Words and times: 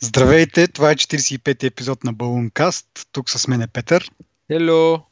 Здравейте, 0.00 0.68
това 0.68 0.90
е 0.90 0.94
45-ти 0.94 1.66
епизод 1.66 2.04
на 2.04 2.12
Балункаст. 2.12 2.86
Тук 3.12 3.30
с 3.30 3.48
мен 3.48 3.62
е 3.62 3.66
Петър. 3.66 4.10
Hello! 4.50 5.02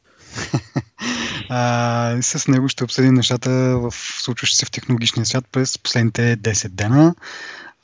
а, 1.49 2.17
с 2.21 2.47
него 2.47 2.69
ще 2.69 2.83
обсъдим 2.83 3.13
нещата 3.13 3.49
в 3.77 3.93
случващи 4.21 4.57
се 4.57 4.65
в 4.65 4.71
технологичния 4.71 5.25
свят 5.25 5.45
през 5.51 5.77
последните 5.77 6.37
10 6.37 6.67
дена. 6.67 7.15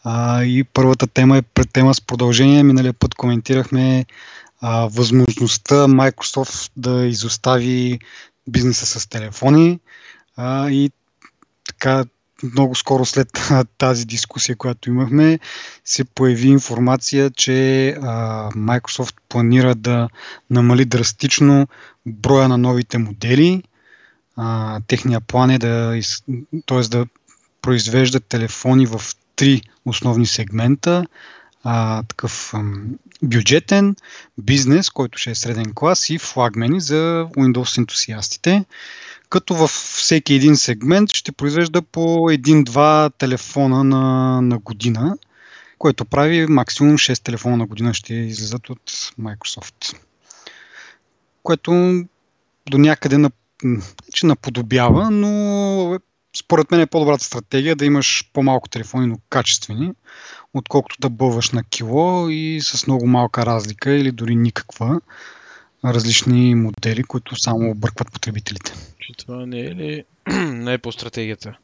А, 0.04 0.44
и 0.44 0.64
първата 0.64 1.08
тема 1.08 1.38
е 1.38 1.42
пред 1.42 1.74
тема 1.74 1.94
с 1.94 2.02
продължение. 2.02 2.64
Миналия 2.64 2.94
път 2.94 3.16
коментирахме 3.16 4.06
а, 4.62 4.86
възможността 4.86 5.76
Microsoft 5.76 6.72
да 6.78 7.06
изостави 7.06 8.00
бизнеса 8.48 8.86
с 8.86 9.08
телефони 9.08 9.80
а, 10.36 10.70
и 10.70 10.92
така 11.68 12.06
много 12.44 12.76
скоро 12.76 13.06
след 13.06 13.52
тази 13.78 14.06
дискусия, 14.06 14.56
която 14.56 14.90
имахме, 14.90 15.40
се 15.86 16.04
появи 16.04 16.48
информация, 16.48 17.32
че 17.32 17.52
Microsoft 18.56 19.16
планира 19.30 19.76
да 19.76 20.10
намали 20.50 20.86
драстично 20.86 21.68
броя 22.06 22.48
на 22.48 22.58
новите 22.58 22.98
модели. 22.98 23.64
Техния 24.88 25.22
план 25.22 25.50
е 25.50 25.60
да, 25.60 26.00
т.е. 26.66 26.82
да 26.82 27.06
произвеждат 27.62 28.26
телефони 28.26 28.86
в 28.86 29.02
три 29.36 29.62
основни 29.86 30.26
сегмента. 30.26 31.06
А, 31.66 32.04
такъв 32.04 32.54
ам, 32.54 32.84
бюджетен, 33.22 33.96
бизнес, 34.38 34.90
който 34.90 35.18
ще 35.18 35.32
е 35.32 35.36
среден 35.36 35.74
клас 35.76 36.10
и 36.10 36.18
флагмени 36.18 36.82
за 36.82 37.28
Windows 37.38 37.78
ентусиастите 37.78 38.66
като 39.34 39.56
във 39.56 39.72
всеки 39.72 40.34
един 40.34 40.56
сегмент 40.56 41.14
ще 41.14 41.32
произвежда 41.32 41.82
по 41.82 42.30
един-два 42.32 43.10
телефона 43.18 43.84
на, 43.84 44.42
на 44.42 44.60
година, 44.60 45.18
което 45.78 46.06
прави 46.06 46.48
максимум 46.48 46.98
6 46.98 47.24
телефона 47.24 47.58
на 47.58 47.66
година 47.66 47.94
ще 47.94 48.14
излизат 48.14 48.70
от 48.70 48.92
Microsoft. 49.20 49.98
Което 51.44 51.72
до 52.70 52.78
някъде 52.78 53.18
на, 53.18 53.32
че 54.14 54.26
наподобява, 54.26 55.12
но 55.12 56.00
според 56.38 56.72
мен 56.72 56.80
е 56.80 56.88
по-добрата 56.88 57.24
стратегия 57.24 57.76
да 57.76 57.86
имаш 57.86 58.30
по-малко 58.34 58.70
телефони, 58.70 59.08
но 59.08 59.18
качествени, 59.30 59.92
отколкото 60.54 60.96
да 61.00 61.10
бълваш 61.10 61.52
на 61.52 61.64
кило 61.64 62.30
и 62.30 62.60
с 62.62 62.88
много 62.88 63.08
малка 63.08 63.46
разлика 63.46 63.92
или 63.92 64.12
дори 64.12 64.36
никаква 64.36 65.02
различни 65.86 66.56
модели, 66.56 67.04
които 67.04 67.36
само 67.36 67.72
объркват 67.72 68.12
потребителите. 68.12 68.74
Че 69.00 69.14
това 69.18 69.46
не 69.46 69.60
е 69.60 69.76
ли 69.76 70.04
не 70.38 70.74
е 70.74 70.78
по 70.78 70.92
стратегията? 70.92 71.58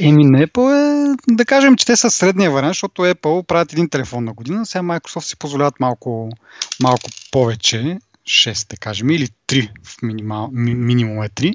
Еми 0.00 0.24
не 0.24 0.46
Apple 0.46 1.12
е, 1.12 1.16
да 1.34 1.44
кажем, 1.44 1.76
че 1.76 1.86
те 1.86 1.96
са 1.96 2.10
средния 2.10 2.50
вариант, 2.50 2.70
защото 2.70 3.02
Apple 3.02 3.46
правят 3.46 3.72
един 3.72 3.88
телефон 3.88 4.24
на 4.24 4.32
година, 4.32 4.66
сега 4.66 4.82
Microsoft 4.82 5.20
си 5.20 5.36
позволяват 5.36 5.80
малко, 5.80 6.30
малко 6.82 7.10
повече, 7.30 7.98
6 8.28 8.70
да 8.70 8.76
кажем, 8.76 9.10
или 9.10 9.28
3 9.48 9.70
в 9.84 10.02
минимал, 10.02 10.50
ми, 10.52 10.74
минимум 10.74 11.22
е 11.22 11.28
3 11.28 11.54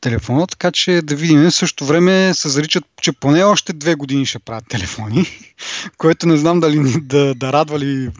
телефона, 0.00 0.46
така 0.46 0.72
че 0.72 1.02
да 1.02 1.16
видим. 1.16 1.42
В 1.42 1.50
същото 1.50 1.84
време 1.84 2.34
се 2.34 2.48
заричат, 2.48 2.84
че 3.02 3.12
поне 3.12 3.42
още 3.42 3.72
две 3.72 3.94
години 3.94 4.26
ще 4.26 4.38
правят 4.38 4.68
телефони, 4.68 5.26
което 5.98 6.26
не 6.26 6.36
знам 6.36 6.60
дали 6.60 7.00
да, 7.00 7.34
да 7.34 7.52
радва 7.52 7.78
ли 7.78 8.10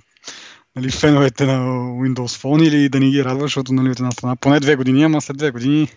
нали, 0.77 0.91
феновете 0.91 1.47
на 1.47 1.59
Windows 1.79 2.43
Phone 2.43 2.69
или 2.69 2.89
да 2.89 3.01
ни 3.01 3.11
ги 3.11 3.25
радва, 3.25 3.43
защото 3.43 3.73
нали, 3.73 3.91
от 3.91 3.99
една 3.99 4.11
страна 4.11 4.37
поне 4.37 4.61
две 4.61 4.77
години, 4.77 5.05
ама 5.05 5.21
след 5.21 5.37
две 5.37 5.51
години 5.51 5.89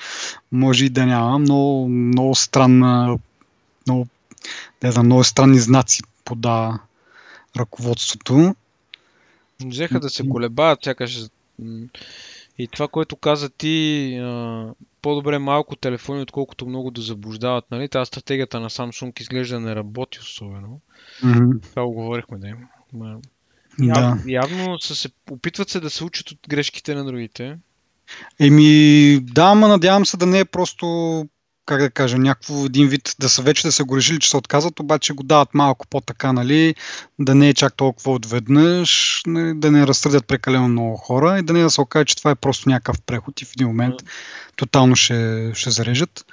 може 0.52 0.84
и 0.84 0.88
да 0.88 1.06
няма. 1.06 1.38
Много, 1.38 1.88
много 1.88 2.34
странна, 2.34 3.18
много, 3.86 4.06
не 4.82 4.92
знам, 4.92 5.06
много 5.06 5.24
странни 5.24 5.58
знаци 5.58 6.02
пода 6.24 6.78
ръководството. 7.56 8.54
Взеха 9.64 10.00
да 10.00 10.10
се 10.10 10.28
колебаят, 10.28 10.84
сякаш 10.84 11.26
и 12.58 12.68
това, 12.68 12.88
което 12.88 13.16
каза 13.16 13.50
ти, 13.50 14.18
по-добре 15.02 15.38
малко 15.38 15.76
телефони, 15.76 16.22
отколкото 16.22 16.66
много 16.66 16.90
да 16.90 17.00
заблуждават. 17.00 17.64
Нали? 17.70 17.88
Тази 17.88 18.08
стратегията 18.08 18.60
на 18.60 18.70
Samsung 18.70 19.20
изглежда 19.20 19.60
не 19.60 19.74
работи 19.74 20.18
особено. 20.20 20.80
Mm-hmm. 21.22 21.62
Това 21.62 21.84
го 21.84 21.92
говорихме 21.92 22.38
да 22.38 22.48
има. 22.48 23.20
Да. 23.78 24.18
Явно 24.26 24.78
са 24.80 24.94
се, 24.94 25.08
опитват 25.30 25.70
се 25.70 25.80
да 25.80 25.90
се 25.90 26.04
учат 26.04 26.30
от 26.30 26.38
грешките 26.48 26.94
на 26.94 27.04
другите. 27.04 27.56
Еми, 28.40 29.18
да, 29.22 29.44
ама 29.44 29.68
надявам 29.68 30.06
се 30.06 30.16
да 30.16 30.26
не 30.26 30.38
е 30.38 30.44
просто, 30.44 30.86
как 31.66 31.80
да 31.80 31.90
кажа, 31.90 32.18
някакво 32.18 32.64
един 32.64 32.88
вид, 32.88 33.14
да 33.18 33.28
са 33.28 33.42
вече 33.42 33.62
да 33.62 33.72
са 33.72 33.84
го 33.84 33.96
решили, 33.96 34.18
че 34.18 34.30
се 34.30 34.36
отказват, 34.36 34.80
обаче 34.80 35.12
го 35.12 35.22
дават 35.22 35.54
малко 35.54 35.86
по-така, 35.86 36.32
нали, 36.32 36.74
да 37.18 37.34
не 37.34 37.48
е 37.48 37.54
чак 37.54 37.76
толкова 37.76 38.12
отведнъж, 38.12 39.22
да 39.54 39.70
не 39.70 39.86
разсърдят 39.86 40.26
прекалено 40.26 40.68
много 40.68 40.96
хора 40.96 41.38
и 41.38 41.42
да 41.42 41.52
не 41.52 41.62
да 41.62 41.70
се 41.70 41.80
окаже, 41.80 42.04
че 42.04 42.16
това 42.16 42.30
е 42.30 42.34
просто 42.34 42.68
някакъв 42.68 43.02
преход 43.02 43.42
и 43.42 43.44
в 43.44 43.52
един 43.56 43.66
момент 43.66 43.94
mm. 43.94 44.08
тотално 44.56 44.96
ще, 44.96 45.50
ще 45.54 45.70
зарежат. 45.70 46.24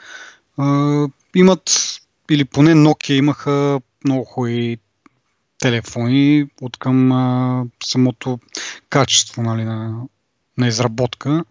Uh, 0.59 1.11
имат, 1.35 1.71
или 2.31 2.45
поне 2.45 2.73
Nokia 2.73 3.13
имаха 3.13 3.79
много 4.05 4.25
хубави 4.25 4.77
телефони, 5.61 6.45
от 6.61 6.77
към 6.77 7.11
а, 7.11 7.63
самото 7.83 8.39
качество 8.89 9.41
нали, 9.41 9.63
на, 9.63 10.03
на 10.57 10.67
изработка. 10.67 11.45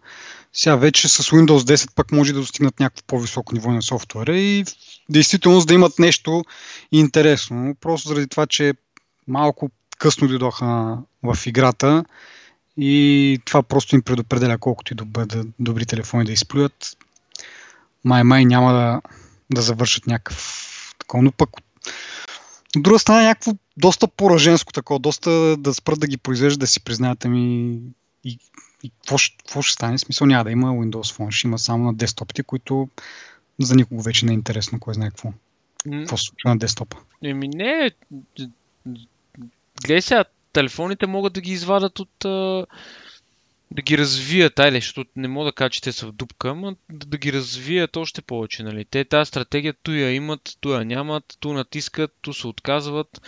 Сега 0.53 0.75
вече 0.75 1.09
с 1.09 1.23
Windows 1.23 1.75
10 1.75 1.95
пък 1.95 2.11
може 2.11 2.33
да 2.33 2.39
достигнат 2.39 2.79
някакво 2.79 3.03
по-високо 3.07 3.53
ниво 3.53 3.71
на 3.71 3.81
софтуера 3.81 4.37
и 4.37 4.65
действително 5.09 5.61
да 5.61 5.73
имат 5.73 5.99
нещо 5.99 6.43
интересно. 6.91 7.75
Просто 7.81 8.07
заради 8.07 8.27
това, 8.27 8.47
че 8.47 8.73
малко 9.27 9.69
късно 9.97 10.27
дойдоха 10.27 10.97
в 11.23 11.37
играта 11.45 12.05
и 12.77 13.39
това 13.45 13.63
просто 13.63 13.95
им 13.95 14.01
предопределя 14.01 14.57
колкото 14.57 14.93
и 14.93 14.95
добър, 14.95 15.25
да, 15.25 15.43
добри 15.59 15.85
телефони 15.85 16.25
да 16.25 16.31
изплюят. 16.31 16.97
Май-май 18.03 18.45
няма 18.45 18.73
да, 18.73 19.01
да 19.53 19.61
завършат 19.61 20.07
някакъв 20.07 20.67
такова, 20.99 21.23
но 21.23 21.31
пък 21.31 21.49
от 22.75 22.83
друга 22.83 22.99
страна 22.99 23.23
някакво 23.23 23.51
доста 23.81 24.07
пораженско 24.07 24.73
такова, 24.73 24.99
доста 24.99 25.57
да 25.57 25.73
спрат 25.73 25.99
да 25.99 26.07
ги 26.07 26.17
произвеждат, 26.17 26.59
да 26.59 26.67
си 26.67 26.83
признаят 26.83 27.25
ми 27.25 27.79
и, 28.23 28.37
и 28.83 28.89
какво, 28.89 29.17
какво 29.37 29.61
ще 29.61 29.73
стане? 29.73 29.97
Смисъл 29.97 30.27
няма 30.27 30.43
да 30.43 30.51
има 30.51 30.67
Windows 30.67 31.17
Phone, 31.17 31.31
ще 31.31 31.47
има 31.47 31.59
само 31.59 31.83
на 31.83 31.93
десктопите, 31.93 32.43
които 32.43 32.89
за 33.59 33.75
никого 33.75 34.01
вече 34.01 34.25
не 34.25 34.31
е 34.31 34.35
интересно, 34.35 34.79
кой 34.79 34.93
знае 34.93 35.09
какво. 35.09 35.33
Какво 35.91 36.17
се 36.17 36.23
случва 36.23 36.49
на 36.49 36.57
десктопа? 36.57 36.97
Еми 37.23 37.47
не, 37.47 37.91
гледай 39.85 40.01
сега, 40.01 40.25
телефоните 40.53 41.07
могат 41.07 41.33
да 41.33 41.41
ги 41.41 41.51
извадат 41.51 41.99
от 41.99 42.25
да 43.71 43.81
ги 43.81 43.97
развият, 43.97 44.59
айде, 44.59 44.77
защото 44.77 45.09
не 45.15 45.27
мога 45.27 45.45
да 45.45 45.51
кажа, 45.51 45.69
че 45.69 45.81
те 45.81 45.91
са 45.91 46.07
в 46.07 46.11
дупка, 46.11 46.55
но 46.55 46.75
да, 46.89 47.05
да 47.05 47.17
ги 47.17 47.33
развият 47.33 47.97
още 47.97 48.21
повече, 48.21 48.63
нали? 48.63 48.85
Те 48.85 49.05
тази 49.05 49.27
стратегия 49.27 49.73
ту 49.83 49.91
я 49.91 50.11
имат, 50.11 50.57
ту 50.61 50.73
я 50.73 50.85
нямат, 50.85 51.37
ту 51.39 51.53
натискат, 51.53 52.11
ту 52.21 52.33
се 52.33 52.47
отказват. 52.47 53.21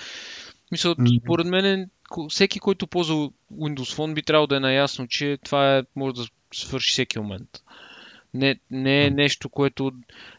Мисля, 0.72 0.96
според 1.24 1.48
мен 1.48 1.90
всеки, 2.30 2.60
който 2.60 2.88
ползва 2.88 3.16
Windows 3.54 3.98
Phone 3.98 4.14
би 4.14 4.24
трябвало 4.24 4.48
да 4.48 4.58
е 4.58 4.60
наясно, 4.60 5.08
че 5.08 5.38
това 5.46 5.78
е, 5.78 5.84
може 5.96 6.16
да 6.16 6.26
свърши 6.54 6.92
всеки 6.92 7.20
момент. 7.20 7.50
Не, 8.34 8.60
не 8.72 9.06
е 9.06 9.10
нещо, 9.10 9.50
което... 9.50 9.92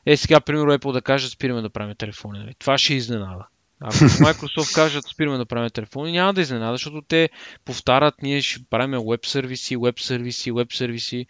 Е, 0.06 0.16
сега, 0.16 0.40
примерно, 0.40 0.72
Apple 0.72 0.92
да 0.92 1.02
каже, 1.02 1.28
спираме 1.28 1.62
да 1.62 1.70
правим 1.70 1.96
телефони. 1.96 2.38
Нали? 2.38 2.54
Това 2.58 2.78
ще 2.78 2.94
изненада. 2.94 3.46
Ако 3.86 3.96
Microsoft 3.96 4.74
кажат, 4.74 5.04
спираме 5.04 5.38
да 5.38 5.46
правим 5.46 5.70
телефони, 5.70 6.12
няма 6.12 6.34
да 6.34 6.40
изненада, 6.40 6.74
защото 6.74 7.02
те 7.08 7.30
повтарят, 7.64 8.14
ние 8.22 8.42
ще 8.42 8.64
правим 8.70 9.00
веб 9.10 9.26
сервиси, 9.26 9.76
веб 9.76 10.00
сервиси, 10.00 10.52
веб 10.52 10.72
сервиси. 10.72 11.26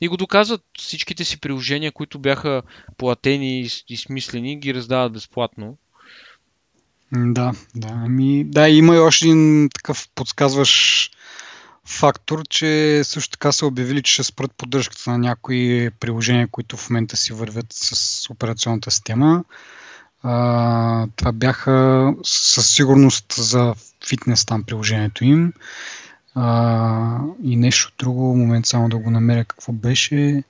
И 0.00 0.08
го 0.08 0.16
доказват 0.16 0.62
всичките 0.78 1.24
си 1.24 1.40
приложения, 1.40 1.92
които 1.92 2.18
бяха 2.18 2.62
платени 2.96 3.70
и 3.88 3.96
смислени, 3.96 4.56
ги 4.56 4.74
раздават 4.74 5.12
безплатно. 5.12 5.76
Да, 7.12 7.52
да. 7.74 7.88
Ами, 7.90 8.44
да, 8.44 8.68
има 8.68 8.96
и 8.96 8.98
още 8.98 9.26
един 9.26 9.68
такъв 9.74 10.08
подсказваш 10.14 11.10
фактор, 11.84 12.46
че 12.50 13.00
също 13.04 13.30
така 13.30 13.52
са 13.52 13.66
обявили, 13.66 14.02
че 14.02 14.12
ще 14.12 14.22
спрат 14.22 14.52
поддръжката 14.56 15.10
на 15.10 15.18
някои 15.18 15.90
приложения, 16.00 16.48
които 16.48 16.76
в 16.76 16.90
момента 16.90 17.16
си 17.16 17.32
вървят 17.32 17.66
с 17.70 18.30
операционната 18.30 18.90
система. 18.90 19.44
Това 21.16 21.32
бяха 21.32 22.14
със 22.24 22.70
сигурност 22.74 23.32
за 23.32 23.74
фитнес 24.08 24.44
там 24.44 24.62
приложението 24.62 25.24
им. 25.24 25.52
А, 26.34 27.20
и 27.42 27.56
нещо 27.56 27.92
друго, 27.98 28.36
момент 28.36 28.66
само 28.66 28.88
да 28.88 28.98
го 28.98 29.10
намеря 29.10 29.44
какво 29.44 29.72
беше. 29.72 30.42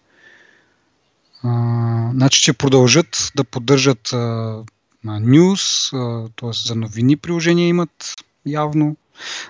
А, 1.43 2.11
значи, 2.13 2.43
че 2.43 2.53
продължат 2.53 3.33
да 3.37 3.45
поддържат 3.45 4.13
а, 4.13 4.65
т.е. 6.37 6.51
за 6.53 6.75
новини 6.75 7.17
приложения 7.17 7.69
имат 7.69 8.15
явно, 8.47 8.97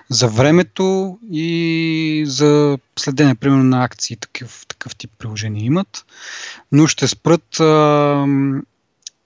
за 0.09 0.27
времето 0.27 1.17
и 1.31 2.23
за 2.27 2.77
следене, 2.99 3.35
примерно, 3.35 3.63
на 3.63 3.83
акции, 3.83 4.17
такъв, 4.17 4.65
такъв 4.67 4.95
тип 4.95 5.11
приложения 5.17 5.65
имат, 5.65 6.05
но 6.71 6.87
ще 6.87 7.07
спрат 7.07 7.59
а, 7.59 8.25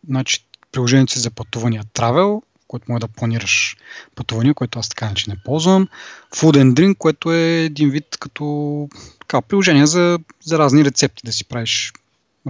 значи, 0.08 0.46
приложението 0.74 1.14
си 1.14 1.20
за 1.20 1.32
пътувания 1.32 1.84
Travel, 1.84 2.42
който 2.68 2.86
може 2.90 3.00
да 3.00 3.08
планираш 3.08 3.78
пътувания, 4.16 4.54
което 4.54 4.80
аз 4.80 4.90
така 4.90 5.14
не 5.28 5.36
ползвам. 5.46 5.88
Food 6.36 6.64
and 6.64 6.74
Drink, 6.74 6.98
което 6.98 7.34
е 7.34 7.42
един 7.42 7.90
вид 7.90 8.18
като 8.20 8.88
така, 9.20 9.42
приложение 9.42 9.86
за, 9.86 10.20
за 10.44 10.60
разни 10.60 10.86
рецепти, 10.86 11.22
да 11.26 11.34
си 11.34 11.46
правиш 11.46 11.94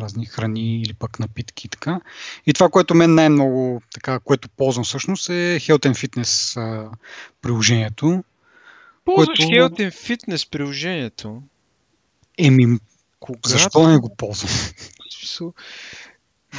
разни 0.02 0.26
храни 0.26 0.82
или 0.82 0.94
пък 0.94 1.20
напитки 1.20 1.68
и 1.68 1.70
така. 1.70 2.00
И 2.46 2.54
това, 2.54 2.70
което 2.70 2.96
мен 2.96 3.16
най-много, 3.16 3.82
така, 3.94 4.20
което 4.20 4.50
ползвам 4.50 4.84
всъщност 4.84 5.30
е 5.30 5.60
Health 5.60 5.92
and 5.92 6.08
Fitness 6.08 6.62
а, 6.62 6.90
приложението. 7.42 8.24
Ползваш 9.06 9.40
което... 9.40 9.42
Health 9.42 9.90
and 9.90 9.92
Fitness 9.92 10.50
приложението? 10.50 11.42
Еми, 12.38 12.80
Кога? 13.20 13.50
защо 13.50 13.88
не 13.88 13.98
го 13.98 14.16
ползвам? 14.16 14.52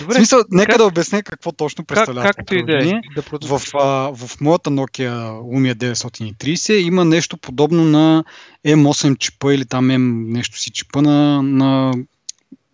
Добре, 0.01 0.15
в 0.15 0.17
смисъл, 0.17 0.43
нека 0.51 0.73
как... 0.73 0.79
да 0.79 0.85
обясня 0.85 1.23
какво 1.23 1.53
точно 1.53 1.85
представлява. 1.85 2.27
Как, 2.27 2.37
както 2.37 2.55
и 2.55 2.65
да 2.65 2.73
е. 2.73 2.93
Да 3.17 3.59
в, 3.59 3.63
а, 3.75 4.11
в 4.15 4.41
моята 4.41 4.71
Nokia 4.71 5.13
Lumia 5.41 5.75
930 5.75 6.73
има 6.73 7.05
нещо 7.05 7.37
подобно 7.37 7.85
на 7.85 8.25
M8 8.67 9.19
чипа 9.19 9.55
или 9.55 9.65
там 9.65 9.89
M 9.89 10.33
нещо 10.33 10.59
си 10.59 10.71
чипа 10.71 11.03
на, 11.03 11.43
на 11.43 11.95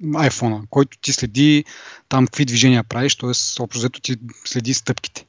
iPhone, 0.02 0.62
който 0.70 0.98
ти 0.98 1.12
следи 1.12 1.64
там 2.08 2.26
какви 2.26 2.44
движения 2.44 2.84
правиш, 2.84 3.16
т.е. 3.16 3.30
общо 3.60 3.78
взето 3.78 4.00
ти 4.00 4.16
следи 4.44 4.74
стъпките. 4.74 5.24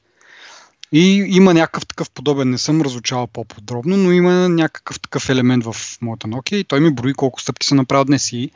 И 0.94 1.26
има 1.28 1.54
някакъв 1.54 1.86
такъв 1.88 2.10
подобен, 2.10 2.50
не 2.50 2.58
съм 2.58 2.82
разучавал 2.82 3.28
по-подробно, 3.28 3.98
но 3.98 4.12
има 4.12 4.50
някакъв 4.50 5.00
такъв 5.00 5.30
елемент 5.30 5.64
в 5.66 5.76
моята 6.02 6.28
Nokia 6.28 6.56
и 6.56 6.64
той 6.64 6.80
ми 6.80 6.94
брои 6.94 7.14
колко 7.14 7.42
стъпки 7.42 7.68
съм 7.68 7.78
направил 7.78 8.06
днес 8.06 8.32
и 8.32 8.52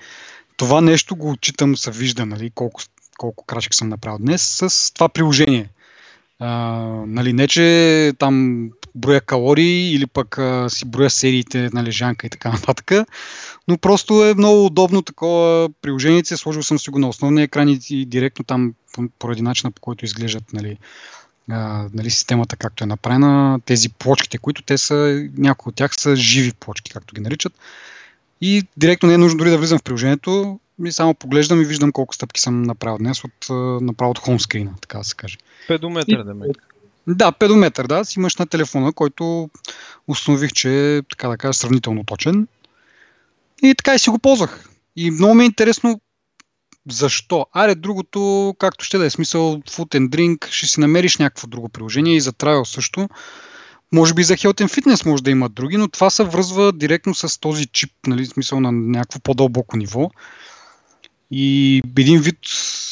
това 0.58 0.82
нещо 0.82 1.16
го 1.16 1.32
отчитам, 1.32 1.78
се 1.78 1.92
вижда, 1.92 2.26
нали, 2.26 2.52
колко, 2.56 2.82
колко 3.18 3.46
крачки 3.46 3.76
съм 3.76 3.90
направил 3.90 4.18
днес 4.20 4.42
с 4.42 4.94
това 4.94 5.10
приложение. 5.10 5.70
А, 6.40 6.50
нали, 7.08 7.34
не, 7.34 7.48
че 7.48 8.14
там 8.20 8.70
броя 8.96 9.22
калории 9.22 9.94
или 9.94 10.06
пък 10.08 10.38
а, 10.38 10.70
си 10.70 10.86
броя 10.86 11.10
сериите 11.10 11.70
на 11.74 11.84
лежанка 11.84 12.28
и 12.28 12.30
така 12.30 12.52
нататък, 12.52 12.92
но 13.68 13.78
просто 13.78 14.26
е 14.26 14.34
много 14.34 14.66
удобно 14.66 15.02
такова 15.02 15.70
приложение. 15.82 16.26
Сложил 16.26 16.64
съм 16.64 16.80
си 16.80 16.90
го 16.90 17.00
на 17.00 17.10
основния 17.10 17.44
екран 17.44 17.70
и, 17.70 17.80
и 17.90 18.06
директно 18.06 18.46
там 18.46 18.74
поради 19.20 19.42
начина 19.42 19.72
по 19.72 19.82
който 19.82 20.06
изглеждат 20.06 20.54
нали, 20.54 20.78
а, 21.50 21.88
нали, 21.94 22.10
системата 22.10 22.56
както 22.56 22.84
е 22.84 22.88
направена, 22.88 23.60
тези 23.66 23.90
плочките, 23.90 24.38
които 24.38 24.62
те 24.62 24.78
са, 24.78 25.28
някои 25.38 25.70
от 25.70 25.76
тях 25.76 25.96
са 25.96 26.16
живи 26.16 26.54
плочки, 26.54 26.92
както 26.92 27.16
ги 27.16 27.22
наричат. 27.22 27.54
И 28.42 28.64
директно 28.78 29.08
не 29.08 29.16
е 29.16 29.18
нужно 29.18 29.38
дори 29.38 29.50
да 29.50 29.58
влизам 29.58 29.80
в 29.80 29.84
приложението, 29.84 30.60
и 30.86 30.92
само 30.92 31.14
поглеждам 31.14 31.62
и 31.62 31.66
виждам 31.66 31.92
колко 31.92 32.16
стъпки 32.16 32.42
съм 32.42 32.62
направил 32.62 32.98
днес 32.98 33.24
от, 33.24 33.50
направо 33.82 34.12
от 34.12 34.20
хомскрина, 34.20 34.72
така 34.82 34.98
да 34.98 35.04
се 35.04 35.16
каже. 35.16 35.38
Педометър 35.68 36.24
да 36.24 36.34
ме. 36.34 36.46
Да, 37.08 37.32
педометър, 37.32 37.88
да. 37.88 38.06
Си 38.06 38.20
имаш 38.20 38.36
на 38.36 38.48
телефона, 38.48 38.94
който 38.94 39.50
установих, 40.08 40.52
че 40.52 40.98
е, 40.98 41.02
така 41.02 41.28
да 41.28 41.38
кажа, 41.38 41.54
сравнително 41.54 42.04
точен. 42.04 42.48
И 43.64 43.76
така 43.76 43.96
и 43.96 44.00
си 44.00 44.10
го 44.10 44.20
ползвах. 44.20 44.70
И 44.96 45.12
много 45.12 45.34
ми 45.34 45.44
е 45.44 45.46
интересно 45.46 46.02
защо? 46.92 47.46
Аре, 47.54 47.76
другото, 47.76 48.56
както 48.60 48.86
ще 48.86 48.98
да 48.98 49.06
е 49.06 49.10
смисъл, 49.10 49.62
Food 49.62 50.00
and 50.00 50.10
Drink, 50.10 50.48
ще 50.50 50.68
си 50.68 50.80
намериш 50.80 51.18
някакво 51.18 51.48
друго 51.48 51.70
приложение 51.70 52.16
и 52.16 52.22
за 52.22 52.34
Travel 52.34 52.64
също. 52.64 53.10
Може 53.92 54.14
би 54.14 54.24
за 54.24 54.34
Health 54.34 54.62
and 54.62 54.82
Fitness 54.82 55.06
може 55.06 55.24
да 55.24 55.32
има 55.32 55.50
други, 55.50 55.78
но 55.78 55.88
това 55.88 56.10
се 56.10 56.24
връзва 56.24 56.74
директно 56.74 57.16
с 57.16 57.40
този 57.40 57.66
чип, 57.66 57.92
нали, 58.08 58.26
смисъл 58.26 58.60
на 58.60 58.72
някакво 58.72 59.20
по-дълбоко 59.20 59.78
ниво. 59.78 60.12
И 61.32 61.82
един 61.98 62.22
вид 62.22 62.40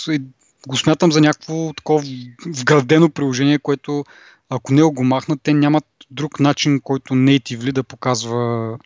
е, 0.10 0.20
го 0.68 0.78
смятам 0.78 1.12
за 1.12 1.22
някакво 1.22 1.74
такова 1.74 2.04
вградено 2.46 3.10
приложение, 3.10 3.60
което 3.60 4.06
ако 4.50 4.74
не 4.74 4.84
го 4.84 5.04
махнат, 5.04 5.40
те 5.44 5.54
нямат 5.54 5.86
друг 6.12 6.40
начин, 6.40 6.82
който 6.82 7.14
natively 7.14 7.72
да 7.72 7.84
показва 7.84 8.78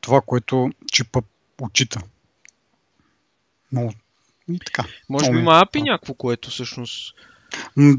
това, 0.00 0.20
което 0.20 0.70
чипа 0.92 1.20
отчита. 1.60 2.00
Много 3.72 3.92
и 4.52 4.58
така. 4.58 4.84
Може 5.08 5.30
би 5.30 5.38
има 5.38 5.62
API 5.64 5.82
някакво, 5.82 6.14
което 6.14 6.50
всъщност... 6.50 7.14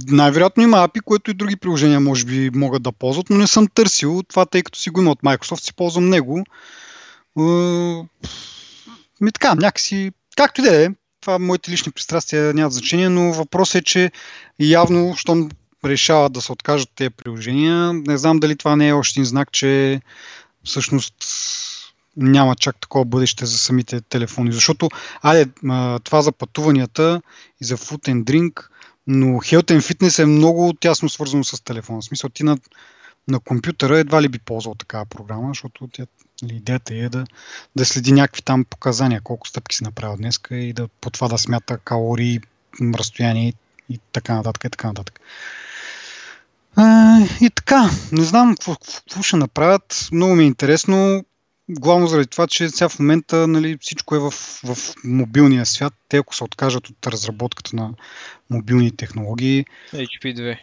Най-вероятно 0.07 0.63
има 0.63 0.77
API, 0.77 1.01
което 1.01 1.31
и 1.31 1.33
други 1.33 1.55
приложения 1.55 1.99
може 1.99 2.25
би 2.25 2.49
могат 2.53 2.83
да 2.83 2.91
ползват, 2.91 3.29
но 3.29 3.37
не 3.37 3.47
съм 3.47 3.67
търсил 3.67 4.23
това, 4.27 4.45
тъй 4.45 4.63
като 4.63 4.79
си 4.79 4.89
го 4.89 5.01
има 5.01 5.11
от 5.11 5.21
Microsoft, 5.21 5.59
си 5.59 5.73
ползвам 5.73 6.09
него. 6.09 6.43
Ми 9.21 9.31
така, 9.33 9.55
някакси, 9.55 10.11
както 10.39 10.61
и 10.61 10.63
да 10.63 10.83
е, 10.83 10.89
това 11.21 11.39
моите 11.39 11.71
лични 11.71 11.91
пристрастия 11.91 12.53
нямат 12.53 12.73
значение, 12.73 13.09
но 13.09 13.33
въпросът 13.33 13.75
е, 13.75 13.83
че 13.83 14.11
явно, 14.59 15.15
щом 15.17 15.49
решават 15.85 16.33
да 16.33 16.41
се 16.41 16.51
откажат 16.51 16.89
тези 16.95 17.09
приложения, 17.09 17.93
не 17.93 18.17
знам 18.17 18.39
дали 18.39 18.55
това 18.55 18.75
не 18.75 18.87
е 18.87 18.93
още 18.93 19.19
един 19.19 19.25
знак, 19.25 19.51
че 19.51 20.01
всъщност 20.63 21.15
няма 22.17 22.55
чак 22.55 22.75
такова 22.81 23.05
бъдеще 23.05 23.45
за 23.45 23.57
самите 23.57 24.01
телефони. 24.01 24.51
Защото, 24.51 24.89
айде, 25.21 25.45
това 26.03 26.21
за 26.21 26.31
пътуванията 26.31 27.21
и 27.61 27.65
за 27.65 27.77
food 27.77 28.09
and 28.09 28.23
drink, 28.23 28.67
но 29.07 29.25
health 29.25 29.79
and 29.79 29.81
fitness 29.81 30.23
е 30.23 30.25
много 30.25 30.73
тясно 30.79 31.09
свързано 31.09 31.43
с 31.43 31.63
телефона. 31.63 32.01
В 32.01 32.05
смисъл, 32.05 32.29
ти 32.29 32.43
на, 32.43 32.57
на 33.27 33.39
компютъра 33.39 33.99
едва 33.99 34.21
ли 34.21 34.27
би 34.27 34.39
ползвал 34.39 34.75
такава 34.75 35.05
програма, 35.05 35.47
защото 35.47 35.89
тя, 35.91 36.05
нали, 36.41 36.55
идеята 36.55 36.95
е 36.95 37.09
да, 37.09 37.25
да 37.75 37.85
следи 37.85 38.11
някакви 38.11 38.41
там 38.41 38.65
показания, 38.65 39.21
колко 39.21 39.47
стъпки 39.47 39.75
си 39.75 39.83
направил 39.83 40.17
днес 40.17 40.39
и 40.51 40.73
да, 40.73 40.87
по 40.87 41.09
това 41.09 41.27
да 41.27 41.37
смята 41.37 41.77
калории, 41.77 42.39
разстояние 42.81 43.53
и 43.89 43.99
така 44.11 44.35
нататък 44.35 44.63
и 44.63 44.69
така 44.69 44.87
нататък. 44.87 45.19
А, 46.75 47.19
и 47.41 47.49
така, 47.49 47.89
не 48.11 48.23
знам 48.23 48.55
какво, 48.55 48.75
ще 49.21 49.37
направят. 49.37 50.09
Много 50.11 50.35
ми 50.35 50.43
е 50.43 50.47
интересно 50.47 51.23
главно 51.69 52.07
заради 52.07 52.27
това, 52.27 52.47
че 52.47 52.69
сега 52.69 52.89
в 52.89 52.99
момента 52.99 53.47
нали, 53.47 53.77
всичко 53.81 54.15
е 54.15 54.19
в, 54.19 54.31
в 54.31 54.77
мобилния 55.03 55.65
свят. 55.65 55.93
Те 56.09 56.17
ако 56.17 56.35
се 56.35 56.43
откажат 56.43 56.89
от 56.89 57.07
разработката 57.07 57.75
на 57.75 57.93
мобилни 58.49 58.95
технологии. 58.95 59.65
HP2. 59.93 60.57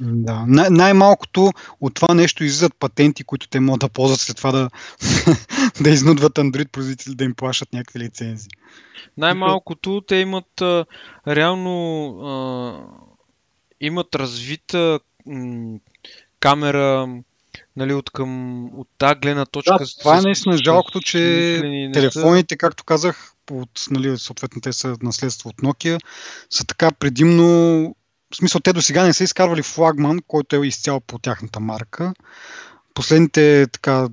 Да. 0.00 0.44
Най- 0.46 0.70
най-малкото 0.70 1.52
от 1.80 1.94
това 1.94 2.14
нещо 2.14 2.44
излизат 2.44 2.74
патенти, 2.78 3.24
които 3.24 3.48
те 3.48 3.60
могат 3.60 3.80
да 3.80 3.88
ползват 3.88 4.20
след 4.20 4.36
това 4.36 4.52
да, 4.52 4.70
да 5.80 5.90
изнудват 5.90 6.32
Android 6.32 6.68
производители 6.68 7.14
да 7.14 7.24
им 7.24 7.34
плащат 7.34 7.72
някакви 7.72 8.00
лицензии. 8.00 8.50
Най-малкото 9.16 10.00
те 10.00 10.16
имат 10.16 10.60
а, 10.60 10.84
реално 11.28 12.06
а, 12.20 12.32
имат 13.80 14.14
развита 14.14 15.00
м- 15.26 15.78
камера, 16.40 17.08
нали, 17.76 17.94
от 17.94 18.10
към 18.10 18.64
от 18.78 18.88
тази 18.98 19.14
гледна 19.20 19.46
точка. 19.46 19.78
Да, 19.78 19.84
това 20.00 20.18
е 20.18 20.20
наистина 20.20 20.56
жалкото, 20.56 21.00
че 21.00 21.20
телефоните, 21.94 22.56
както 22.56 22.84
казах, 22.84 23.32
от, 23.50 23.86
нали, 23.90 24.18
съответно 24.18 24.60
те 24.60 24.72
са 24.72 24.96
наследство 25.02 25.48
от 25.48 25.56
Nokia, 25.56 26.00
са 26.50 26.66
така 26.66 26.92
предимно 26.92 27.94
в 28.32 28.36
смисъл, 28.36 28.60
те 28.60 28.72
до 28.72 28.82
сега 28.82 29.04
не 29.04 29.12
са 29.12 29.24
изкарвали 29.24 29.62
флагман, 29.62 30.18
който 30.26 30.56
е 30.56 30.66
изцяло 30.66 31.00
по 31.00 31.18
тяхната 31.18 31.60
марка. 31.60 32.14
Последните 32.94 33.66
така, 33.72 34.08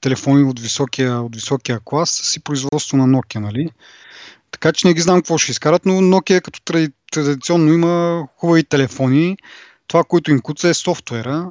телефони 0.00 0.44
от 0.44 0.60
високия, 0.60 1.20
от 1.20 1.34
високия 1.34 1.80
клас 1.84 2.10
си 2.10 2.40
производство 2.40 2.96
на 2.96 3.04
Nokia, 3.04 3.38
нали? 3.38 3.70
Така 4.50 4.72
че 4.72 4.86
не 4.86 4.94
ги 4.94 5.00
знам 5.00 5.18
какво 5.18 5.38
ще 5.38 5.52
изкарат, 5.52 5.86
но 5.86 5.92
Nokia 5.92 6.40
като 6.40 6.60
традиционно 7.12 7.72
има 7.72 8.26
хубави 8.36 8.64
телефони. 8.64 9.36
Това, 9.86 10.04
което 10.04 10.30
им 10.30 10.40
куца 10.40 10.68
е 10.68 10.74
софтуера, 10.74 11.50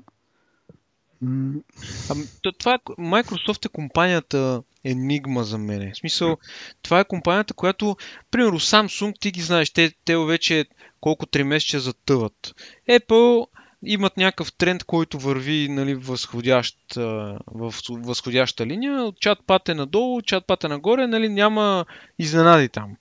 Ами, 2.10 2.24
това 2.58 2.74
е, 2.74 2.78
Microsoft 3.00 3.66
е 3.66 3.70
компанията 3.70 4.64
Enigma 4.86 5.42
за 5.42 5.58
мен. 5.58 5.92
В 5.94 5.98
смисъл, 5.98 6.38
това 6.82 7.00
е 7.00 7.08
компанията, 7.08 7.54
която, 7.54 7.98
примерно 8.32 8.60
Samsung, 8.60 9.14
ти 9.20 9.32
ги 9.32 9.42
знаеш, 9.42 9.70
те, 9.70 9.92
те 10.06 10.18
вече 10.18 10.66
колко 11.01 11.25
3 11.25 11.44
месеца 11.44 11.80
затъват. 11.80 12.56
Apple 12.89 13.48
имат 13.84 14.18
някакъв 14.18 14.54
тренд, 14.54 14.84
който 14.84 15.20
върви 15.20 15.68
нали, 15.70 15.96
възходящ, 15.96 16.77
в 16.96 17.74
възходяща 17.89 18.66
линия. 18.66 19.13
Чат 19.20 19.39
пат 19.48 19.70
е 19.70 19.74
надолу, 19.74 20.22
чат 20.22 20.48
пат 20.48 20.63
е 20.63 20.68
нагоре, 20.68 21.08
нали, 21.08 21.30
няма 21.30 21.86
изненади 22.20 22.70
там. 22.70 22.96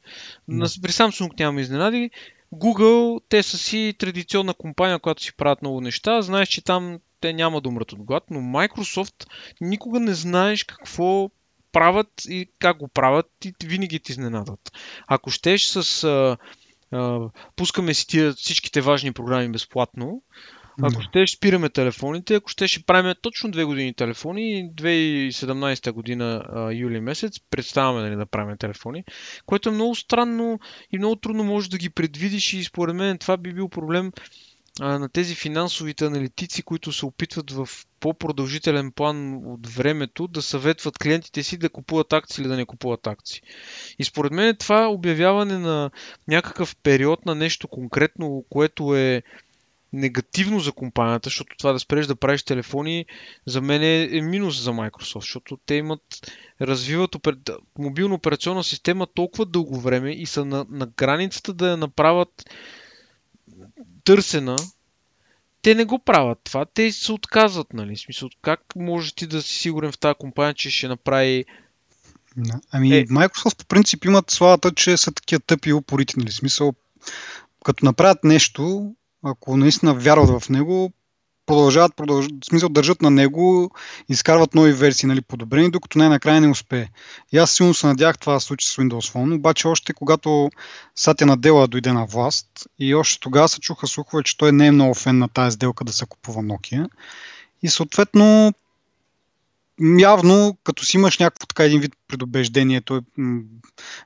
No. 0.51 0.83
При 0.83 0.93
Samsung 0.93 1.41
няма 1.41 1.61
изненади. 1.61 2.11
Google, 2.55 3.21
те 3.29 3.43
са 3.43 3.59
си 3.59 3.95
традиционна 3.99 4.55
компания, 4.55 4.99
която 4.99 5.23
си 5.23 5.37
правят 5.37 5.63
много 5.63 5.81
неща. 5.81 6.23
Знаеш, 6.23 6.49
че 6.49 6.65
там 6.65 6.99
те 7.21 7.33
няма 7.33 7.61
да 7.61 7.69
умрат 7.69 7.93
от 7.93 8.03
глад, 8.03 8.25
но 8.31 8.41
Microsoft 8.41 9.27
никога 9.61 10.01
не 10.01 10.15
знаеш 10.15 10.65
какво 10.65 11.31
правят 11.73 12.23
и 12.29 12.49
как 12.59 12.79
го 12.79 12.89
правят 12.89 13.27
и 13.45 13.55
винаги 13.65 14.01
ти 14.01 14.13
изненадат. 14.13 14.73
Ако 15.07 15.31
щеш 15.31 15.63
с... 15.67 16.37
А, 16.93 17.21
пускаме 17.57 17.95
си 17.95 18.07
тия 18.07 18.33
всичките 18.33 18.81
важни 18.81 19.13
програми 19.13 19.53
безплатно, 19.53 20.23
ако 20.83 21.03
ще 21.03 21.27
спираме 21.27 21.69
телефоните, 21.69 22.35
ако 22.35 22.49
ще 22.51 22.69
ще 22.69 22.85
правим 22.85 23.15
точно 23.23 23.51
две 23.51 23.65
години 23.65 23.95
телефони, 23.95 24.71
2017 24.75 25.93
година 25.93 26.45
а, 26.49 26.73
юли 26.73 27.01
месец, 27.01 27.41
представяме 27.51 28.01
нали, 28.01 28.17
да 28.17 28.27
правим 28.27 28.57
телефони, 28.59 29.05
което 29.47 29.69
е 29.69 29.73
много 29.73 29.95
странно 29.95 30.59
и 30.93 30.99
много 30.99 31.17
трудно 31.17 31.45
можеш 31.45 31.69
да 31.69 31.79
ги 31.79 31.91
предвидиш 31.91 32.53
и 32.53 32.65
според 32.65 32.97
мен 32.97 33.19
това 33.19 33.37
би 33.37 33.53
бил 33.53 33.69
проблем 33.69 34.13
на 34.81 35.09
тези 35.09 35.35
финансовите 35.35 36.05
аналитици, 36.05 36.63
които 36.63 36.93
се 36.93 37.07
опитват 37.07 37.51
в 37.51 37.69
по-продължителен 38.01 38.93
план 38.93 39.35
от 39.45 39.67
времето 39.67 40.29
да 40.29 40.43
съветват 40.43 40.99
клиентите 40.99 41.43
си 41.43 41.57
да 41.57 41.69
купуват 41.69 42.13
акции 42.13 42.43
или 42.43 42.49
да 42.49 42.57
не 42.57 42.65
купуват 42.65 43.07
акции. 43.07 43.43
И 43.99 44.05
според 44.05 44.33
мен 44.33 44.57
това 44.57 44.89
обявяване 44.89 45.59
на 45.59 45.91
някакъв 46.29 46.77
период 46.77 47.27
на 47.27 47.35
нещо 47.35 47.69
конкретно, 47.69 48.45
което 48.51 48.97
е 48.97 49.23
негативно 49.93 50.61
за 50.61 50.73
компанията, 50.73 51.27
защото 51.27 51.57
това 51.57 51.73
да 51.73 51.79
спреш 51.79 52.07
да 52.07 52.17
правиш 52.17 52.43
телефони 52.43 53.07
за 53.47 53.61
мен 53.61 53.83
е, 53.83 54.09
е 54.13 54.21
минус 54.21 54.63
за 54.63 54.73
Microsoft, 54.73 55.21
защото 55.21 55.59
те 55.67 55.75
имат, 55.75 56.33
развиват 56.61 57.15
опер... 57.15 57.37
мобилна 57.79 58.15
операционна 58.15 58.65
система 58.65 59.07
толкова 59.07 59.47
дълго 59.47 59.81
време 59.81 60.13
и 60.13 60.27
са 60.27 60.45
на, 60.45 60.67
на 60.71 60.87
границата 60.87 61.55
да 61.55 61.71
я 61.71 61.77
направят 61.77 62.45
търсена, 64.07 64.57
те 65.63 65.75
не 65.75 65.85
го 65.85 65.99
правят 65.99 66.39
това, 66.45 66.65
те 66.65 66.93
се 66.93 67.13
отказват, 67.13 67.73
нали? 67.73 67.97
Смисъл, 67.97 68.29
как 68.43 68.61
можеш 68.77 69.13
ти 69.13 69.27
да 69.27 69.43
си 69.43 69.59
сигурен 69.59 69.93
в 69.93 69.99
тази 69.99 70.15
компания, 70.19 70.55
че 70.55 70.71
ще 70.71 70.89
направи 70.89 71.45
да. 72.37 72.61
Ами, 72.71 72.97
е. 72.97 73.07
Microsoft 73.07 73.59
по 73.59 73.65
принцип 73.65 74.05
имат 74.05 74.31
славата, 74.31 74.73
че 74.75 74.97
са 74.97 75.13
такива 75.13 75.41
тъпи 75.41 75.69
и 75.69 75.73
упорити, 75.73 76.19
нали? 76.19 76.33
Смисъл, 76.33 76.75
като 77.65 77.85
направят 77.85 78.25
нещо, 78.25 78.95
ако 79.23 79.57
наистина 79.57 79.95
вярват 79.95 80.43
в 80.43 80.49
него, 80.49 80.93
продължават, 81.47 81.97
продължават, 81.97 82.45
в 82.45 82.47
смисъл 82.47 82.69
държат 82.69 83.03
на 83.03 83.11
него, 83.11 83.71
изкарват 84.09 84.55
нови 84.55 84.73
версии, 84.73 85.07
нали, 85.07 85.21
подобрени, 85.21 85.71
докато 85.71 85.99
най-накрая 85.99 86.41
не 86.41 86.49
успее. 86.49 86.89
И 87.33 87.39
аз 87.39 87.51
силно 87.51 87.75
се 87.75 87.87
надях 87.87 88.19
това 88.19 88.35
да 88.35 88.41
случи 88.41 88.67
с 88.69 88.77
Windows 88.77 89.13
Phone, 89.13 89.35
обаче 89.35 89.69
още 89.69 89.93
когато 89.93 90.51
Сатя 90.95 91.27
Надела 91.27 91.69
дойде 91.69 91.93
на 91.93 92.07
власт 92.07 92.47
и 92.79 92.95
още 92.95 93.21
тогава 93.21 93.49
се 93.49 93.61
чуха 93.61 93.87
слухове, 93.87 94.23
че 94.23 94.37
той 94.37 94.53
не 94.53 94.67
е 94.67 94.73
много 94.73 94.95
фен 94.95 95.19
на 95.19 95.29
тази 95.29 95.55
сделка 95.55 95.85
да 95.85 95.93
се 95.93 96.07
купува 96.07 96.43
Nokia. 96.43 96.89
И 97.63 97.69
съответно 97.69 98.53
явно, 99.81 100.57
като 100.65 100.85
си 100.85 100.97
имаш 100.97 101.19
някакво 101.19 101.47
така 101.47 101.65
един 101.65 101.81
вид 101.81 101.93
предубеждение, 102.09 102.81
той 102.81 103.01
м- 103.17 103.41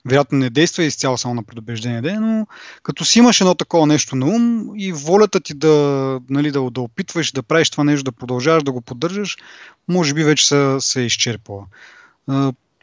вероятно 0.05 0.39
не 0.39 0.51
действа 0.51 0.85
изцяло 0.85 1.19
само 1.19 1.35
на 1.35 1.43
предубеждение, 1.43 2.21
но 2.21 2.47
като 2.83 3.05
си 3.05 3.19
имаш 3.19 3.41
едно 3.41 3.55
такова 3.55 3.87
нещо 3.87 4.17
на 4.17 4.27
ум 4.27 4.73
и 4.77 4.93
волята 4.93 5.41
ти 5.41 5.55
да, 5.55 6.21
нали, 6.31 6.51
да, 6.51 6.71
да 6.71 6.81
опитваш 6.81 7.33
да 7.33 7.43
правиш 7.43 7.71
това 7.71 7.85
нещо, 7.85 8.05
да 8.05 8.13
продължаваш 8.13 8.63
да 8.63 8.73
го 8.73 8.81
поддържаш, 8.81 9.37
може 9.89 10.15
би 10.15 10.25
вече 10.25 10.47
се, 10.47 10.77
се 10.81 11.03
е 11.03 11.05
изчерпала. 11.05 11.67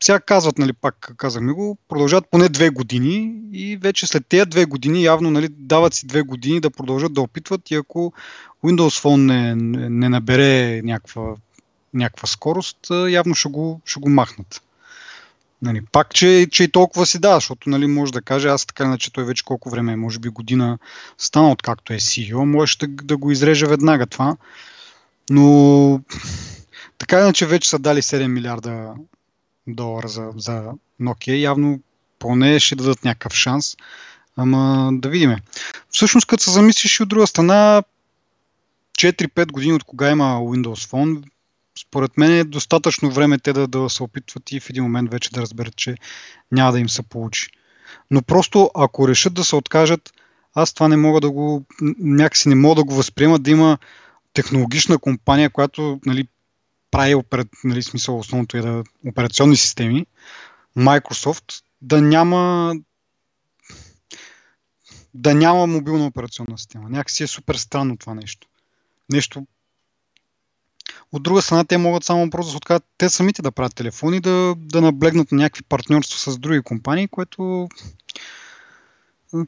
сега 0.01 0.19
казват, 0.19 0.57
нали, 0.57 0.73
пак 0.73 1.13
казахме 1.17 1.53
го, 1.53 1.77
продължават 1.89 2.25
поне 2.31 2.49
две 2.49 2.69
години 2.69 3.41
и 3.53 3.77
вече 3.77 4.07
след 4.07 4.27
тези 4.27 4.45
две 4.45 4.65
години 4.65 5.03
явно 5.03 5.31
нали, 5.31 5.47
дават 5.49 5.93
си 5.93 6.07
две 6.07 6.21
години 6.21 6.59
да 6.59 6.69
продължат 6.69 7.13
да 7.13 7.21
опитват 7.21 7.71
и 7.71 7.75
ако 7.75 8.13
Windows 8.63 9.03
Phone 9.03 9.25
не, 9.25 9.55
не 9.89 10.09
набере 10.09 10.81
някаква 10.83 11.35
някаква 11.93 12.27
скорост, 12.27 12.77
явно 13.09 13.35
ще 13.35 13.49
го, 13.49 13.81
ще 13.85 13.99
го 13.99 14.09
махнат. 14.09 14.61
Нали, 15.61 15.81
пак, 15.91 16.13
че, 16.13 16.47
че 16.51 16.63
и 16.63 16.71
толкова 16.71 17.05
си 17.05 17.19
да, 17.19 17.35
защото 17.35 17.69
нали, 17.69 17.87
може 17.87 18.11
да 18.13 18.21
каже, 18.21 18.47
аз 18.47 18.65
така 18.65 18.83
иначе 18.83 19.13
той 19.13 19.23
вече 19.23 19.45
колко 19.45 19.69
време, 19.69 19.95
може 19.95 20.19
би 20.19 20.29
година 20.29 20.77
стана 21.17 21.51
откакто 21.51 21.93
е 21.93 21.97
CEO, 21.97 22.43
може 22.43 22.77
да, 22.77 22.87
да 22.87 23.17
го 23.17 23.31
изреже 23.31 23.65
веднага 23.65 24.05
това. 24.05 24.37
Но 25.29 26.01
така 26.97 27.19
иначе 27.19 27.45
вече 27.45 27.69
са 27.69 27.79
дали 27.79 28.01
7 28.01 28.27
милиарда 28.27 28.93
долара 29.67 30.07
за, 30.07 30.31
за 30.37 30.71
Nokia. 31.01 31.33
Явно 31.33 31.79
поне 32.19 32.59
ще 32.59 32.75
дадат 32.75 33.05
някакъв 33.05 33.33
шанс. 33.33 33.75
Ама 34.37 34.89
да 34.93 35.09
видиме. 35.09 35.37
Всъщност, 35.89 36.27
като 36.27 36.43
се 36.43 36.51
замислиш 36.51 36.99
и 36.99 37.03
от 37.03 37.09
друга 37.09 37.27
страна, 37.27 37.83
4-5 38.99 39.51
години 39.51 39.73
от 39.73 39.83
кога 39.83 40.11
има 40.11 40.39
Windows 40.39 40.89
Phone, 40.89 41.23
според 41.77 42.17
мен 42.17 42.31
е 42.31 42.43
достатъчно 42.43 43.11
време 43.11 43.39
те 43.39 43.53
да, 43.53 43.67
да 43.67 43.89
се 43.89 44.03
опитват 44.03 44.51
и 44.51 44.59
в 44.59 44.69
един 44.69 44.83
момент 44.83 45.11
вече 45.11 45.31
да 45.31 45.41
разберат, 45.41 45.75
че 45.75 45.95
няма 46.51 46.71
да 46.71 46.79
им 46.79 46.89
се 46.89 47.03
получи. 47.03 47.47
Но 48.11 48.21
просто 48.21 48.71
ако 48.75 49.07
решат 49.07 49.33
да 49.33 49.43
се 49.43 49.55
откажат, 49.55 50.13
аз 50.53 50.73
това 50.73 50.87
не 50.87 50.97
мога 50.97 51.21
да 51.21 51.31
го, 51.31 51.65
някакси 51.99 52.49
не 52.49 52.55
мога 52.55 52.75
да 52.75 52.83
го 52.83 52.95
възприема 52.95 53.39
да 53.39 53.51
има 53.51 53.77
технологична 54.33 54.97
компания, 54.97 55.49
която 55.49 55.99
нали, 56.05 56.27
прави 56.91 57.15
операт, 57.15 57.47
нали, 57.63 57.83
смисъл 57.83 58.19
основното 58.19 58.57
е 58.57 58.61
да 58.61 58.83
операционни 59.07 59.57
системи, 59.57 60.05
Microsoft, 60.77 61.63
да 61.81 62.01
няма 62.01 62.73
да 65.13 65.35
няма 65.35 65.67
мобилна 65.67 66.05
операционна 66.05 66.57
система. 66.57 66.89
Някакси 66.89 67.23
е 67.23 67.27
супер 67.27 67.55
странно 67.55 67.97
това 67.97 68.13
нещо. 68.13 68.47
Нещо 69.11 69.47
от 71.11 71.23
друга 71.23 71.41
страна, 71.41 71.65
те 71.65 71.77
могат 71.77 72.03
само 72.03 72.29
просто 72.29 72.47
да 72.47 72.51
се 72.51 72.57
откажат 72.57 72.83
те 72.97 73.09
самите 73.09 73.41
да 73.41 73.51
правят 73.51 73.75
телефони, 73.75 74.19
да, 74.19 74.55
да 74.57 74.81
наблегнат 74.81 75.31
на 75.31 75.37
някакви 75.37 75.63
партньорства 75.63 76.31
с 76.31 76.37
други 76.37 76.61
компании, 76.61 77.07
което 77.07 77.69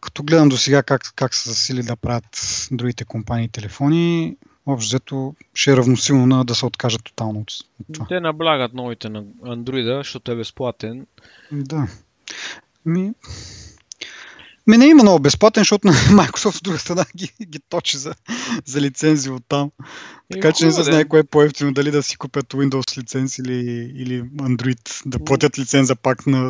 като 0.02 0.24
гледам 0.24 0.50
до 0.50 0.58
сега 0.58 0.84
как, 0.84 1.02
как 1.16 1.36
са 1.36 1.50
засили 1.50 1.84
да 1.84 1.96
правят 1.96 2.68
другите 2.72 3.06
компании 3.06 3.50
телефони, 3.50 4.38
общо 4.66 4.88
взето 4.88 5.36
ще 5.54 5.72
е 5.72 5.78
равносилно 5.78 6.26
на 6.26 6.46
да 6.46 6.56
се 6.56 6.66
откажат 6.66 7.04
тотално 7.04 7.40
от 7.40 7.66
това. 7.94 8.06
Те 8.10 8.20
наблягат 8.20 8.74
новите 8.74 9.10
на 9.10 9.24
Android, 9.24 9.98
защото 9.98 10.32
е 10.32 10.36
безплатен. 10.36 11.08
Да. 11.52 11.88
Ми, 12.86 13.14
ми 14.70 14.78
не 14.78 14.86
има 14.86 15.04
много 15.04 15.20
безплатен, 15.20 15.62
защото 15.62 15.88
на 15.88 15.94
Microsoft 16.24 16.58
от 16.58 16.64
друга 16.64 16.80
страна 16.80 17.06
ги, 17.16 17.32
ги 17.46 17.60
точи 17.70 17.98
за, 17.98 18.14
за 18.66 18.82
лицензи 18.82 19.30
от 19.30 19.44
там. 19.48 19.72
Така 20.32 20.52
че 20.52 20.66
не 20.66 20.72
се 20.72 20.84
знае 20.84 21.06
кое 21.06 21.20
е 21.20 21.24
по-ефтино, 21.24 21.74
дали 21.74 21.92
да 21.92 22.04
си 22.04 22.18
купят 22.18 22.54
Windows 22.54 22.98
лиценз 22.98 23.38
или, 23.38 23.92
или 23.96 24.22
Android, 24.24 25.02
да 25.06 25.20
платят 25.20 25.60
лиценза 25.60 25.96
пак 25.96 26.28
на, 26.28 26.42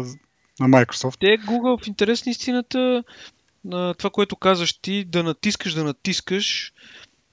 на 0.60 0.68
Microsoft. 0.68 1.18
Те 1.20 1.28
Google 1.28 1.84
в 1.84 1.88
интерес 1.88 2.26
на 2.26 2.30
истината, 2.30 3.04
на 3.66 3.94
това, 3.94 4.10
което 4.10 4.36
казаш 4.36 4.74
ти, 4.74 5.06
да 5.06 5.24
натискаш, 5.24 5.74
да 5.74 5.84
натискаш, 5.84 6.74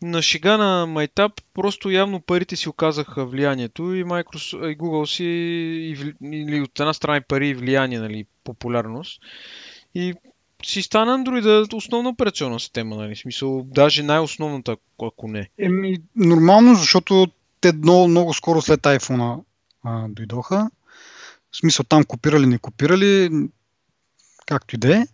на 0.03 0.23
шега 0.23 0.57
на 0.57 0.87
Майтап 0.87 1.33
просто 1.55 1.91
явно 1.91 2.21
парите 2.21 2.57
си 2.57 2.69
оказаха 2.69 3.27
влиянието 3.27 3.95
и 3.95 4.05
Microsoft, 4.05 4.73
и 4.73 4.79
Google 4.79 5.17
си 5.17 5.25
или 6.23 6.61
от 6.61 6.81
една 6.81 6.93
страна 6.93 7.17
и 7.17 7.21
пари 7.29 7.49
и 7.49 7.55
влияние, 7.55 7.99
нали, 7.99 8.27
популярност. 8.45 9.21
И 9.95 10.15
си 10.67 10.83
стана 10.83 11.19
Android 11.19 11.75
основна 11.75 12.09
операционна 12.09 12.61
система, 12.61 12.97
нали? 12.97 13.17
Смисъл, 13.17 13.63
даже 13.63 14.03
най-основната, 14.03 14.77
ако 15.03 15.29
не. 15.29 15.51
Еми, 15.59 15.99
нормално, 16.17 16.75
защото 16.75 17.27
те 17.61 17.73
много, 17.73 18.09
много 18.09 18.35
скоро 18.35 18.63
след 18.63 18.81
iPhone 18.81 19.41
а, 19.85 20.09
дойдоха. 20.09 20.71
В 21.53 21.57
смисъл, 21.57 21.85
там 21.89 22.05
копирали, 22.05 22.47
не 22.47 22.59
копирали, 22.59 23.31
както 24.47 24.75
и 24.75 24.79
да 24.79 24.97
е. 24.97 25.07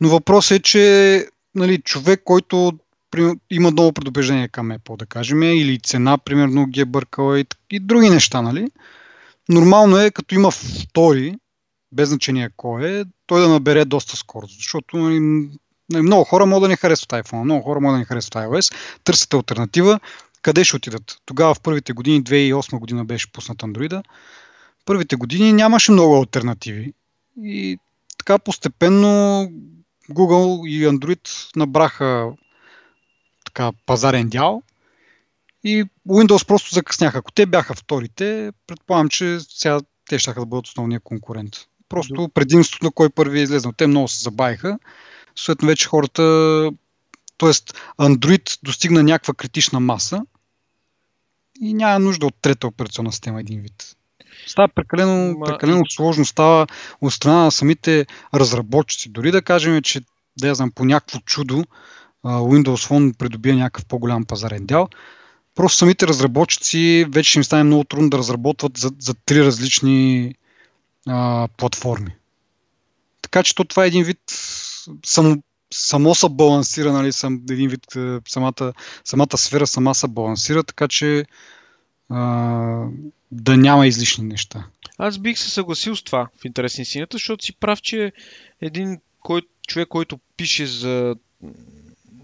Но 0.00 0.08
въпросът 0.08 0.58
е, 0.58 0.62
че 0.62 1.26
нали, 1.54 1.82
човек, 1.82 2.22
който 2.24 2.72
има 3.50 3.70
много 3.70 3.92
предубеждение 3.92 4.48
към 4.48 4.70
Apple, 4.70 4.98
да 4.98 5.06
кажем, 5.06 5.42
или 5.42 5.80
цена, 5.80 6.18
примерно, 6.18 6.66
ги 6.66 6.80
е 6.80 6.84
бъркала 6.84 7.40
и, 7.40 7.46
и 7.70 7.80
други 7.80 8.10
неща, 8.10 8.42
нали? 8.42 8.68
Нормално 9.48 9.98
е, 9.98 10.10
като 10.10 10.34
има 10.34 10.50
втори, 10.50 11.34
без 11.94 12.08
значение 12.08 12.50
кой 12.56 13.00
е, 13.00 13.04
той 13.26 13.40
да 13.40 13.48
набере 13.48 13.84
доста 13.84 14.16
скорост. 14.16 14.56
Защото 14.56 14.96
нали, 14.96 15.48
нали, 15.90 16.02
много 16.02 16.24
хора 16.24 16.46
могат 16.46 16.62
да 16.62 16.68
не 16.68 16.76
харесват 16.76 17.10
iPhone, 17.10 17.42
много 17.42 17.62
хора 17.62 17.80
могат 17.80 17.94
да 17.94 17.98
не 17.98 18.04
харесват 18.04 18.34
iOS, 18.34 18.74
търсят 19.04 19.34
альтернатива, 19.34 20.00
къде 20.42 20.64
ще 20.64 20.76
отидат? 20.76 21.18
Тогава 21.26 21.54
в 21.54 21.60
първите 21.60 21.92
години, 21.92 22.24
2008 22.24 22.78
година 22.78 23.04
беше 23.04 23.32
пуснат 23.32 23.58
Android, 23.58 24.02
първите 24.84 25.16
години 25.16 25.52
нямаше 25.52 25.92
много 25.92 26.16
альтернативи. 26.16 26.92
И 27.42 27.78
така 28.18 28.38
постепенно 28.38 29.08
Google 30.10 30.68
и 30.68 30.88
Android 30.88 31.56
набраха 31.56 32.32
така 33.44 33.72
пазарен 33.86 34.28
дял 34.28 34.62
и 35.64 35.84
Windows 36.08 36.46
просто 36.46 36.74
закъсняха. 36.74 37.18
Ако 37.18 37.32
те 37.32 37.46
бяха 37.46 37.74
вторите, 37.74 38.52
предполагам, 38.66 39.08
че 39.08 39.38
сега 39.40 39.80
те 40.08 40.18
ще 40.18 40.32
да 40.32 40.46
бъдат 40.46 40.66
основния 40.66 41.00
конкурент. 41.00 41.56
Просто 41.94 42.30
предимството 42.34 42.84
на 42.84 42.90
кой 42.90 43.10
първи 43.10 43.40
е 43.40 43.42
излезнал. 43.42 43.72
Те 43.72 43.86
много 43.86 44.08
се 44.08 44.22
забавиха. 44.22 44.78
Съответно 45.36 45.68
вече 45.68 45.88
хората, 45.88 46.22
т.е. 47.38 47.50
Android 48.00 48.58
достигна 48.62 49.02
някаква 49.02 49.34
критична 49.34 49.80
маса 49.80 50.22
и 51.60 51.74
няма 51.74 51.98
нужда 51.98 52.26
от 52.26 52.34
трета 52.42 52.66
операционна 52.66 53.12
система 53.12 53.40
един 53.40 53.60
вид. 53.60 53.96
Става 54.46 54.68
прекалено, 54.68 55.38
Ма... 55.38 55.46
прекалено 55.46 55.82
сложно, 55.88 56.24
става 56.24 56.66
от 57.00 57.12
страна 57.12 57.44
на 57.44 57.50
самите 57.50 58.06
разработчици. 58.34 59.08
Дори 59.08 59.30
да 59.30 59.42
кажем, 59.42 59.82
че 59.82 60.00
да 60.38 60.48
я 60.48 60.54
знам, 60.54 60.70
по 60.70 60.84
някакво 60.84 61.18
чудо 61.18 61.64
Windows 62.24 62.88
Phone 62.88 63.16
придобие 63.16 63.54
някакъв 63.54 63.86
по-голям 63.86 64.24
пазарен 64.24 64.66
дял, 64.66 64.88
просто 65.54 65.78
самите 65.78 66.06
разработчици 66.06 67.06
вече 67.08 67.38
им 67.38 67.44
стане 67.44 67.64
много 67.64 67.84
трудно 67.84 68.10
да 68.10 68.18
разработват 68.18 68.78
за, 68.78 68.90
за 68.98 69.14
три 69.14 69.44
различни 69.44 70.34
а, 71.08 71.48
платформи. 71.56 72.16
Така 73.22 73.42
че 73.42 73.54
то 73.54 73.64
това 73.64 73.84
е 73.84 73.88
един 73.88 74.04
вид 74.04 74.20
само 75.04 75.42
само 75.74 76.14
са 76.14 76.28
балансира, 76.28 76.92
нали, 76.92 77.12
съм, 77.12 77.42
един 77.50 77.68
вид, 77.68 77.86
самата, 78.28 78.72
самата 79.04 79.36
сфера 79.36 79.66
сама 79.66 79.94
се 79.94 80.08
балансира, 80.08 80.64
така 80.64 80.88
че 80.88 81.24
а, 82.08 82.86
да 83.32 83.56
няма 83.56 83.86
излишни 83.86 84.24
неща. 84.24 84.66
Аз 84.98 85.18
бих 85.18 85.38
се 85.38 85.50
съгласил 85.50 85.96
с 85.96 86.02
това 86.02 86.28
в 86.40 86.44
интерес 86.44 86.78
на 86.78 86.84
синята, 86.84 87.14
защото 87.14 87.44
си 87.44 87.56
прав, 87.56 87.82
че 87.82 88.12
един 88.60 89.00
кой, 89.20 89.42
човек, 89.66 89.88
който 89.88 90.18
пише 90.36 90.66
за 90.66 91.16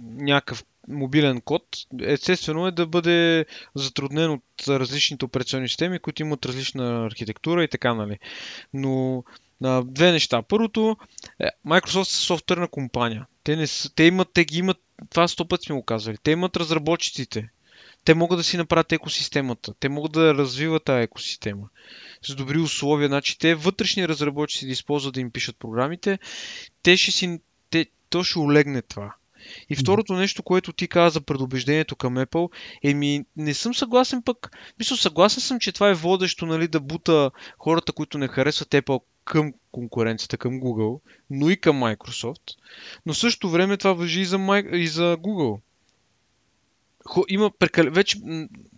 някакъв 0.00 0.64
мобилен 0.90 1.40
код, 1.40 1.62
естествено 2.02 2.66
е 2.66 2.70
да 2.70 2.86
бъде 2.86 3.46
затруднен 3.74 4.30
от 4.30 4.42
различните 4.68 5.24
операционни 5.24 5.68
системи, 5.68 5.98
които 5.98 6.22
имат 6.22 6.46
различна 6.46 7.06
архитектура 7.06 7.64
и 7.64 7.68
така, 7.68 7.94
нали. 7.94 8.18
Но 8.74 9.24
на 9.60 9.84
две 9.84 10.12
неща. 10.12 10.42
Първото, 10.42 10.96
е, 11.40 11.48
Microsoft 11.66 12.00
е 12.00 12.24
софтуерна 12.24 12.68
компания. 12.68 13.26
Те, 13.44 13.56
не, 13.56 13.66
те, 13.94 14.04
имат, 14.04 14.28
те 14.34 14.44
ги 14.44 14.58
имат, 14.58 14.78
това 15.10 15.28
сто 15.28 15.48
път 15.48 15.62
сме 15.62 15.74
го 15.74 15.82
казали, 15.82 16.16
те 16.22 16.30
имат 16.30 16.56
разработчиците. 16.56 17.48
Те 18.04 18.14
могат 18.14 18.38
да 18.38 18.44
си 18.44 18.56
направят 18.56 18.92
екосистемата. 18.92 19.74
Те 19.80 19.88
могат 19.88 20.12
да 20.12 20.34
развиват 20.34 20.84
тази 20.84 21.02
екосистема 21.02 21.68
с 22.22 22.34
добри 22.34 22.58
условия. 22.58 23.08
Значи 23.08 23.38
те 23.38 23.54
вътрешни 23.54 24.08
разработчици 24.08 24.66
да 24.66 24.72
използват 24.72 25.14
да 25.14 25.20
им 25.20 25.30
пишат 25.30 25.56
програмите, 25.56 26.18
те 26.82 26.96
ще 26.96 27.10
си, 27.10 27.40
те, 27.70 27.86
то 28.10 28.24
ще 28.24 28.38
олегне 28.38 28.82
това. 28.82 29.14
И 29.70 29.76
второто 29.76 30.12
нещо, 30.12 30.42
което 30.42 30.72
ти 30.72 30.88
каза 30.88 31.10
за 31.10 31.20
предубеждението 31.20 31.96
към 31.96 32.14
Apple, 32.14 32.52
еми 32.84 33.24
не 33.36 33.54
съм 33.54 33.74
съгласен 33.74 34.22
пък, 34.22 34.50
мисля, 34.78 34.96
съгласен 34.96 35.42
съм, 35.42 35.60
че 35.60 35.72
това 35.72 35.90
е 35.90 35.94
водещо, 35.94 36.46
нали, 36.46 36.68
да 36.68 36.80
бута 36.80 37.30
хората, 37.58 37.92
които 37.92 38.18
не 38.18 38.28
харесват 38.28 38.68
Apple 38.68 39.02
към 39.24 39.52
конкуренцията, 39.72 40.36
към 40.36 40.60
Google, 40.60 41.00
но 41.30 41.50
и 41.50 41.56
към 41.56 41.80
Microsoft. 41.80 42.56
Но 43.06 43.14
също 43.14 43.50
време 43.50 43.76
това 43.76 43.92
въжи 43.92 44.20
и 44.20 44.24
за, 44.24 44.62
и 44.72 44.88
за 44.88 45.16
Google. 45.16 45.60
Има 47.28 47.50
прекал... 47.50 47.90
вече 47.90 48.18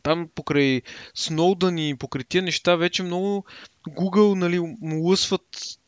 там 0.02 0.28
покрай 0.34 0.82
Snowden 1.16 1.80
и 1.80 1.98
покрай 1.98 2.24
тия 2.24 2.42
неща 2.42 2.76
вече 2.76 3.02
много 3.02 3.44
Google 3.88 4.34
нали, 4.34 4.58
му 4.60 5.08
лъсват 5.08 5.78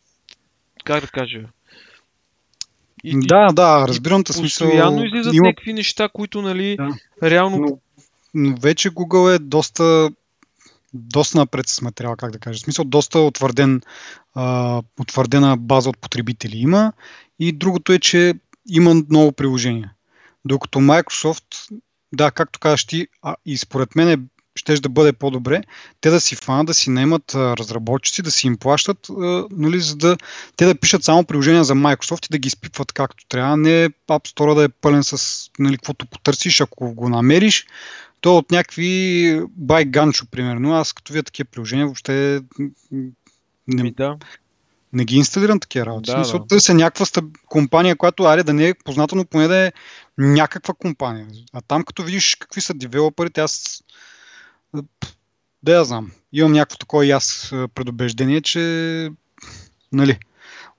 как 0.85 1.01
да 1.01 1.07
кажа 1.07 1.49
и, 3.05 3.27
да, 3.27 3.53
да, 3.53 3.89
разбирам 3.89 4.25
те 4.25 4.33
смисъл. 4.33 4.69
Постоянно 4.69 5.05
излизат 5.05 5.35
има... 5.35 5.47
някакви 5.47 5.73
неща, 5.73 6.09
които, 6.13 6.43
нали, 6.43 6.77
да. 6.77 7.31
реално... 7.31 7.59
Но, 7.59 7.79
но 8.35 8.57
вече 8.61 8.91
Google 8.91 9.35
е 9.35 9.39
доста 9.39 10.11
доста 10.95 11.39
напред 11.39 11.69
с 11.69 11.83
материал, 11.83 12.17
как 12.17 12.31
да 12.31 12.39
кажа. 12.39 12.59
В 12.59 12.63
смисъл, 12.63 12.85
доста 12.85 13.19
утвърден, 13.19 13.81
а, 14.35 14.83
утвърдена 15.01 15.57
база 15.57 15.89
от 15.89 15.99
потребители 15.99 16.57
има. 16.57 16.93
И 17.39 17.53
другото 17.53 17.93
е, 17.93 17.99
че 17.99 18.35
има 18.69 18.95
много 18.95 19.33
приложения. 19.33 19.93
Докато 20.45 20.79
Microsoft, 20.79 21.81
да, 22.13 22.31
както 22.31 22.59
казваш 22.61 22.85
ти, 22.85 23.09
а, 23.23 23.37
и 23.47 23.57
според 23.57 23.95
мен 23.95 24.09
е 24.09 24.19
ще 24.57 24.75
да 24.75 24.89
бъде 24.89 25.13
по-добре, 25.13 25.63
те 26.01 26.11
да 26.11 26.21
си 26.21 26.37
фанат, 26.37 26.67
да 26.67 26.75
си 26.75 26.91
наемат 26.91 27.35
разработчици, 27.35 28.23
да 28.23 28.31
си 28.31 28.47
им 28.47 28.57
плащат, 28.57 28.99
нали, 29.51 29.81
за 29.81 29.97
да 29.97 30.17
те 30.57 30.67
да 30.67 30.75
пишат 30.75 31.05
само 31.05 31.25
приложения 31.25 31.65
за 31.65 31.75
Microsoft 31.75 32.27
и 32.27 32.33
да 32.33 32.39
ги 32.39 32.47
изпипват 32.47 32.93
както 32.93 33.27
трябва. 33.29 33.57
Не 33.57 33.89
App 33.89 34.29
Store 34.35 34.55
да 34.55 34.65
е 34.65 34.69
пълен 34.69 35.05
с 35.05 35.45
нали, 35.59 35.77
каквото 35.77 36.07
потърсиш, 36.07 36.61
ако 36.61 36.95
го 36.95 37.09
намериш. 37.09 37.67
То 38.21 38.35
е 38.35 38.39
от 38.39 38.51
някакви 38.51 39.41
байганчо, 39.57 40.27
примерно. 40.31 40.75
Аз 40.75 40.93
като 40.93 41.13
вие 41.13 41.23
такива 41.23 41.51
приложения 41.51 41.87
въобще 41.87 42.41
не, 43.69 43.83
Ми, 43.83 43.93
да. 43.93 44.17
не 44.93 45.05
ги 45.05 45.17
инсталирам 45.17 45.61
такива 45.61 45.87
работи. 45.87 46.11
Да, 46.11 46.17
Смисъл, 46.17 46.39
да. 46.39 46.47
търся 46.47 46.75
някаква 46.75 47.07
стъп, 47.07 47.25
компания, 47.47 47.97
която 47.97 48.23
аре 48.23 48.43
да 48.43 48.53
не 48.53 48.69
е 48.69 48.75
позната, 48.85 49.17
но 49.17 49.25
поне 49.25 49.49
да 49.49 49.57
е 49.57 49.73
някаква 50.19 50.75
компания. 50.75 51.27
А 51.53 51.61
там 51.61 51.85
като 51.85 52.03
видиш 52.03 52.37
какви 52.41 52.61
са 52.61 52.75
девелоперите, 52.75 53.41
аз 53.41 53.83
да 55.63 55.73
я 55.73 55.85
знам. 55.85 56.11
Имам 56.33 56.53
някакво 56.53 56.79
такова 56.79 57.07
и 57.07 57.11
аз 57.11 57.49
предубеждение, 57.75 58.41
че 58.41 58.61
нали, 59.93 60.19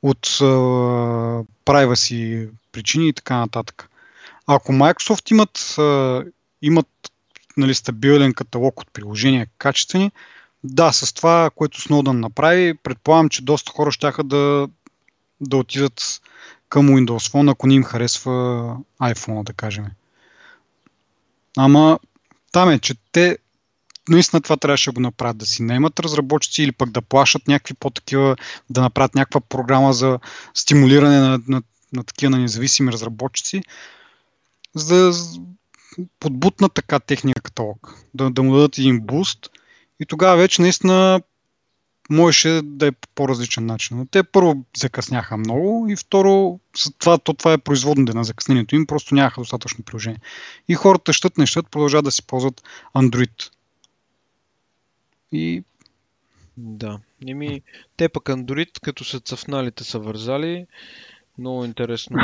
от 0.01 0.27
uh, 0.27 1.45
privacy 1.65 2.49
причини 2.71 3.07
и 3.07 3.13
така 3.13 3.37
нататък. 3.37 3.89
Ако 4.47 4.71
Microsoft 4.71 5.31
имат, 5.31 5.75
имат 6.61 6.87
нали, 7.57 7.73
стабилен 7.73 8.33
каталог 8.33 8.81
от 8.81 8.91
приложения, 8.93 9.47
качествени, 9.57 10.11
да, 10.63 10.91
с 10.91 11.13
това, 11.13 11.49
което 11.55 11.81
Snowden 11.81 12.11
направи, 12.11 12.73
предполагам, 12.73 13.29
че 13.29 13.41
доста 13.41 13.71
хора 13.71 13.91
ще 13.91 14.11
да, 14.23 14.67
да 15.41 15.57
отидат 15.57 16.21
към 16.69 16.87
Windows 16.87 17.31
Phone, 17.31 17.51
ако 17.51 17.67
не 17.67 17.73
им 17.73 17.83
харесва 17.83 18.31
iPhone, 19.01 19.43
да 19.43 19.53
кажем. 19.53 19.85
Ама 21.57 21.99
там 22.51 22.69
е, 22.69 22.79
че 22.79 22.95
те 23.11 23.37
наистина 24.09 24.41
това 24.41 24.57
трябваше 24.57 24.91
да 24.91 24.93
го 24.93 25.01
направят, 25.01 25.37
да 25.37 25.45
си 25.45 25.63
наемат 25.63 25.99
разработчици 25.99 26.63
или 26.63 26.71
пък 26.71 26.89
да 26.89 27.01
плащат 27.01 27.47
някакви 27.47 27.73
по-такива, 27.73 28.35
да 28.69 28.81
направят 28.81 29.15
някаква 29.15 29.41
програма 29.41 29.93
за 29.93 30.19
стимулиране 30.53 31.19
на, 31.19 31.39
на, 31.47 31.61
на 31.93 32.03
такива 32.03 32.29
на 32.29 32.37
независими 32.37 32.91
разработчици, 32.91 33.61
за 34.75 34.95
да 34.95 35.13
подбутнат 36.19 36.73
така 36.73 36.99
техния 36.99 37.35
каталог, 37.35 37.95
да, 38.13 38.29
да 38.29 38.43
му 38.43 38.53
дадат 38.53 38.77
един 38.77 39.01
буст 39.01 39.49
и 39.99 40.05
тогава 40.05 40.37
вече 40.37 40.61
наистина 40.61 41.21
можеше 42.09 42.61
да 42.63 42.87
е 42.87 42.91
по 42.91 43.07
по-различен 43.15 43.65
начин. 43.65 43.97
Но 43.97 44.05
те 44.05 44.23
първо 44.23 44.65
закъсняха 44.77 45.37
много 45.37 45.87
и 45.89 45.95
второ, 45.95 46.59
това, 46.99 47.17
то, 47.17 47.33
това 47.33 47.53
е 47.53 47.57
производно 47.57 48.13
на 48.13 48.23
закъснението 48.23 48.75
им, 48.75 48.85
просто 48.85 49.15
нямаха 49.15 49.41
достатъчно 49.41 49.83
приложение. 49.83 50.19
И 50.67 50.75
хората 50.75 51.13
щат 51.13 51.37
не 51.37 51.45
щат, 51.45 51.69
продължават 51.71 52.05
да 52.05 52.11
си 52.11 52.21
ползват 52.27 52.63
Android. 52.95 53.49
И... 55.31 55.63
Да. 56.57 56.99
Еми, 57.27 57.61
те 57.97 58.09
пък 58.09 58.23
Android, 58.23 58.79
като 58.81 59.03
са 59.03 59.19
цъфналите 59.19 59.83
са 59.83 59.99
вързали, 59.99 60.65
много 61.37 61.65
интересно. 61.65 62.17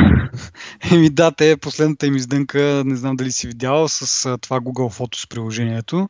Еми 0.91 1.09
да, 1.09 1.31
те 1.31 1.57
последната 1.57 2.07
им 2.07 2.15
издънка, 2.15 2.83
не 2.85 2.95
знам 2.95 3.15
дали 3.15 3.31
си 3.31 3.47
видял, 3.47 3.87
с 3.87 4.37
това 4.37 4.59
Google 4.59 4.99
Photos 4.99 5.29
приложението. 5.29 6.09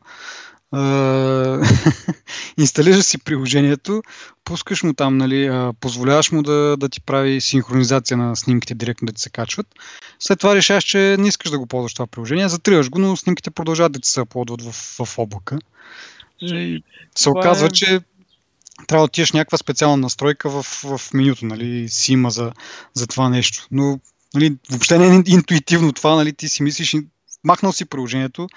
инсталираш 2.58 3.04
си 3.04 3.18
приложението, 3.18 4.02
пускаш 4.44 4.82
му 4.82 4.94
там, 4.94 5.16
нали, 5.16 5.70
позволяваш 5.80 6.32
му 6.32 6.42
да, 6.42 6.76
да 6.76 6.88
ти 6.88 7.00
прави 7.00 7.40
синхронизация 7.40 8.16
на 8.16 8.36
снимките 8.36 8.74
директно 8.74 9.06
да 9.06 9.12
ти 9.12 9.22
се 9.22 9.30
качват. 9.30 9.66
След 10.18 10.38
това 10.38 10.54
решаваш, 10.54 10.84
че 10.84 11.16
не 11.18 11.28
искаш 11.28 11.50
да 11.50 11.58
го 11.58 11.66
ползваш 11.66 11.94
това 11.94 12.06
приложение, 12.06 12.48
затриваш 12.48 12.90
го, 12.90 12.98
но 12.98 13.16
снимките 13.16 13.50
продължават 13.50 13.92
да 13.92 14.00
ти 14.00 14.08
се 14.08 14.20
аплодват 14.20 14.62
в, 14.62 14.72
в 15.04 15.18
облака. 15.18 15.58
И 16.42 16.82
се 17.18 17.30
оказва, 17.30 17.66
е... 17.66 17.70
че 17.70 18.00
трябва 18.86 19.02
да 19.02 19.04
отидеш 19.04 19.32
някаква 19.32 19.58
специална 19.58 19.96
настройка 19.96 20.50
в, 20.50 20.62
в 20.62 21.00
менюто, 21.14 21.46
нали, 21.46 21.88
си 21.88 22.12
има 22.12 22.30
за, 22.30 22.52
за 22.94 23.06
това 23.06 23.28
нещо. 23.28 23.66
Но 23.70 24.00
нали, 24.34 24.56
въобще 24.70 24.98
не 24.98 25.16
е 25.16 25.22
интуитивно 25.26 25.92
това, 25.92 26.14
нали, 26.14 26.32
ти 26.32 26.48
си 26.48 26.62
мислиш, 26.62 26.96
махнал 27.44 27.72
си 27.72 27.84
приложението, 27.84 28.48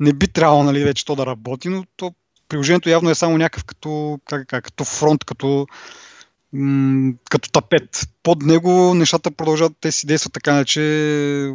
не 0.00 0.12
би 0.12 0.28
трябвало 0.28 0.62
нали, 0.62 0.84
вече 0.84 1.04
то 1.04 1.16
да 1.16 1.26
работи, 1.26 1.68
но 1.68 1.84
то 1.96 2.14
приложението 2.48 2.88
явно 2.88 3.10
е 3.10 3.14
само 3.14 3.38
някакъв 3.38 3.64
като, 3.64 4.20
как, 4.24 4.46
как, 4.48 4.64
като 4.64 4.84
фронт, 4.84 5.24
като, 5.24 5.66
м- 6.52 7.12
като 7.30 7.50
тапет. 7.50 8.08
Под 8.22 8.42
него 8.42 8.94
нещата 8.94 9.30
продължават, 9.30 9.72
те 9.80 9.92
си 9.92 10.06
действат 10.06 10.32
така, 10.32 10.64
че 10.64 10.80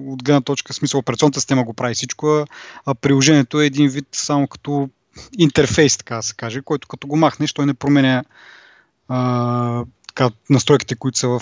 от 0.08 0.24
гледна 0.24 0.42
точка, 0.42 0.74
смисъл 0.74 1.00
операционната 1.00 1.40
система 1.40 1.64
го 1.64 1.74
прави 1.74 1.94
всичко, 1.94 2.46
а 2.86 2.96
приложението 2.96 3.62
е 3.62 3.66
един 3.66 3.90
вид 3.90 4.08
само 4.12 4.48
като 4.48 4.90
интерфейс, 5.38 5.98
така 5.98 6.16
да 6.16 6.24
се 6.24 6.36
каже, 6.36 6.62
който 6.62 6.88
като 6.88 7.08
го 7.08 7.18
махнеш, 7.18 7.54
той 7.54 7.66
не 7.66 7.74
променя 7.74 8.24
а, 9.08 9.86
така, 10.08 10.30
настройките, 10.50 10.96
които 10.96 11.18
са 11.18 11.28
в, 11.28 11.40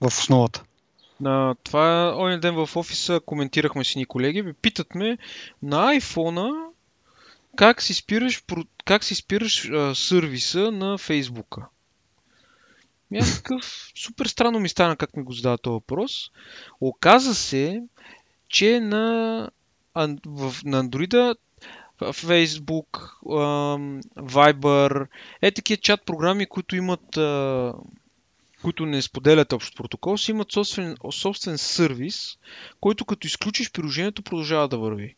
в 0.00 0.06
основата. 0.06 0.62
На 1.20 1.54
това 1.64 2.14
онен 2.18 2.40
ден 2.40 2.54
в 2.54 2.76
офиса 2.76 3.20
коментирахме 3.26 3.84
с 3.84 3.96
ни 3.96 4.06
колеги, 4.06 4.42
ви 4.42 4.52
питат 4.52 4.94
ме 4.94 5.18
на 5.62 5.94
iPhone 5.94 6.70
как 7.56 7.82
си 7.82 7.94
спираш, 7.94 8.42
как 8.84 9.04
си 9.04 9.14
спираш 9.14 9.70
а, 9.70 9.94
сервиса 9.94 10.70
на 10.70 10.98
Фейсбука. 10.98 11.66
И 13.12 13.18
аз 13.18 13.36
такъв 13.36 13.92
супер 13.96 14.26
странно 14.26 14.60
ми 14.60 14.68
стана 14.68 14.96
как 14.96 15.16
ми 15.16 15.22
го 15.22 15.32
задава 15.32 15.58
този 15.58 15.72
въпрос. 15.72 16.30
Оказа 16.80 17.34
се, 17.34 17.82
че 18.48 18.80
на, 18.80 19.50
в, 20.26 20.54
на 20.64 20.84
Android 20.84 21.36
Facebook, 22.00 23.12
Viber, 24.16 25.06
е 25.42 25.50
такива 25.50 25.76
чат 25.76 26.02
програми, 26.06 26.46
които 26.46 26.76
имат 26.76 27.18
които 28.62 28.86
не 28.86 29.02
споделят 29.02 29.52
общ 29.52 29.76
протокол, 29.76 30.18
си 30.18 30.30
имат 30.30 30.52
собствен, 30.52 30.96
собствен 31.12 31.58
сервис, 31.58 32.38
който 32.80 33.04
като 33.04 33.26
изключиш 33.26 33.72
приложението 33.72 34.22
продължава 34.22 34.68
да 34.68 34.78
върви. 34.78 35.14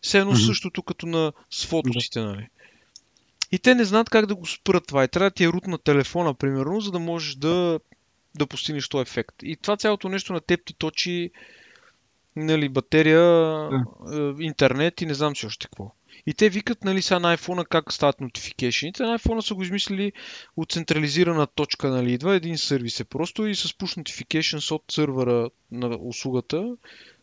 Все 0.00 0.18
едно 0.18 0.32
mm-hmm. 0.32 0.46
същото 0.46 0.82
като 0.82 1.06
на 1.06 1.32
с 1.50 1.66
фотоците, 1.66 2.20
нали? 2.20 2.48
И 3.52 3.58
те 3.58 3.74
не 3.74 3.84
знаят 3.84 4.10
как 4.10 4.26
да 4.26 4.34
го 4.34 4.46
спрат 4.46 4.86
това. 4.86 5.04
И 5.04 5.08
трябва 5.08 5.30
да 5.30 5.34
ти 5.34 5.44
е 5.44 5.48
рут 5.48 5.66
на 5.66 5.78
телефона, 5.78 6.34
примерно, 6.34 6.80
за 6.80 6.90
да 6.90 6.98
можеш 6.98 7.34
да 7.34 7.80
да 8.34 8.46
постигнеш 8.46 8.88
този 8.88 9.02
ефект. 9.02 9.34
И 9.42 9.56
това 9.56 9.76
цялото 9.76 10.08
нещо 10.08 10.32
на 10.32 10.40
теб 10.40 10.64
ти 10.64 10.74
точи 10.74 11.30
нали, 12.36 12.68
батерия, 12.68 13.20
да. 13.20 14.34
интернет 14.38 15.00
и 15.00 15.06
не 15.06 15.14
знам 15.14 15.36
си 15.36 15.46
още 15.46 15.66
какво. 15.66 15.92
И 16.26 16.34
те 16.34 16.48
викат, 16.48 16.84
нали, 16.84 17.02
сега 17.02 17.18
на 17.18 17.36
iPhone 17.36 17.68
как 17.68 17.92
стават 17.92 18.16
notification. 18.16 19.00
На 19.00 19.18
iPhone 19.18 19.40
са 19.40 19.54
го 19.54 19.62
измислили 19.62 20.12
от 20.56 20.72
централизирана 20.72 21.46
точка, 21.46 21.90
нали, 21.90 22.12
идва 22.12 22.34
един 22.34 22.58
сервис 22.58 23.00
е 23.00 23.04
просто 23.04 23.46
и 23.46 23.54
с 23.54 23.68
push 23.68 24.02
notifications 24.02 24.74
от 24.74 24.84
сървъра 24.90 25.50
на 25.72 25.98
услугата, 26.00 26.76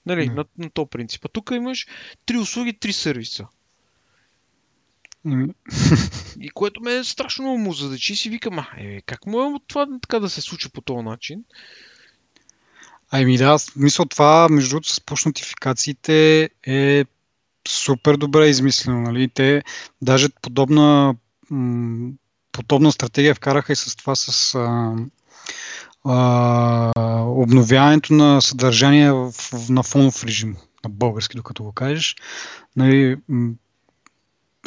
нали, 0.06 0.30
mm. 0.30 0.34
на, 0.34 0.46
на 0.58 0.70
то 0.70 0.86
принципа. 0.86 1.28
Тук 1.28 1.52
имаш 1.54 1.88
три 2.26 2.38
услуги, 2.38 2.74
три 2.74 2.94
сервиса. 2.94 3.48
Mm. 5.26 5.54
и 6.40 6.50
което 6.50 6.82
ме 6.82 6.96
е 6.96 7.04
страшно 7.04 7.44
много 7.44 7.58
му 7.58 7.74
задачи 7.74 8.16
си 8.16 8.30
викам, 8.30 8.60
а, 8.60 8.68
е, 8.78 9.02
как 9.02 9.26
му 9.26 9.42
е 9.42 9.60
това 9.68 9.88
така 10.02 10.20
да 10.20 10.30
се 10.30 10.42
случи 10.42 10.70
по 10.70 10.82
този 10.82 11.04
начин? 11.04 11.44
Ами 13.12 13.38
да, 13.38 13.58
мисля 13.76 14.06
това, 14.06 14.48
между 14.50 14.70
другото, 14.70 14.90
с 14.90 15.00
push 15.00 15.26
нотификациите 15.26 16.50
е 16.64 17.06
супер 17.68 18.18
добре 18.18 18.48
измислено. 18.48 19.02
Нали? 19.02 19.30
Те 19.30 19.64
даже 20.02 20.30
подобна, 20.42 21.16
подобна 22.52 22.92
стратегия 22.92 23.36
вкараха 23.36 23.74
и 23.74 23.76
с 23.76 23.96
това 23.96 24.16
с 24.16 24.56
а, 24.56 24.96
а, 26.06 26.92
обновяването 27.22 28.14
на 28.14 28.42
съдържание 28.42 29.12
в, 29.12 29.34
на 29.70 29.84
фонов 29.84 30.24
режим, 30.24 30.56
на 30.84 30.90
български, 30.90 31.38
докато 31.38 31.64
го 31.64 31.72
кажеш. 31.72 32.16
Нали, 32.76 33.18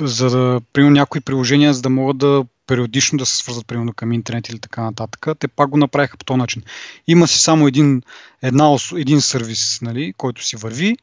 за 0.01 0.31
да, 0.31 0.61
примерно, 0.73 0.95
някои 0.95 1.21
приложения, 1.21 1.75
за 1.75 1.83
да 1.83 1.91
могат 1.91 2.19
да 2.19 2.45
периодично 2.67 3.19
да 3.19 3.27
се 3.27 3.37
свързват 3.37 3.67
примерно 3.67 3.93
към 3.93 4.13
интернет 4.13 4.49
или 4.49 4.59
така 4.59 4.83
нататък. 4.83 5.27
Те 5.39 5.49
пак 5.49 5.71
го 5.71 5.77
направиха 5.77 6.17
по 6.17 6.25
този 6.25 6.39
начин. 6.39 6.63
Има 7.07 7.29
си 7.29 7.39
само 7.39 7.69
един, 7.69 8.03
една, 8.43 8.77
един 8.97 9.21
сервис, 9.21 9.79
нали, 9.83 10.15
който 10.17 10.45
си 10.45 10.57
върви 10.57 10.97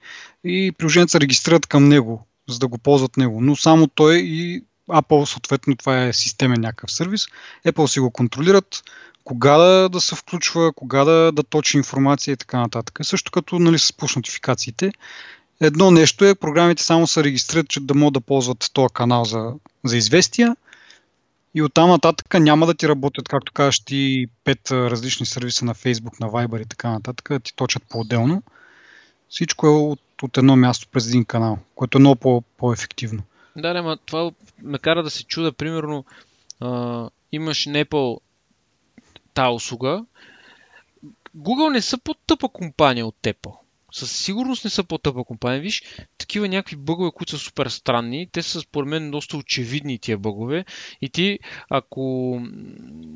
и 0.43 0.71
приложението 0.77 1.11
се 1.11 1.19
регистрират 1.19 1.67
към 1.67 1.87
него, 1.87 2.27
за 2.49 2.59
да 2.59 2.67
го 2.67 2.77
ползват 2.77 3.17
него. 3.17 3.41
Но 3.41 3.55
само 3.55 3.87
той 3.87 4.17
и 4.17 4.63
Apple, 4.89 5.25
съответно, 5.25 5.75
това 5.75 6.03
е 6.03 6.13
системен 6.13 6.61
някакъв 6.61 6.91
сервис. 6.91 7.25
Apple 7.67 7.87
си 7.87 7.99
го 7.99 8.11
контролират, 8.11 8.83
кога 9.23 9.57
да, 9.57 9.89
да 9.89 10.01
се 10.01 10.15
включва, 10.15 10.73
кога 10.73 11.03
да, 11.03 11.31
да 11.31 11.43
точи 11.43 11.77
информация 11.77 12.33
и 12.33 12.37
така 12.37 12.59
нататък. 12.59 12.99
Също 13.01 13.31
като 13.31 13.59
нали, 13.59 13.79
с 13.79 13.91
push 13.91 14.15
нотификациите. 14.15 14.91
Едно 15.61 15.91
нещо 15.91 16.25
е, 16.25 16.35
програмите 16.35 16.83
само 16.83 17.07
се 17.07 17.23
регистрират, 17.23 17.69
че 17.69 17.79
да 17.79 17.93
могат 17.93 18.13
да 18.13 18.21
ползват 18.21 18.69
този 18.73 18.93
канал 18.93 19.25
за, 19.25 19.53
за 19.83 19.97
известия 19.97 20.55
и 21.55 21.61
оттам 21.61 21.89
нататък 21.89 22.33
няма 22.39 22.65
да 22.65 22.73
ти 22.73 22.87
работят, 22.87 23.29
както 23.29 23.51
кажеш 23.51 23.79
ти, 23.79 24.27
пет 24.43 24.71
различни 24.71 25.25
сервиса 25.25 25.65
на 25.65 25.75
Facebook, 25.75 26.19
на 26.19 26.29
Viber 26.29 26.61
и 26.61 26.65
така 26.65 26.89
нататък, 26.89 27.43
ти 27.43 27.55
точат 27.55 27.83
по-отделно. 27.89 28.43
Всичко 29.29 29.67
е 29.67 29.69
от, 29.69 30.01
от 30.23 30.37
едно 30.37 30.55
място 30.55 30.87
през 30.91 31.07
един 31.07 31.25
канал, 31.25 31.57
което 31.75 31.97
е 31.97 31.99
много 31.99 32.15
по- 32.15 32.43
по-ефективно. 32.57 33.23
Да, 33.55 33.73
да, 33.73 33.97
това 34.05 34.31
ме 34.63 34.77
кара 34.77 35.03
да 35.03 35.09
се 35.09 35.23
чуда. 35.23 35.51
Примерно, 35.51 36.05
а, 36.59 37.09
имаш 37.31 37.65
Apple 37.65 38.19
та 39.33 39.49
услуга. 39.49 40.05
Google 41.37 41.71
не 41.71 41.81
са 41.81 41.97
по-тъпа 41.97 42.49
компания 42.49 43.05
от 43.05 43.15
Apple 43.23 43.62
със 43.93 44.11
сигурност 44.11 44.63
не 44.63 44.69
са 44.69 44.83
по-тъпа 44.83 45.23
компания. 45.23 45.61
Виж, 45.61 45.83
такива 46.17 46.47
някакви 46.47 46.75
бъгове, 46.75 47.11
които 47.15 47.31
са 47.31 47.37
супер 47.37 47.67
странни, 47.67 48.27
те 48.31 48.41
са 48.41 48.61
според 48.61 48.89
мен 48.89 49.11
доста 49.11 49.37
очевидни 49.37 49.99
тия 49.99 50.17
бъгове 50.17 50.65
и 51.01 51.09
ти, 51.09 51.39
ако 51.69 52.41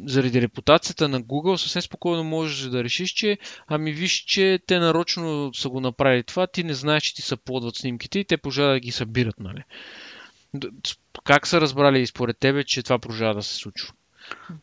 заради 0.05 0.41
репутацията 0.41 1.07
на 1.07 1.21
Google, 1.21 1.55
съвсем 1.55 1.81
спокойно 1.81 2.23
можеш 2.23 2.69
да 2.69 2.83
решиш, 2.83 3.09
че 3.09 3.37
ами 3.67 3.91
виж, 3.91 4.11
че 4.11 4.59
те 4.67 4.79
нарочно 4.79 5.53
са 5.53 5.69
го 5.69 5.79
направили 5.81 6.23
това, 6.23 6.47
ти 6.47 6.63
не 6.63 6.73
знаеш, 6.73 7.03
че 7.03 7.15
ти 7.15 7.21
са 7.21 7.37
плодват 7.37 7.75
снимките 7.75 8.19
и 8.19 8.25
те 8.25 8.37
пожелават 8.37 8.75
да 8.75 8.79
ги 8.79 8.91
събират, 8.91 9.39
нали? 9.39 9.63
Как 11.23 11.47
са 11.47 11.61
разбрали 11.61 12.07
според 12.07 12.37
тебе, 12.39 12.63
че 12.63 12.83
това 12.83 12.99
продължава 12.99 13.33
да 13.33 13.43
се 13.43 13.55
случва? 13.55 13.93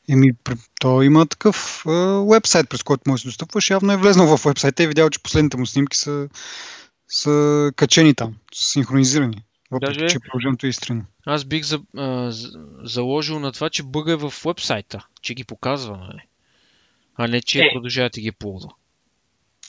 Еми, 0.09 0.33
то 0.81 1.03
има 1.03 1.27
такъв 1.27 1.83
вебсайт, 2.31 2.68
през 2.68 2.83
който 2.83 3.03
може 3.07 3.20
да 3.20 3.22
се 3.22 3.29
достъпваш. 3.29 3.70
Явно 3.70 3.92
е 3.92 3.96
влезнал 3.96 4.37
в 4.37 4.44
вебсайта 4.44 4.83
и 4.83 4.85
е 4.85 4.88
видял, 4.88 5.11
че 5.11 5.22
последните 5.22 5.57
му 5.57 5.66
снимки 5.66 5.96
са, 5.96 6.29
са 7.09 7.72
качени 7.77 8.14
там, 8.14 8.35
са 8.55 8.70
синхронизирани. 8.70 9.44
Въпреки, 9.70 9.98
Даже, 9.98 10.09
че 10.09 10.18
приложението 10.18 10.66
е 10.66 10.68
изтрено. 10.68 11.03
Аз 11.27 11.44
бих 11.44 11.64
за, 11.64 11.81
а, 11.96 12.33
заложил 12.83 13.38
на 13.38 13.53
това, 13.53 13.70
че 13.70 13.83
бъга 13.83 14.12
е 14.12 14.16
в 14.16 14.33
вебсайта, 14.44 15.07
че 15.22 15.35
ги 15.35 15.44
показва, 15.44 15.96
нали? 15.96 16.22
а 17.16 17.29
не 17.29 17.40
че 17.40 17.61
е. 17.61 17.70
продължава 17.72 18.11
да 18.14 18.20
ги 18.20 18.33
ползва. 18.33 18.70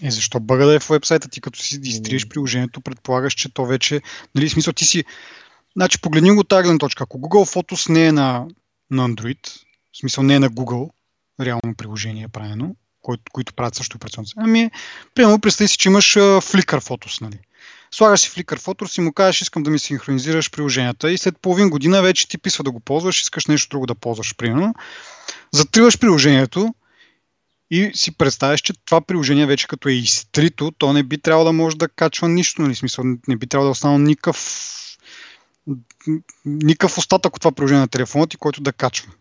Е, 0.04 0.12
защо 0.12 0.40
бъга 0.40 0.66
да 0.66 0.76
е 0.76 0.80
в 0.80 0.90
вебсайта? 0.90 1.30
Ти 1.30 1.42
като 1.42 1.60
си 1.60 1.80
изтриеш 1.84 2.28
приложението, 2.28 2.82
предполагаш, 2.82 3.34
че 3.34 3.54
то 3.54 3.66
вече... 3.66 4.02
Нали, 4.36 4.50
смисъл, 4.50 4.74
ти 4.74 4.86
си... 4.86 5.04
Значи, 5.76 6.02
погледни 6.02 6.32
го 6.32 6.40
от 6.40 6.48
тази 6.48 6.78
точка. 6.78 7.04
Ако 7.04 7.18
Google 7.18 7.56
Photos 7.56 7.90
не 7.90 8.08
е 8.08 8.12
на, 8.12 8.48
на 8.92 9.10
Android, 9.10 9.65
в 9.96 9.98
смисъл 9.98 10.24
не 10.24 10.36
е 10.36 10.40
на 10.40 10.50
Google, 10.50 10.90
реално 11.42 11.76
приложение 11.78 12.24
е 12.24 12.28
правено, 12.28 12.76
които, 13.02 13.24
които 13.32 13.54
правят 13.54 13.76
също 13.76 13.98
операционна 13.98 14.28
Ами, 14.38 14.72
примерно, 15.16 15.40
представи 15.40 15.68
си, 15.68 15.78
че 15.78 15.90
имаш 15.90 16.14
uh, 16.14 16.40
Flickr 16.40 16.80
Photos, 16.80 17.22
нали? 17.22 17.40
Слагаш 17.92 18.20
си 18.20 18.30
Flickr 18.30 18.58
Photos 18.58 18.98
и 18.98 19.02
му 19.02 19.14
кажеш, 19.14 19.42
искам 19.42 19.64
да 19.64 19.72
ми 19.72 19.80
синхронизираш 19.80 20.52
приложенията 20.52 21.12
и 21.12 21.18
след 21.18 21.40
половин 21.40 21.70
година 21.70 22.02
вече 22.02 22.28
ти 22.28 22.38
писва 22.38 22.64
да 22.64 22.72
го 22.72 22.80
ползваш, 22.80 23.22
искаш 23.22 23.46
нещо 23.46 23.70
друго 23.70 23.86
да 23.86 23.96
ползваш, 23.96 24.36
примерно. 24.36 24.74
Затриваш 25.52 26.00
приложението 26.00 26.76
и 27.72 27.92
си 27.94 28.18
представяш, 28.18 28.62
че 28.62 28.74
това 28.86 29.02
приложение 29.02 29.46
вече 29.46 29.68
като 29.68 29.90
е 29.90 29.94
изтрито, 29.94 30.72
то 30.78 30.94
не 30.94 31.04
би 31.04 31.18
трябвало 31.18 31.46
да 31.46 31.54
може 31.54 31.78
да 31.78 31.88
качва 31.88 32.30
нищо, 32.30 32.62
нали? 32.62 32.76
Смисъл, 32.76 33.06
не 33.28 33.36
би 33.36 33.48
трябвало 33.48 33.68
да 33.68 33.72
остана 33.72 34.00
никакъв 34.00 34.38
никакъв 36.46 36.98
остатък 36.98 37.36
от 37.36 37.42
това 37.42 37.52
приложение 37.52 37.82
на 37.82 37.88
телефона 37.88 38.28
ти, 38.28 38.38
който 38.38 38.62
да 38.62 38.74
качва. 38.74 39.12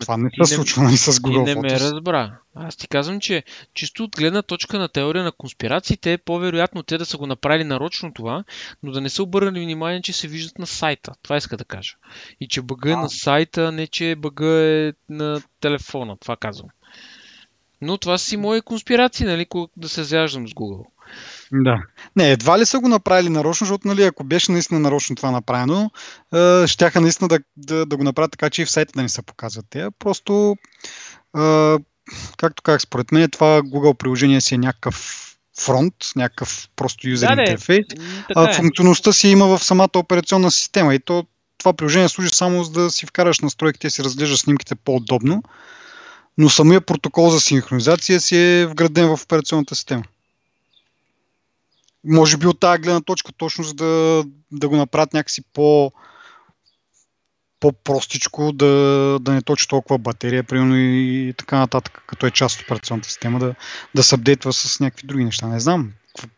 Това 0.00 0.16
не 0.16 0.30
се 0.44 0.54
случва 0.54 0.82
нали, 0.82 0.96
с 0.96 1.12
Google 1.12 1.44
Ти 1.44 1.54
не 1.54 1.60
ме 1.60 1.80
разбра. 1.80 2.38
Аз 2.54 2.76
ти 2.76 2.88
казвам, 2.88 3.20
че 3.20 3.44
чисто 3.74 4.04
от 4.04 4.16
гледна 4.16 4.42
точка 4.42 4.78
на 4.78 4.88
теория 4.88 5.24
на 5.24 5.32
конспирациите 5.32 6.12
е 6.12 6.18
по-вероятно 6.18 6.82
те 6.82 6.98
да 6.98 7.06
са 7.06 7.16
го 7.16 7.26
направили 7.26 7.64
нарочно 7.64 8.12
това, 8.14 8.44
но 8.82 8.92
да 8.92 9.00
не 9.00 9.08
са 9.08 9.22
обърнали 9.22 9.64
внимание, 9.64 10.02
че 10.02 10.12
се 10.12 10.28
виждат 10.28 10.58
на 10.58 10.66
сайта. 10.66 11.12
Това 11.22 11.36
иска 11.36 11.56
да 11.56 11.64
кажа. 11.64 11.94
И 12.40 12.48
че 12.48 12.62
бъга 12.62 12.92
е 12.92 12.96
на 12.96 13.10
сайта, 13.10 13.72
не 13.72 13.86
че 13.86 14.16
бъга 14.16 14.62
е 14.62 14.92
на 15.08 15.42
телефона. 15.60 16.16
Това 16.20 16.36
казвам. 16.36 16.70
Но 17.80 17.98
това 17.98 18.18
си 18.18 18.36
мои 18.36 18.60
конспирации, 18.60 19.26
нали, 19.26 19.46
да 19.76 19.88
се 19.88 20.04
зяждам 20.04 20.48
с 20.48 20.50
Google. 20.50 20.84
Да. 21.52 21.82
Не, 22.16 22.30
едва 22.30 22.58
ли 22.58 22.66
са 22.66 22.80
го 22.80 22.88
направили 22.88 23.28
нарочно, 23.28 23.64
защото 23.64 23.88
нали, 23.88 24.02
ако 24.02 24.24
беше 24.24 24.52
наистина 24.52 24.80
нарочно 24.80 25.16
това 25.16 25.30
направено, 25.30 25.90
е, 26.34 26.66
щяха 26.66 27.00
наистина 27.00 27.28
да, 27.28 27.38
да, 27.56 27.86
да 27.86 27.96
го 27.96 28.04
направят 28.04 28.30
така, 28.30 28.50
че 28.50 28.62
и 28.62 28.64
в 28.64 28.70
сайта 28.70 28.92
да 28.96 29.02
не 29.02 29.08
се 29.08 29.22
показват 29.22 29.66
те. 29.70 29.86
Просто, 29.98 30.56
е, 31.38 31.76
както 32.36 32.62
казах, 32.62 32.80
според 32.80 33.12
мен 33.12 33.30
това 33.30 33.62
Google 33.62 33.94
приложение 33.94 34.40
си 34.40 34.54
е 34.54 34.58
някакъв 34.58 35.26
фронт, 35.60 35.94
някакъв 36.16 36.68
просто 36.76 37.08
юзер 37.08 37.36
да, 37.36 37.42
интерфейс, 37.42 37.86
а 38.36 38.50
е. 38.50 38.54
функционалността 38.54 39.12
си 39.12 39.28
има 39.28 39.46
в 39.46 39.64
самата 39.64 39.88
операционна 39.96 40.50
система 40.50 40.94
и 40.94 40.98
то, 40.98 41.24
това 41.58 41.72
приложение 41.72 42.08
служи 42.08 42.30
само 42.30 42.64
за 42.64 42.72
да 42.72 42.90
си 42.90 43.06
вкараш 43.06 43.40
настройките 43.40 43.86
и 43.86 43.90
си 43.90 44.04
разглеждаш 44.04 44.40
снимките 44.40 44.74
по-удобно, 44.74 45.42
но 46.38 46.48
самия 46.48 46.80
протокол 46.80 47.30
за 47.30 47.40
синхронизация 47.40 48.20
си 48.20 48.36
е 48.36 48.66
вграден 48.66 49.16
в 49.16 49.22
операционната 49.24 49.74
система. 49.74 50.02
Може 52.04 52.36
би 52.36 52.46
от 52.46 52.60
тази 52.60 52.82
гледна 52.82 53.00
точка, 53.00 53.32
точно 53.32 53.64
за 53.64 53.74
да, 53.74 54.24
да 54.52 54.68
го 54.68 54.76
направят 54.76 55.14
някакси 55.14 55.42
по, 55.52 55.92
по-простичко, 57.60 58.52
да, 58.52 58.66
да 59.20 59.32
не 59.32 59.42
точи 59.42 59.68
толкова 59.68 59.98
батерия, 59.98 60.44
примерно 60.44 60.76
и 60.76 61.34
така 61.36 61.58
нататък, 61.58 62.04
като 62.06 62.26
е 62.26 62.30
част 62.30 62.60
от 62.60 62.64
операционната 62.64 63.08
система, 63.08 63.38
да, 63.38 63.54
да 63.94 64.02
се 64.02 64.14
апдейтва 64.14 64.52
с 64.52 64.80
някакви 64.80 65.06
други 65.06 65.24
неща. 65.24 65.46
Не 65.46 65.60
знам. 65.60 65.92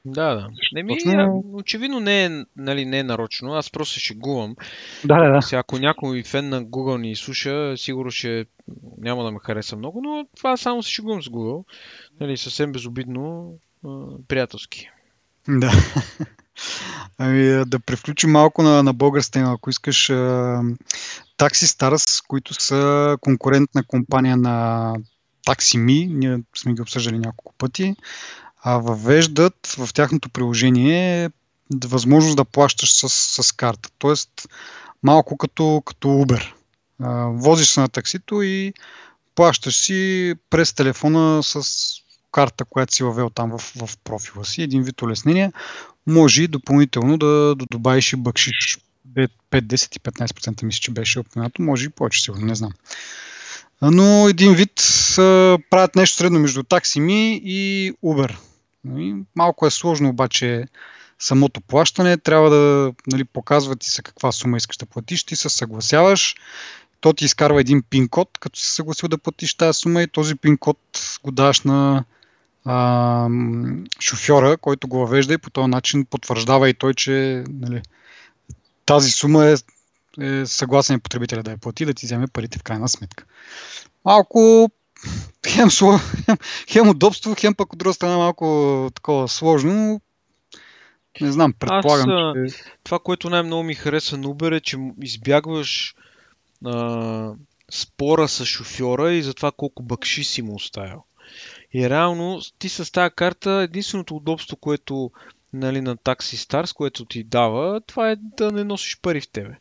Да, 0.05 0.35
да. 0.35 0.49
Не 0.73 0.83
ми, 0.83 0.99
Точно... 1.05 1.45
очевидно 1.53 2.01
не 2.01 2.25
е, 2.25 2.31
нали, 2.57 2.85
не 2.85 2.99
е 2.99 3.03
нарочно, 3.03 3.55
аз 3.55 3.71
просто 3.71 4.01
ще 4.01 4.15
гувам. 4.15 4.57
Да, 5.05 5.25
да, 5.25 5.31
да. 5.31 5.43
Сега, 5.43 5.59
ако 5.59 5.79
някой 5.79 6.23
фен 6.23 6.49
на 6.49 6.65
Google 6.65 7.01
ни 7.01 7.17
слуша, 7.17 7.75
сигурно 7.77 8.11
ще 8.11 8.47
няма 8.99 9.25
да 9.25 9.31
ме 9.31 9.39
хареса 9.43 9.77
много, 9.77 10.01
но 10.03 10.27
това 10.37 10.57
само 10.57 10.83
се 10.83 10.91
шегувам 10.91 11.23
с 11.23 11.27
Google. 11.27 11.65
Нали, 12.21 12.37
съвсем 12.37 12.73
безобидно, 12.73 13.55
приятелски. 14.29 14.91
Да. 15.49 15.73
Ами, 17.19 17.65
да 17.67 17.79
превключим 17.79 18.31
малко 18.31 18.63
на, 18.63 18.83
на 18.83 18.93
българска 18.93 19.33
тема, 19.33 19.53
ако 19.53 19.71
искаш. 19.71 20.13
Такси 21.37 21.67
Старс, 21.67 22.21
които 22.21 22.55
са 22.55 23.17
конкурентна 23.21 23.85
компания 23.85 24.37
на 24.37 24.95
TaxiMe, 25.47 26.15
ние 26.15 26.39
сме 26.57 26.75
ги 26.75 26.83
обсъждали 26.83 27.19
няколко 27.19 27.55
пъти, 27.59 27.97
а 28.63 28.77
въвеждат 28.77 29.67
в 29.79 29.95
тяхното 29.95 30.29
приложение 30.29 31.31
възможност 31.85 32.37
да 32.37 32.45
плащаш 32.45 32.93
с, 32.93 33.09
с 33.43 33.53
карта. 33.53 33.89
Тоест, 33.99 34.49
малко 35.03 35.37
като, 35.37 35.83
като 35.87 36.09
Uber. 36.09 36.53
возиш 37.39 37.69
се 37.69 37.81
на 37.81 37.89
таксито 37.89 38.43
и 38.43 38.73
плащаш 39.35 39.77
си 39.77 40.35
през 40.51 40.73
телефона 40.73 41.43
с 41.43 41.63
карта, 42.33 42.65
която 42.65 42.95
си 42.95 43.05
въвел 43.05 43.31
там 43.31 43.59
в, 43.59 43.59
в 43.59 43.99
профила 44.05 44.45
си. 44.45 44.63
Един 44.63 44.83
вид 44.83 45.03
улеснение. 45.03 45.53
Може 46.07 46.43
и 46.43 46.49
допълнително 46.49 47.19
да, 47.19 47.55
да 47.55 47.67
добавиш 47.71 48.13
и 48.13 48.17
бъкшиш 48.17 48.79
5, 49.17 49.29
10 49.53 49.97
и 49.97 50.01
15% 50.01 50.63
мисля, 50.65 50.81
че 50.81 50.91
беше 50.91 51.21
упоменато. 51.21 51.63
Може 51.63 51.87
и 51.87 51.89
повече, 51.89 52.23
сигурно, 52.23 52.47
не 52.47 52.55
знам. 52.55 52.73
Но 53.83 54.29
един 54.29 54.55
вид 54.55 54.73
правят 55.71 55.97
нещо 55.97 56.17
средно 56.17 56.41
между 56.41 56.63
таксими 56.63 57.41
и 57.45 57.93
Uber. 58.05 58.37
Нали, 58.85 59.15
малко 59.37 59.67
е 59.67 59.71
сложно 59.71 60.09
обаче 60.09 60.65
самото 61.19 61.61
плащане. 61.61 62.17
Трябва 62.17 62.51
да 62.51 62.93
нали, 63.07 63.25
показва 63.25 63.77
ти 63.77 63.91
се 63.91 64.03
каква 64.03 64.33
сума 64.33 64.57
искаш 64.57 64.77
да 64.77 64.87
платиш, 64.87 65.25
ти 65.25 65.37
се 65.37 65.49
съгласяваш. 65.49 66.35
То 67.01 67.13
ти 67.13 67.25
изкарва 67.25 67.61
един 67.61 67.83
пин 67.91 68.09
код, 68.09 68.39
като 68.41 68.59
си 68.59 68.71
съгласил 68.71 69.09
да 69.09 69.19
платиш 69.19 69.55
тази 69.55 69.79
сума 69.79 70.03
и 70.03 70.09
този 70.09 70.35
пин 70.35 70.59
код 70.59 70.79
го 71.25 71.31
даваш 71.31 71.61
на 71.61 72.05
а, 72.65 73.29
шофьора, 74.01 74.57
който 74.57 74.89
го 74.89 74.99
въвежда 74.99 75.35
и 75.35 75.39
по 75.39 75.51
този 75.51 75.69
начин 75.69 76.05
потвърждава 76.05 76.69
и 76.69 76.75
той, 76.75 76.95
че 76.95 77.45
нали, 77.49 77.83
тази 78.87 79.11
сума 79.11 79.47
е, 79.47 79.55
е 80.21 80.47
съгласен 80.47 81.01
потребителя 81.01 81.43
да 81.43 81.51
я 81.51 81.59
плати, 81.59 81.85
да 81.85 81.95
ти 81.95 82.07
вземе 82.07 82.27
парите 82.27 82.59
в 82.59 82.63
крайна 82.63 82.89
сметка. 82.89 83.25
Малко 84.05 84.71
хем, 85.49 85.69
хем, 85.71 86.37
хем 86.69 86.89
удобство, 86.89 87.35
хем 87.39 87.55
пък 87.55 87.73
от 87.73 87.79
друга 87.79 87.95
страна 87.95 88.17
малко 88.17 88.91
такова 88.95 89.29
сложно. 89.29 90.01
Не 91.21 91.33
знам, 91.33 91.53
предполагам, 91.53 92.11
Аз, 92.11 92.53
че... 92.53 92.65
Това, 92.85 92.99
което 92.99 93.31
най-много 93.31 93.63
ми 93.63 93.75
харесва 93.75 94.19
на 94.19 94.27
Uber 94.29 94.57
е, 94.57 94.61
че 94.61 94.79
избягваш 95.03 95.95
а, 96.65 97.33
спора 97.71 98.29
с 98.29 98.45
шофьора 98.45 99.13
и 99.13 99.23
за 99.23 99.35
това 99.35 99.53
колко 99.53 99.83
бъкши 99.83 100.25
си 100.25 100.43
му 100.43 100.55
оставил. 100.55 101.05
И 101.75 101.91
реално 101.91 102.41
ти 102.59 102.69
с 102.69 102.93
тази 102.93 103.15
карта 103.15 103.51
единственото 103.51 104.17
удобство, 104.17 104.57
което 104.57 105.11
нали, 105.53 105.81
на 105.81 105.97
Taxi 105.97 106.37
Stars, 106.37 106.75
което 106.75 107.05
ти 107.05 107.25
дава, 107.25 107.81
това 107.81 108.11
е 108.11 108.17
да 108.17 108.53
не 108.53 108.65
носиш 108.65 109.01
пари 109.01 109.21
в 109.21 109.29
тебе. 109.29 109.55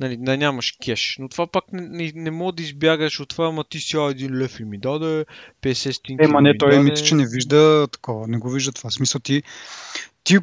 Нали, 0.00 0.16
да 0.16 0.36
нямаш 0.36 0.76
кеш. 0.84 1.16
Но 1.20 1.28
това 1.28 1.46
пак 1.46 1.64
не, 1.72 1.88
не, 1.88 2.12
не 2.14 2.30
мога 2.30 2.52
да 2.52 2.62
избягаш 2.62 3.20
от 3.20 3.28
това, 3.28 3.46
ама 3.46 3.64
ти 3.64 3.80
си 3.80 3.96
един 3.96 4.38
лев 4.38 4.60
и 4.60 4.64
ми 4.64 4.78
даде, 4.78 5.24
50 5.62 5.90
стинки. 5.90 6.24
Ема 6.24 6.42
не, 6.42 6.58
той 6.58 6.82
мисля, 6.82 7.04
че 7.04 7.14
не 7.14 7.28
вижда 7.28 7.88
такова, 7.92 8.28
не 8.28 8.38
го 8.38 8.50
вижда 8.50 8.72
това. 8.72 8.90
В 8.90 8.94
смисъл 8.94 9.20
ти, 9.20 9.42
ти 10.24 10.38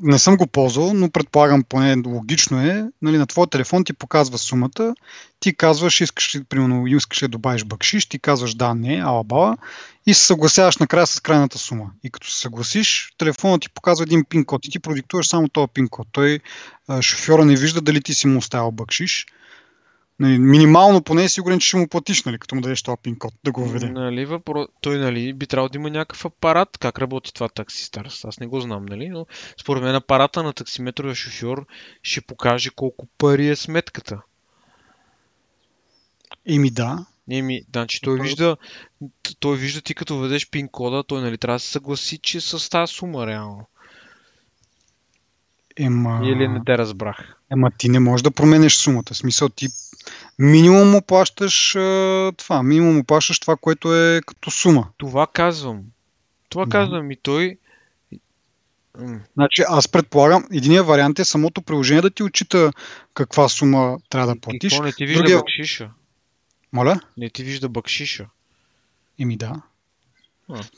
не 0.00 0.18
съм 0.18 0.36
го 0.36 0.46
ползвал, 0.46 0.94
но 0.94 1.10
предполагам 1.10 1.62
поне 1.62 2.02
логично 2.06 2.60
е, 2.60 2.84
нали, 3.02 3.18
на 3.18 3.26
твоя 3.26 3.46
телефон 3.46 3.84
ти 3.84 3.92
показва 3.92 4.38
сумата, 4.38 4.94
ти 5.40 5.54
казваш, 5.56 6.00
искаш 6.00 6.34
ли, 6.34 6.44
примерно, 6.44 6.86
искаш 6.86 7.22
ли 7.22 7.24
да 7.24 7.30
добавиш 7.30 7.64
бакшиш, 7.64 8.06
ти 8.06 8.18
казваш 8.18 8.54
да, 8.54 8.74
не, 8.74 9.02
ала 9.04 9.56
и 10.06 10.14
се 10.14 10.26
съгласяваш 10.26 10.76
накрая 10.76 11.06
с 11.06 11.20
крайната 11.20 11.58
сума. 11.58 11.90
И 12.04 12.10
като 12.10 12.30
се 12.30 12.40
съгласиш, 12.40 13.14
телефонът 13.18 13.62
ти 13.62 13.70
показва 13.70 14.02
един 14.02 14.24
пин 14.24 14.44
код 14.44 14.66
и 14.66 14.70
ти 14.70 14.78
продиктуваш 14.78 15.28
само 15.28 15.48
този 15.48 15.68
пин 15.74 15.88
код. 15.88 16.08
Той 16.12 16.40
шофьора 17.00 17.44
не 17.44 17.56
вижда 17.56 17.80
дали 17.80 18.02
ти 18.02 18.14
си 18.14 18.26
му 18.26 18.38
оставил 18.38 18.70
бакшиш, 18.70 19.26
Нали, 20.20 20.38
минимално 20.38 21.02
поне 21.02 21.24
е 21.24 21.28
сигурен, 21.28 21.58
че 21.58 21.68
ще 21.68 21.76
му 21.76 21.88
платиш, 21.88 22.24
нали, 22.24 22.38
като 22.38 22.54
му 22.54 22.60
дадеш 22.60 22.82
този 22.82 22.96
пин 23.02 23.18
код 23.18 23.34
да 23.44 23.52
го 23.52 23.64
въведе. 23.64 23.90
Нали, 23.90 24.24
въпро... 24.24 24.66
Той 24.80 24.98
нали, 24.98 25.32
би 25.32 25.46
трябвало 25.46 25.68
да 25.68 25.78
има 25.78 25.90
някакъв 25.90 26.24
апарат. 26.24 26.78
Как 26.78 26.98
работи 26.98 27.34
това 27.34 27.48
такси 27.48 27.84
Старс? 27.84 28.24
Аз 28.24 28.40
не 28.40 28.46
го 28.46 28.60
знам, 28.60 28.86
нали? 28.86 29.08
но 29.08 29.26
според 29.60 29.82
мен 29.82 29.94
апарата 29.94 30.42
на 30.42 30.52
таксиметровия 30.52 31.14
шофьор 31.14 31.66
ще 32.02 32.20
покаже 32.20 32.70
колко 32.70 33.06
пари 33.18 33.48
е 33.48 33.56
сметката. 33.56 34.20
Еми 36.46 36.70
да. 36.70 37.06
Еми, 37.30 37.62
значи 37.70 38.00
той 38.00 38.20
вижда, 38.20 38.56
той 39.38 39.56
вижда 39.56 39.80
ти 39.80 39.94
като 39.94 40.18
ведеш 40.18 40.50
пин 40.50 40.68
кода, 40.68 41.04
той 41.04 41.20
нали 41.20 41.38
трябва 41.38 41.56
да 41.56 41.60
се 41.60 41.70
съгласи, 41.70 42.18
че 42.18 42.40
с 42.40 42.70
тази 42.70 42.92
сума 42.92 43.26
реално. 43.26 43.66
Ема... 45.76 46.20
Или 46.24 46.48
не 46.48 46.60
те 46.66 46.78
разбрах. 46.78 47.36
Ема 47.52 47.70
ти 47.78 47.88
не 47.88 48.00
можеш 48.00 48.22
да 48.22 48.30
променеш 48.30 48.74
сумата. 48.74 49.12
В 49.12 49.16
смисъл 49.16 49.48
ти 49.48 49.68
минимум 50.38 50.90
му 50.90 51.02
плащаш 51.02 51.72
това. 52.36 52.62
Минимум 52.62 52.96
му 52.96 53.04
плащаш 53.04 53.40
това, 53.40 53.56
което 53.56 53.94
е 53.94 54.20
като 54.26 54.50
сума. 54.50 54.88
Това 54.98 55.26
казвам. 55.26 55.82
Това 56.48 56.64
да. 56.64 56.70
казвам 56.70 57.10
и 57.10 57.16
той. 57.16 57.58
Значи 59.34 59.62
аз 59.68 59.88
предполагам, 59.88 60.44
единият 60.52 60.86
вариант 60.86 61.18
е 61.18 61.24
самото 61.24 61.62
приложение 61.62 62.02
да 62.02 62.10
ти 62.10 62.22
отчита 62.22 62.72
каква 63.14 63.48
сума 63.48 63.98
трябва 64.08 64.34
да 64.34 64.40
платиш. 64.40 64.72
какво 64.72 64.84
не 64.84 64.92
ти 64.92 65.06
вижда 65.06 65.22
Другия... 65.22 65.38
бакшиша? 65.38 65.90
Моля? 66.72 67.00
Не 67.16 67.30
ти 67.30 67.44
вижда 67.44 67.68
бакшиша. 67.68 68.26
Еми 69.18 69.36
да. 69.36 69.62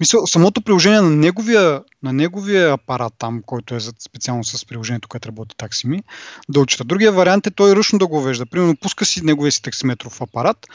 Мисъл, 0.01 0.27
самото 0.27 0.63
приложение 0.63 1.01
на 1.01 1.11
неговия, 1.11 1.83
на 2.03 2.13
неговия 2.13 2.73
апарат 2.73 3.13
там, 3.19 3.43
който 3.47 3.75
е 3.75 3.81
специално 3.81 4.45
с 4.45 4.67
приложението, 4.67 5.09
което 5.09 5.29
работи 5.29 5.57
таксими, 5.57 6.03
да 6.49 6.61
учита. 6.61 6.85
Другия 6.85 7.13
вариант 7.13 7.47
е 7.47 7.51
той 7.51 7.77
ръчно 7.77 7.99
да 7.99 8.07
го 8.07 8.21
вежда. 8.21 8.47
Примерно 8.47 8.77
пуска 8.77 9.05
си 9.05 9.25
неговия 9.25 9.53
си 9.53 9.63
таксиметров 9.63 10.23
апарат 10.23 10.67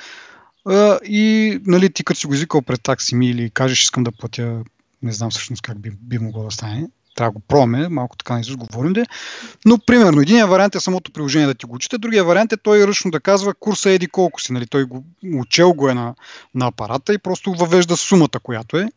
и 1.04 1.60
нали, 1.66 1.94
ти 1.94 2.04
като 2.04 2.20
си 2.20 2.28
го 2.28 2.34
извикал 2.34 2.62
пред 2.62 2.84
таксими 2.84 3.30
или 3.30 3.50
кажеш 3.50 3.84
искам 3.84 4.04
да 4.04 4.12
платя, 4.12 4.64
не 5.02 5.12
знам 5.12 5.30
всъщност 5.30 5.62
как 5.62 5.80
би, 5.80 5.92
би 6.02 6.20
могло 6.20 6.44
да 6.44 6.52
стане, 6.52 6.88
трябва 7.18 7.32
да 7.32 7.34
го 7.34 7.40
пробваме, 7.40 7.90
малко 7.90 8.18
така 8.18 8.36
не 8.38 8.56
говорим 8.56 8.94
де. 8.94 9.06
Но, 9.66 9.78
примерно, 9.78 10.22
един 10.22 10.46
вариант 10.46 10.76
е 10.76 10.80
самото 10.80 11.12
приложение 11.12 11.48
да 11.48 11.54
ти 11.54 11.66
го 11.66 11.76
учите, 11.76 11.98
другия 11.98 12.24
вариант 12.24 12.54
е 12.54 12.58
той 12.58 12.88
ръчно 12.88 13.12
да 13.12 13.20
казва 13.20 13.54
курса 13.54 13.90
еди 13.90 14.08
колко 14.08 14.42
си. 14.42 14.54
Нали? 14.54 14.68
Той 14.68 14.84
го, 14.84 15.04
учел 15.36 15.74
го 15.74 15.90
е 15.90 15.94
на, 15.94 16.16
на 16.56 16.68
апарата 16.68 17.14
и 17.14 17.18
просто 17.18 17.54
въвежда 17.54 17.98
сумата, 17.98 18.40
която 18.44 18.78
е. 18.78 18.90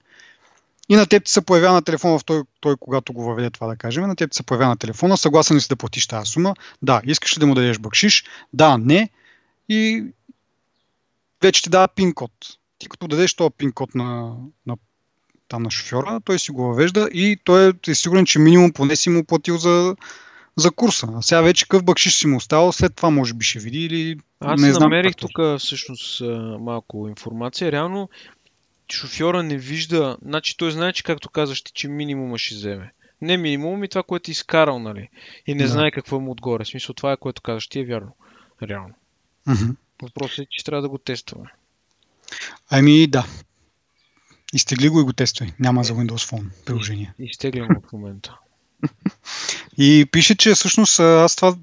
И 0.88 0.96
на 0.96 1.06
теб 1.06 1.24
ти 1.24 1.32
се 1.32 1.40
появява 1.40 1.74
на 1.74 1.82
телефона, 1.82 2.18
в 2.18 2.24
той, 2.24 2.42
той 2.60 2.76
когато 2.80 3.12
го 3.12 3.24
въведе 3.24 3.50
това 3.50 3.66
да 3.66 3.76
кажем, 3.76 4.06
на 4.06 4.16
теб 4.16 4.30
ти 4.30 4.36
се 4.36 4.42
появява 4.42 4.70
на 4.70 4.76
телефона, 4.76 5.16
съгласен 5.16 5.56
ли 5.56 5.60
си 5.60 5.68
да 5.68 5.76
платиш 5.76 6.06
тази 6.06 6.30
сума? 6.30 6.54
Да. 6.82 7.00
Искаш 7.04 7.36
ли 7.36 7.40
да 7.40 7.46
му 7.46 7.54
дадеш 7.54 7.78
бъкшиш? 7.78 8.24
Да, 8.52 8.78
не. 8.78 9.10
И 9.68 10.04
вече 11.42 11.62
ти 11.62 11.70
дава 11.70 11.88
пин 11.88 12.14
код. 12.14 12.32
Ти 12.78 12.88
като 12.88 13.08
дадеш 13.08 13.34
този 13.34 13.50
пин 13.58 13.72
код 13.72 13.94
на, 13.94 14.34
на 14.66 14.76
там 15.50 15.62
на 15.62 15.70
шофьора, 15.70 16.20
той 16.24 16.38
си 16.38 16.50
го 16.50 16.62
въвежда 16.62 17.08
и 17.12 17.38
той 17.44 17.72
е 17.88 17.94
сигурен, 17.94 18.26
че 18.26 18.38
минимум 18.38 18.72
поне 18.72 18.96
си 18.96 19.10
му 19.10 19.24
платил 19.24 19.56
за, 19.56 19.96
за 20.56 20.70
курса. 20.70 21.08
А 21.16 21.22
сега 21.22 21.40
вече 21.40 21.64
какъв 21.64 21.84
бъкшиш 21.84 22.14
си 22.14 22.26
му 22.26 22.36
оставал, 22.36 22.72
след 22.72 22.94
това 22.94 23.10
може 23.10 23.34
би 23.34 23.44
ще 23.44 23.58
види 23.58 23.84
или 23.84 24.18
Аз 24.40 24.60
не 24.60 24.72
знам 24.72 24.82
намерих 24.82 25.16
тук 25.16 25.38
всъщност 25.58 26.22
малко 26.60 27.08
информация. 27.08 27.72
Реално 27.72 28.08
шофьора 28.92 29.42
не 29.42 29.56
вижда, 29.56 30.16
значи 30.24 30.56
той 30.56 30.70
знае, 30.70 30.92
че 30.92 31.02
както 31.02 31.28
казваш 31.28 31.62
ти, 31.62 31.72
че 31.72 31.88
минимума 31.88 32.38
ще 32.38 32.54
вземе. 32.54 32.92
Не 33.22 33.36
минимум 33.36 33.84
и 33.84 33.88
това, 33.88 34.02
което 34.02 34.30
е 34.30 34.32
изкарал, 34.32 34.78
нали? 34.78 35.08
И 35.46 35.54
не 35.54 35.62
да. 35.62 35.68
знае 35.68 35.90
какво 35.90 36.20
му 36.20 36.30
отгоре. 36.30 36.64
В 36.64 36.68
смисъл 36.68 36.94
това 36.94 37.12
е, 37.12 37.16
което 37.16 37.42
казваш 37.42 37.68
ти 37.68 37.80
е 37.80 37.84
вярно. 37.84 38.16
Реално. 38.62 38.94
Mm-hmm. 39.48 39.76
Въпросът 40.02 40.38
е, 40.38 40.46
че 40.50 40.64
трябва 40.64 40.82
да 40.82 40.88
го 40.88 40.98
тестваме. 40.98 41.46
Ами 42.70 43.06
да, 43.06 43.26
Изтегли 44.54 44.88
го 44.88 45.00
и 45.00 45.04
го 45.04 45.12
тествай. 45.12 45.48
Няма 45.58 45.84
за 45.84 45.94
Windows 45.94 46.30
Phone 46.30 46.44
приложение. 46.64 47.14
Изтеглям 47.18 47.68
го 47.68 47.88
в 47.88 47.92
момента. 47.92 48.36
И 49.78 50.06
пише, 50.12 50.36
че 50.36 50.54
всъщност 50.54 51.00
аз 51.00 51.36
това 51.36 51.54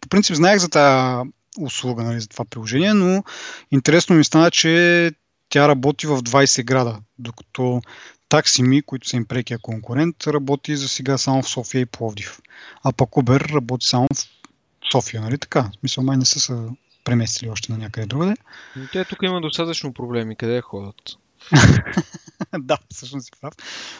по 0.00 0.08
принцип 0.08 0.36
знаех 0.36 0.58
за 0.58 0.68
тази 0.68 1.30
услуга, 1.58 2.02
нали, 2.02 2.20
за 2.20 2.28
това 2.28 2.44
приложение, 2.44 2.94
но 2.94 3.24
интересно 3.70 4.16
ми 4.16 4.24
стана, 4.24 4.50
че 4.50 5.12
тя 5.48 5.68
работи 5.68 6.06
в 6.06 6.22
20 6.22 6.64
града, 6.64 6.98
докато 7.18 7.82
Таксими, 8.28 8.82
които 8.82 9.08
са 9.08 9.16
им 9.16 9.24
прекия 9.24 9.58
конкурент, 9.58 10.26
работи 10.26 10.76
за 10.76 10.88
сега 10.88 11.18
само 11.18 11.42
в 11.42 11.48
София 11.48 11.80
и 11.80 11.86
Пловдив. 11.86 12.40
А 12.84 12.92
пък 12.92 13.10
Uber 13.10 13.52
работи 13.54 13.86
само 13.86 14.06
в 14.14 14.26
София, 14.92 15.22
нали 15.22 15.38
така? 15.38 15.62
В 15.62 15.80
смисъл, 15.80 16.04
май 16.04 16.16
не 16.16 16.24
са 16.24 16.40
се 16.40 16.54
преместили 17.04 17.50
още 17.50 17.72
на 17.72 17.78
някъде 17.78 18.06
другаде. 18.06 18.34
Те 18.92 19.04
тук 19.04 19.18
има 19.22 19.40
достатъчно 19.40 19.92
проблеми. 19.92 20.36
Къде 20.36 20.60
ходят? 20.60 20.94
да, 22.58 22.78
всъщност 22.90 23.24
си 23.24 23.32
прав. 23.40 23.54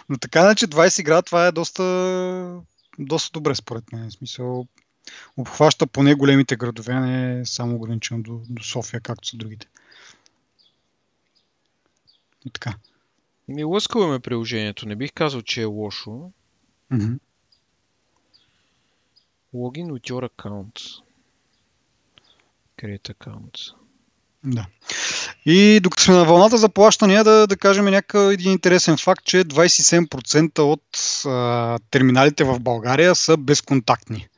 Но 0.08 0.18
така 0.18 0.40
иначе 0.40 0.66
20 0.66 1.02
града 1.02 1.22
това 1.22 1.46
е 1.46 1.52
доста, 1.52 2.60
доста 2.98 3.32
добре 3.32 3.54
според 3.54 3.92
мен. 3.92 4.10
В 4.10 4.12
смисъл, 4.12 4.66
обхваща 5.36 5.86
поне 5.86 6.14
големите 6.14 6.56
градове, 6.56 7.00
не 7.00 7.40
е 7.40 7.46
само 7.46 7.76
ограничено 7.76 8.22
до, 8.22 8.40
до 8.48 8.62
София, 8.62 9.00
както 9.00 9.28
са 9.28 9.36
другите. 9.36 9.66
И 12.46 12.50
така. 12.50 12.74
Ми 13.48 13.64
лъскаваме 13.64 14.20
приложението. 14.20 14.88
Не 14.88 14.96
бих 14.96 15.12
казал, 15.12 15.42
че 15.42 15.62
е 15.62 15.64
лошо. 15.64 16.30
Mm-hmm. 16.92 17.18
Login 19.54 19.90
with 19.92 20.10
your 20.10 20.28
account. 20.28 21.02
Create 22.78 23.14
account. 23.14 23.74
Да. 24.44 24.66
И 25.46 25.80
докато 25.82 26.02
сме 26.02 26.14
на 26.14 26.24
вълната 26.24 26.58
за 26.58 26.68
плащания, 26.68 27.24
да, 27.24 27.46
да 27.46 27.56
кажем 27.56 27.84
някакъв 27.84 28.32
един 28.32 28.52
интересен 28.52 28.96
факт, 28.96 29.24
че 29.24 29.44
27% 29.44 30.58
от 30.58 30.82
а, 31.26 31.78
терминалите 31.90 32.44
в 32.44 32.60
България 32.60 33.14
са 33.14 33.36
безконтактни. 33.36 34.28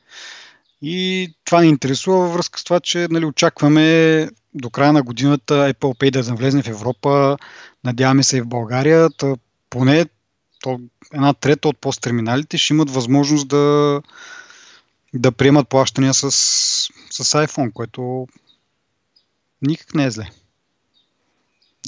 И 0.81 1.29
това 1.45 1.61
ни 1.61 1.69
интересува 1.69 2.17
във 2.17 2.33
връзка 2.33 2.59
с 2.59 2.63
това, 2.63 2.79
че 2.79 3.07
нали, 3.11 3.25
очакваме 3.25 4.29
до 4.53 4.69
края 4.69 4.93
на 4.93 5.03
годината 5.03 5.73
Apple 5.73 5.99
Pay 5.99 6.11
да 6.11 6.31
навлезне 6.31 6.63
в 6.63 6.67
Европа, 6.67 7.37
надяваме 7.83 8.23
се 8.23 8.37
и 8.37 8.41
в 8.41 8.47
България, 8.47 9.09
та 9.17 9.35
поне 9.69 10.05
то, 10.61 10.79
една 11.13 11.33
трета 11.33 11.67
от 11.67 11.77
посттерминалите 11.77 12.57
ще 12.57 12.73
имат 12.73 12.89
възможност 12.89 13.47
да, 13.47 14.01
да 15.13 15.31
приемат 15.31 15.69
плащания 15.69 16.13
с, 16.13 16.31
с 17.11 17.23
iPhone, 17.23 17.73
което 17.73 18.27
никак 19.61 19.93
не 19.93 20.05
е 20.05 20.11
зле. 20.11 20.29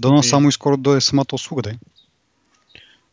Дано 0.01 0.23
само 0.23 0.49
и 0.49 0.51
скоро 0.51 0.77
дойде 0.77 1.01
самата 1.01 1.25
услуга, 1.33 1.61
да 1.61 1.73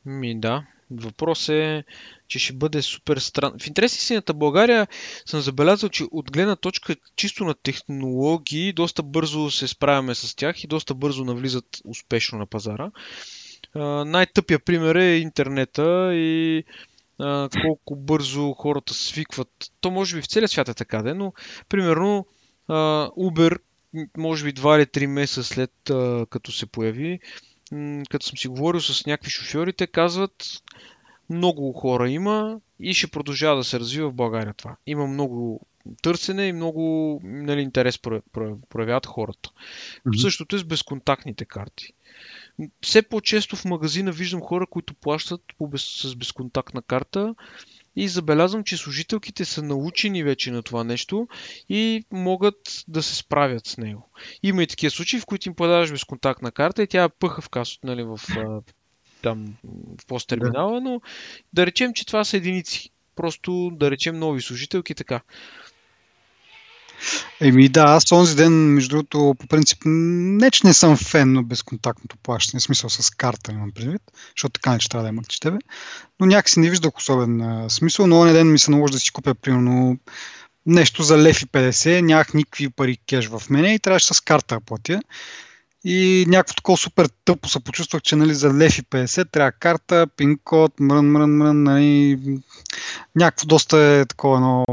Ми 0.07 0.40
да. 0.40 0.64
Въпрос 0.90 1.49
е, 1.49 1.85
че 2.29 2.38
ще 2.38 2.53
бъде 2.53 2.83
супер 2.83 3.16
странно. 3.16 3.59
В 3.59 3.66
интерес 3.66 3.97
истината 3.97 4.35
България 4.35 4.87
съм 5.27 5.40
забелязал, 5.40 5.88
че 5.88 6.05
от 6.11 6.33
гледна 6.33 6.57
точка 6.57 6.97
чисто 7.16 7.44
на 7.44 7.55
технологии, 7.55 8.73
доста 8.73 9.03
бързо 9.03 9.51
се 9.51 9.68
справяме 9.68 10.14
с 10.14 10.37
тях 10.37 10.64
и 10.64 10.66
доста 10.66 10.94
бързо 10.94 11.25
навлизат 11.25 11.66
успешно 11.85 12.38
на 12.38 12.47
пазара. 12.47 12.90
най-тъпия 14.05 14.59
пример 14.59 14.94
е 14.94 15.16
интернета 15.16 16.14
и 16.14 16.64
колко 17.62 17.97
бързо 17.97 18.53
хората 18.53 18.94
свикват. 18.94 19.51
То 19.81 19.90
може 19.90 20.16
би 20.16 20.23
в 20.23 20.27
целия 20.27 20.49
свят 20.49 20.68
е 20.68 20.75
така, 20.75 21.03
де, 21.03 21.14
но 21.14 21.33
примерно 21.68 22.27
Uber, 22.68 23.59
може 24.16 24.44
би 24.44 24.54
2 24.54 24.76
или 24.76 24.87
3 24.87 25.07
месеца 25.07 25.44
след 25.44 25.72
като 26.30 26.52
се 26.52 26.66
появи, 26.66 27.20
като 28.11 28.26
съм 28.26 28.38
си 28.38 28.48
говорил 28.48 28.80
с 28.80 29.07
някакви 29.07 29.30
шофьори, 29.30 29.72
те 29.72 29.87
казват, 29.87 30.62
много 31.30 31.72
хора 31.72 32.11
има 32.11 32.61
и 32.80 32.94
ще 32.94 33.07
продължава 33.07 33.57
да 33.57 33.64
се 33.64 33.80
развива 33.80 34.11
в 34.11 34.14
България 34.14 34.54
това. 34.54 34.76
Има 34.87 35.07
много 35.07 35.61
търсене 36.02 36.46
и 36.46 36.52
много 36.52 37.20
нали, 37.24 37.61
интерес 37.61 37.98
проявяват 38.68 39.07
хората. 39.07 39.50
Mm-hmm. 39.50 40.22
Същото 40.22 40.57
е 40.57 40.59
с 40.59 40.64
безконтактните 40.64 41.44
карти. 41.44 41.92
Все 42.83 43.02
по-често 43.02 43.57
в 43.57 43.64
магазина 43.64 44.12
виждам 44.12 44.40
хора, 44.40 44.66
които 44.66 44.94
плащат 44.94 45.40
по 45.59 45.68
без, 45.68 45.83
с 45.83 46.16
безконтактна 46.16 46.83
карта 46.83 47.35
и 47.96 48.09
забелязвам, 48.09 48.64
че 48.64 48.76
служителките 48.76 49.44
са 49.44 49.62
научени 49.62 50.22
вече 50.22 50.50
на 50.50 50.62
това 50.62 50.85
нещо 50.85 51.28
и 51.68 52.04
могат 52.11 52.85
да 52.88 53.02
се 53.02 53.14
справят 53.14 53.66
с 53.66 53.78
него. 53.78 54.11
Има 54.42 54.62
и 54.62 54.66
такива 54.66 54.90
случаи, 54.90 55.20
в 55.20 55.26
които 55.26 55.48
им 55.48 55.54
подаваш 55.54 55.90
безконтактна 55.90 56.52
карта 56.52 56.83
и 56.83 56.87
тя 56.87 57.09
пъха 57.09 57.42
в 57.42 57.48
касото, 57.48 57.87
нали, 57.87 58.02
в, 58.02 58.20
там, 59.22 59.54
в 60.02 60.07
посттерминала, 60.07 60.80
но 60.80 61.00
да 61.52 61.66
речем, 61.66 61.92
че 61.94 62.07
това 62.07 62.24
са 62.24 62.37
единици. 62.37 62.90
Просто 63.16 63.70
да 63.72 63.90
речем 63.90 64.18
нови 64.18 64.42
служителки 64.42 64.94
така. 64.94 65.20
Еми 67.40 67.68
да, 67.68 67.83
аз 67.83 68.04
този 68.04 68.37
ден, 68.37 68.74
между 68.74 68.88
другото, 68.88 69.35
по 69.38 69.46
принцип, 69.46 69.78
не 69.85 70.50
че 70.50 70.66
не 70.66 70.74
съм 70.74 70.96
фен 70.96 71.33
на 71.33 71.42
безконтактното 71.42 72.16
плащане, 72.22 72.61
в 72.61 72.62
смисъл 72.62 72.90
с 72.90 73.11
карта 73.11 73.52
имам 73.52 73.72
предвид, 73.72 74.02
защото 74.37 74.52
така 74.52 74.72
не 74.72 74.78
че 74.78 74.88
трябва 74.88 75.02
да 75.02 75.09
имат 75.09 75.28
че 75.28 75.40
тебе, 75.40 75.59
но 76.20 76.26
някакси 76.26 76.61
не 76.61 76.70
виждах 76.70 76.96
особен 76.96 77.40
а, 77.40 77.70
смисъл, 77.70 78.07
но 78.07 78.24
ден 78.24 78.52
ми 78.52 78.59
се 78.59 78.70
наложи 78.70 78.92
да 78.92 78.98
си 78.98 79.11
купя, 79.11 79.35
примерно, 79.35 79.98
нещо 80.66 81.02
за 81.02 81.18
лев 81.18 81.42
и 81.42 81.46
50, 81.46 82.00
нямах 82.00 82.35
никакви 82.35 82.70
пари 82.70 82.98
кеш 83.09 83.26
в 83.26 83.42
мене 83.50 83.74
и 83.74 83.78
трябваше 83.78 84.14
с 84.14 84.20
карта 84.20 84.54
да 84.54 84.61
платя. 84.61 85.00
И 85.85 86.24
някакво 86.28 86.54
такова 86.54 86.78
супер 86.78 87.09
тъпо 87.24 87.48
се 87.48 87.61
почувствах, 87.61 88.02
че 88.02 88.16
нали, 88.16 88.35
за 88.35 88.54
лев 88.54 88.78
и 88.78 88.83
50 88.83 89.30
трябва 89.30 89.52
карта, 89.52 90.07
пин-код, 90.16 90.80
мрън, 90.80 91.07
мрън, 91.07 91.37
мрън, 91.37 91.62
нали, 91.62 92.18
някакво 93.16 93.46
доста 93.46 93.78
е 93.78 94.07
такова 94.07 94.37
едно 94.37 94.64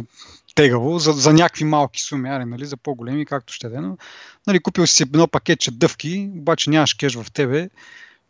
тегаво 0.61 0.99
за, 0.99 1.11
за 1.11 1.33
някакви 1.33 1.63
малки 1.63 2.01
суми, 2.01 2.29
аре, 2.29 2.45
нали, 2.45 2.65
за 2.65 2.77
по-големи, 2.77 3.25
както 3.25 3.53
ще 3.53 3.69
да. 3.69 3.81
Но, 3.81 3.97
нали, 4.47 4.59
купил 4.59 4.87
си 4.87 5.03
едно 5.03 5.27
пакетче 5.27 5.71
дъвки, 5.71 6.29
обаче 6.37 6.69
нямаш 6.69 6.93
кеш 6.93 7.15
в 7.15 7.31
тебе 7.33 7.69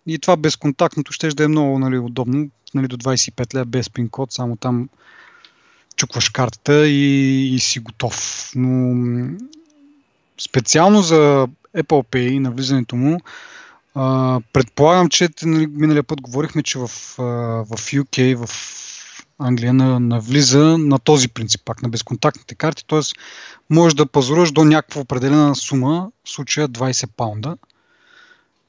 и 0.07 0.19
това 0.19 0.37
безконтактното 0.37 1.11
ще 1.13 1.29
да 1.29 1.43
е 1.43 1.47
много 1.47 1.79
нали, 1.79 1.97
удобно, 1.97 2.49
нали, 2.73 2.87
до 2.87 2.97
25 2.97 3.55
лева 3.55 3.65
без 3.65 3.89
пин 3.89 4.09
код, 4.09 4.31
само 4.31 4.55
там 4.55 4.89
чукваш 5.95 6.29
картата 6.29 6.87
и, 6.87 7.55
и 7.55 7.59
си 7.59 7.79
готов. 7.79 8.51
Но 8.55 9.29
специално 10.41 11.01
за 11.01 11.47
Apple 11.77 12.07
Pay 12.07 12.39
на 12.39 12.51
влизането 12.51 12.95
му, 12.95 13.19
а, 13.95 14.39
предполагам, 14.53 15.09
че 15.09 15.29
нали, 15.43 15.67
миналия 15.67 16.03
път 16.03 16.21
говорихме, 16.21 16.63
че 16.63 16.79
в, 16.79 16.87
в 16.87 17.77
UK, 17.77 18.45
в 18.45 18.49
Англия 19.41 19.73
навлиза 19.73 20.77
на 20.77 20.99
този 20.99 21.27
принцип, 21.27 21.61
пак 21.65 21.81
на 21.81 21.89
безконтактните 21.89 22.55
карти, 22.55 22.85
т.е. 22.87 22.99
можеш 23.69 23.95
да 23.95 24.05
пазаруваш 24.05 24.51
до 24.51 24.63
някаква 24.63 25.01
определена 25.01 25.55
сума, 25.55 26.11
в 26.23 26.29
случая 26.29 26.69
20 26.69 27.09
паунда. 27.17 27.57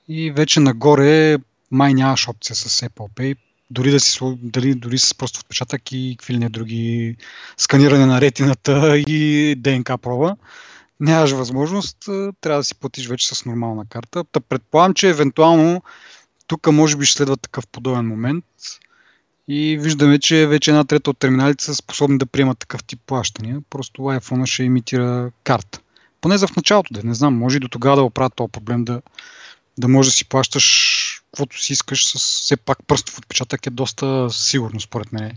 И 0.09 0.31
вече 0.31 0.61
нагоре 0.61 1.39
май 1.71 1.95
нямаш 1.95 2.29
опция 2.29 2.57
с 2.57 2.81
Apple 2.89 3.11
Pay, 3.11 3.37
дори 3.71 3.91
да 3.91 4.01
си 4.01 4.19
дали, 4.43 4.75
дори 4.75 4.99
с 4.99 5.15
просто 5.15 5.41
отпечатък 5.41 5.93
и 5.93 6.17
какви 6.19 6.35
ли 6.35 6.39
не 6.39 6.49
други 6.49 7.17
сканиране 7.57 8.07
на 8.07 8.21
ретината 8.21 8.99
и 8.99 9.55
ДНК 9.59 9.99
проба. 9.99 10.37
Нямаш 11.01 11.31
възможност, 11.31 11.99
трябва 12.41 12.61
да 12.61 12.65
си 12.65 12.75
платиш 12.75 13.07
вече 13.07 13.35
с 13.35 13.45
нормална 13.45 13.85
карта. 13.89 14.25
Та 14.25 14.41
предполагам, 14.41 14.95
че 14.95 15.11
евентуално 15.11 15.83
тук 16.47 16.73
може 16.73 16.97
би 16.97 17.05
ще 17.05 17.17
следва 17.17 17.37
такъв 17.37 17.67
подобен 17.67 18.07
момент 18.07 18.45
и 19.49 19.79
виждаме, 19.79 20.19
че 20.19 20.47
вече 20.47 20.71
една 20.71 20.85
трета 20.85 21.11
от 21.11 21.19
терминалите 21.19 21.65
са 21.65 21.75
способни 21.75 22.19
да 22.19 22.27
приемат 22.27 22.59
такъв 22.59 22.85
тип 22.85 23.01
плащания. 23.07 23.61
Просто 23.71 24.03
iPhone 24.03 24.47
ще 24.47 24.63
имитира 24.63 25.31
карта. 25.45 25.81
Поне 26.21 26.39
за 26.39 26.47
в 26.47 26.57
началото, 26.57 26.95
да 26.95 27.03
не 27.05 27.15
знам, 27.15 27.39
може 27.39 27.57
и 27.57 27.61
до 27.61 27.69
тогава 27.69 27.97
да 27.97 28.03
оправят 28.03 28.35
този 28.35 28.53
проблем 28.53 28.85
да, 28.85 29.03
да 29.79 29.89
може 29.89 30.09
да 30.09 30.13
си 30.13 30.29
плащаш 30.29 31.23
каквото 31.33 31.63
си 31.63 31.73
искаш 31.73 32.07
с 32.07 32.19
все 32.19 32.57
пак 32.57 32.87
пръстов 32.87 33.19
отпечатък 33.19 33.67
е 33.67 33.71
доста 33.71 34.31
сигурно, 34.31 34.81
според 34.81 35.13
мен. 35.13 35.37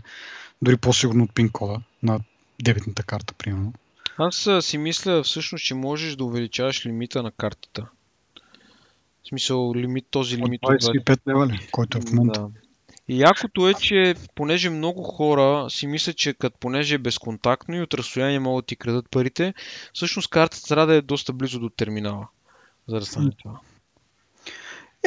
Дори 0.62 0.76
по-сигурно 0.76 1.24
от 1.24 1.34
пин 1.34 1.48
кода 1.48 1.80
на 2.02 2.20
дебетната 2.62 3.02
карта, 3.02 3.34
примерно. 3.34 3.72
Аз 4.18 4.48
си 4.60 4.78
мисля 4.78 5.22
всъщност, 5.22 5.64
че 5.64 5.74
можеш 5.74 6.16
да 6.16 6.24
увеличаваш 6.24 6.86
лимита 6.86 7.22
на 7.22 7.30
картата. 7.30 7.86
В 9.24 9.28
смисъл, 9.28 9.74
лимит, 9.74 10.06
този 10.10 10.36
лимит 10.36 10.60
от 10.62 10.70
25 10.70 11.18
лева 11.28 11.46
ли, 11.46 11.68
който 11.72 11.98
е 11.98 12.00
в 12.00 12.12
момента. 12.12 12.40
Да. 12.40 12.48
Якото 13.08 13.68
е, 13.68 13.74
че 13.74 14.14
понеже 14.34 14.70
много 14.70 15.02
хора 15.02 15.70
си 15.70 15.86
мислят, 15.86 16.16
че 16.16 16.34
като 16.34 16.58
понеже 16.60 16.94
е 16.94 16.98
безконтактно 16.98 17.76
и 17.76 17.80
от 17.80 17.94
разстояние 17.94 18.38
могат 18.38 18.64
да 18.64 18.66
ти 18.66 18.76
крадат 18.76 19.10
парите, 19.10 19.54
всъщност 19.94 20.30
картата 20.30 20.68
трябва 20.68 20.86
да 20.86 20.94
е 20.94 21.02
доста 21.02 21.32
близо 21.32 21.60
до 21.60 21.68
терминала, 21.68 22.28
за 22.88 23.00
да 23.00 23.06
стане 23.06 23.30
това. 23.42 23.60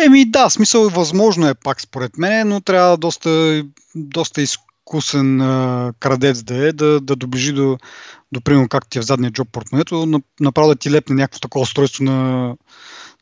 Еми 0.06 0.26
да, 0.26 0.50
смисъл 0.50 0.90
възможно 0.90 1.48
е 1.48 1.54
пак 1.54 1.82
според 1.82 2.18
мен, 2.18 2.48
но 2.48 2.62
трябва 2.62 2.98
доста, 2.98 3.64
доста 3.96 4.42
изкусен 4.42 5.42
а, 5.42 5.94
крадец 6.00 6.44
да 6.44 6.68
е, 6.68 6.74
да, 6.74 7.02
да 7.02 7.16
доближи 7.16 7.54
до, 7.54 7.78
до 8.32 8.42
примерно 8.42 8.70
както 8.70 8.90
ти 8.90 8.98
е 8.98 9.02
в 9.02 9.06
задния 9.06 9.32
джоб 9.32 9.50
портмонето, 9.52 10.22
направо 10.40 10.70
да 10.70 10.76
ти 10.76 10.92
лепне 10.92 11.16
някакво 11.16 11.40
такова 11.40 11.64
устройство 11.64 12.04
на, 12.04 12.56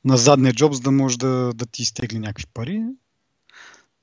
на 0.05 0.17
задния 0.17 0.53
джоб, 0.53 0.73
за 0.73 0.81
да 0.81 0.91
може 0.91 1.17
да, 1.17 1.51
да 1.55 1.65
ти 1.65 1.81
изтегли 1.81 2.19
някакви 2.19 2.45
пари. 2.53 2.83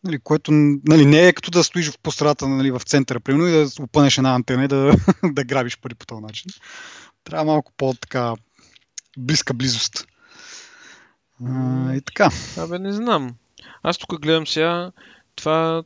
Нали, 0.04 0.18
което 0.18 0.52
нали, 0.88 1.06
не 1.06 1.28
е 1.28 1.32
като 1.32 1.50
да 1.50 1.64
стоиш 1.64 1.90
в 1.90 1.98
пострата 1.98 2.48
нали, 2.48 2.70
в 2.70 2.80
центъра, 2.80 3.20
примерно, 3.20 3.48
и 3.48 3.52
да 3.52 3.68
опънеш 3.80 4.18
една 4.18 4.34
антена 4.34 4.64
и 4.64 4.68
да, 4.68 4.92
да 5.24 5.44
грабиш 5.44 5.78
пари 5.78 5.94
по 5.94 6.06
този 6.06 6.22
начин. 6.22 6.50
Трябва 7.24 7.44
малко 7.44 7.72
по-така 7.76 8.34
близка 9.18 9.54
близост. 9.54 10.06
А, 11.46 11.94
и 11.94 12.00
така. 12.00 12.30
Абе, 12.56 12.78
не 12.78 12.92
знам. 12.92 13.34
Аз 13.82 13.98
тук 13.98 14.20
гледам 14.20 14.46
сега, 14.46 14.92
това 15.36 15.82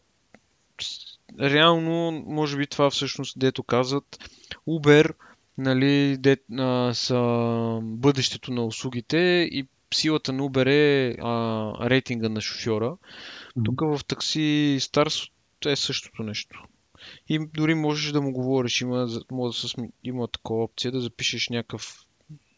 реално, 1.40 2.24
може 2.26 2.56
би 2.56 2.66
това 2.66 2.90
всъщност, 2.90 3.38
дето 3.38 3.62
казват, 3.62 4.18
Uber, 4.68 5.12
нали, 5.58 6.16
де, 6.18 6.36
а, 6.58 6.94
са 6.94 7.20
бъдещето 7.82 8.52
на 8.52 8.64
услугите 8.64 9.18
и 9.52 9.66
силата 9.94 10.32
на 10.32 10.42
Uber 10.42 10.66
е 10.66 11.16
а, 11.22 11.90
рейтинга 11.90 12.28
на 12.28 12.40
шофьора. 12.40 12.90
Mm-hmm. 12.90 13.64
Тук 13.64 13.80
в 13.80 14.04
такси 14.04 14.78
Stars 14.80 15.30
е 15.66 15.76
същото 15.76 16.22
нещо. 16.22 16.64
И 17.28 17.46
дори 17.54 17.74
можеш 17.74 18.12
да 18.12 18.20
му 18.20 18.32
говориш, 18.32 18.80
има, 18.80 19.08
може 19.30 19.62
да 19.62 19.68
с, 19.68 19.74
има 20.04 20.28
такова 20.28 20.64
опция 20.64 20.92
да 20.92 21.00
запишеш 21.00 21.48
някакъв 21.48 22.04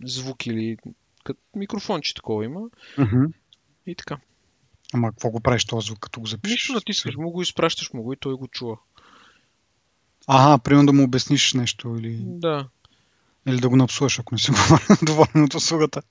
звук 0.05 0.47
или 0.47 0.77
като 1.25 1.41
микрофонче 1.57 2.15
такова 2.15 2.45
има. 2.45 2.61
Mm-hmm. 2.99 3.33
И 3.87 3.95
така. 3.95 4.19
Ама 4.93 5.11
какво 5.11 5.31
го 5.31 5.41
правиш 5.41 5.65
този 5.65 5.87
звук, 5.87 5.99
като 5.99 6.21
го 6.21 6.27
запишеш? 6.27 6.55
Нищо 6.55 6.73
натискаш 6.73 7.17
му 7.17 7.31
го, 7.31 7.43
изпращаш 7.43 7.93
му 7.93 8.03
го 8.03 8.13
и 8.13 8.17
той 8.17 8.35
го 8.35 8.49
чува. 8.49 8.77
Ага, 10.27 10.59
примерно 10.59 10.87
да 10.87 10.93
му 10.93 11.05
обясниш 11.05 11.55
нещо 11.55 11.97
или... 12.01 12.17
Да. 12.21 12.69
Или 13.47 13.61
да 13.61 13.69
го 13.69 13.77
напсуваш, 13.77 14.19
ако 14.19 14.35
не 14.35 14.39
си 14.39 14.53
доволен 15.03 15.45
от 15.45 15.55
услугата. 15.55 16.03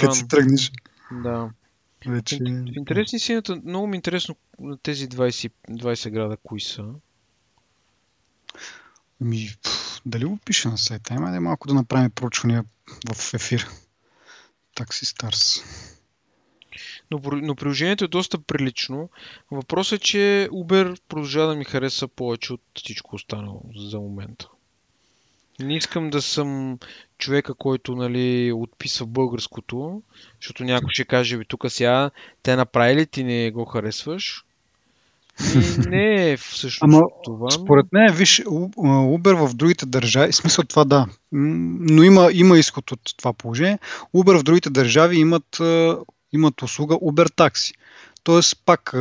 Като 0.00 0.14
си 0.14 0.28
тръгнеш. 0.28 0.72
Да. 1.12 1.50
Вече... 2.06 2.38
Интересни 2.76 3.20
синята, 3.20 3.60
много 3.64 3.86
ми 3.86 3.96
е 3.96 3.98
интересно 3.98 4.36
тези 4.82 5.08
20, 5.08 5.52
20 5.70 6.10
града, 6.10 6.36
кои 6.42 6.60
са. 6.60 6.84
Ми, 9.20 9.50
дали 10.06 10.24
го 10.24 10.36
пише 10.36 10.68
на 10.68 10.78
сайта? 10.78 11.14
Има 11.14 11.30
да 11.30 11.40
малко 11.40 11.68
да 11.68 11.74
направим 11.74 12.10
проучвания 12.10 12.64
в 13.14 13.34
ефир. 13.34 13.68
Taxi 14.76 15.04
Stars. 15.04 15.64
Но, 17.10 17.20
но 17.32 17.54
приложението 17.54 18.04
е 18.04 18.08
доста 18.08 18.38
прилично. 18.38 19.10
Въпросът 19.50 20.00
е, 20.00 20.04
че 20.04 20.48
Uber 20.52 21.00
продължава 21.08 21.48
да 21.48 21.56
ми 21.56 21.64
хареса 21.64 22.08
повече 22.08 22.52
от 22.52 22.62
всичко 22.74 23.16
останало 23.16 23.62
за 23.76 24.00
момента. 24.00 24.48
Не 25.60 25.76
искам 25.76 26.10
да 26.10 26.22
съм 26.22 26.78
човека, 27.18 27.54
който 27.54 27.96
нали, 27.96 28.52
отписва 28.52 29.06
българското, 29.06 30.02
защото 30.40 30.64
някой 30.64 30.88
ще 30.90 31.04
каже, 31.04 31.38
тук 31.48 31.64
сега 31.68 32.10
те 32.42 32.56
направили, 32.56 33.06
ти 33.06 33.24
не 33.24 33.50
го 33.50 33.64
харесваш. 33.64 34.44
И 35.54 35.88
не 35.88 36.30
е 36.30 36.36
всъщност 36.36 36.94
Ама, 36.94 37.02
това. 37.24 37.50
Според 37.50 37.86
мен, 37.92 38.12
виж, 38.12 38.42
Uber 38.44 39.46
в 39.46 39.54
другите 39.54 39.86
държави, 39.86 40.32
смисъл 40.32 40.64
това 40.64 40.84
да, 40.84 41.06
но 41.32 42.02
има, 42.02 42.30
има 42.32 42.58
изход 42.58 42.92
от 42.92 43.00
това 43.16 43.32
положение. 43.32 43.78
Uber 44.14 44.38
в 44.38 44.42
другите 44.42 44.70
държави 44.70 45.16
имат, 45.16 45.60
имат 46.32 46.62
услуга 46.62 46.94
Uber 46.94 47.34
такси. 47.36 47.72
Тоест, 48.26 48.62
пак 48.64 48.94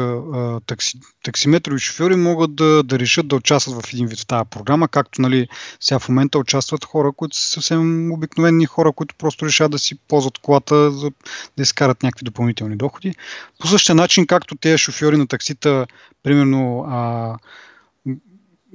такси, 0.65 0.99
таксиметрови 1.23 1.79
шофьори 1.79 2.15
могат 2.15 2.55
да, 2.55 2.83
да 2.83 2.99
решат 2.99 3.27
да 3.27 3.35
участват 3.35 3.85
в 3.85 3.93
един 3.93 4.07
вид 4.07 4.19
в 4.19 4.25
тази 4.25 4.49
програма, 4.49 4.87
както 4.87 5.21
нали, 5.21 5.47
сега 5.79 5.99
в 5.99 6.09
момента 6.09 6.39
участват 6.39 6.85
хора, 6.85 7.11
които 7.11 7.37
са 7.37 7.49
съвсем 7.49 8.11
обикновени 8.11 8.65
хора, 8.65 8.91
които 8.91 9.15
просто 9.15 9.45
решат 9.45 9.71
да 9.71 9.79
си 9.79 9.95
ползват 9.95 10.37
колата, 10.37 10.91
за 10.91 11.11
да 11.57 11.63
изкарат 11.63 12.03
някакви 12.03 12.23
допълнителни 12.23 12.75
доходи. 12.75 13.15
По 13.59 13.67
същия 13.67 13.95
начин, 13.95 14.27
както 14.27 14.55
тези 14.55 14.77
шофьори 14.77 15.17
на 15.17 15.27
таксита, 15.27 15.87
примерно, 16.23 16.85
а, 16.87 17.35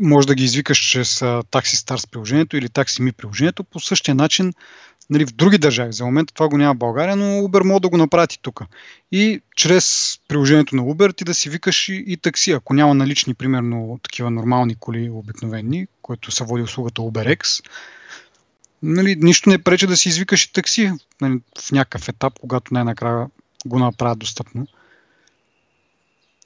може 0.01 0.27
да 0.27 0.35
ги 0.35 0.45
извикаш 0.45 0.79
чрез 0.79 1.21
Taxi 1.21 1.87
Stars 1.87 2.11
приложението 2.11 2.57
или 2.57 2.69
Taxi 2.69 3.03
Me 3.03 3.13
приложението, 3.13 3.65
по 3.65 3.81
същия 3.81 4.15
начин 4.15 4.53
нали, 5.11 5.27
в 5.27 5.33
други 5.33 5.59
държави. 5.59 5.93
За 5.93 6.05
момента 6.05 6.35
това 6.35 6.49
го 6.49 6.59
няма 6.59 6.75
в 6.75 6.79
България, 6.79 7.17
но 7.17 7.25
Uber 7.25 7.65
може 7.65 7.83
да 7.83 7.89
го 7.89 7.97
направи 7.97 8.39
тук. 8.43 8.63
И 9.13 9.41
чрез 9.57 10.19
приложението 10.29 10.77
на 10.77 10.83
Uber 10.83 11.17
ти 11.17 11.25
да 11.25 11.35
си 11.35 11.51
викаш 11.51 11.89
и, 11.89 12.05
и 12.07 12.17
такси. 12.17 12.53
Ако 12.53 12.75
няма 12.75 12.95
налични, 12.95 13.35
примерно, 13.35 14.01
такива 14.03 14.31
нормални 14.31 14.75
коли 14.75 15.11
обикновени, 15.11 15.87
които 16.03 16.31
са 16.31 16.45
води 16.45 16.63
услугата 16.63 17.03
UberX, 17.03 17.65
нали, 18.83 19.17
нищо 19.17 19.51
не 19.51 19.59
пречи 19.59 19.87
да 19.87 19.97
си 19.97 20.09
извикаш 20.09 20.45
и 20.45 20.53
такси 20.53 20.93
нали, 21.21 21.41
в 21.59 21.73
някакъв 21.73 22.09
етап, 22.09 22.33
когато 22.41 22.75
най-накрая 22.75 23.27
го 23.67 23.79
направят 23.79 24.19
достъпно. 24.19 24.67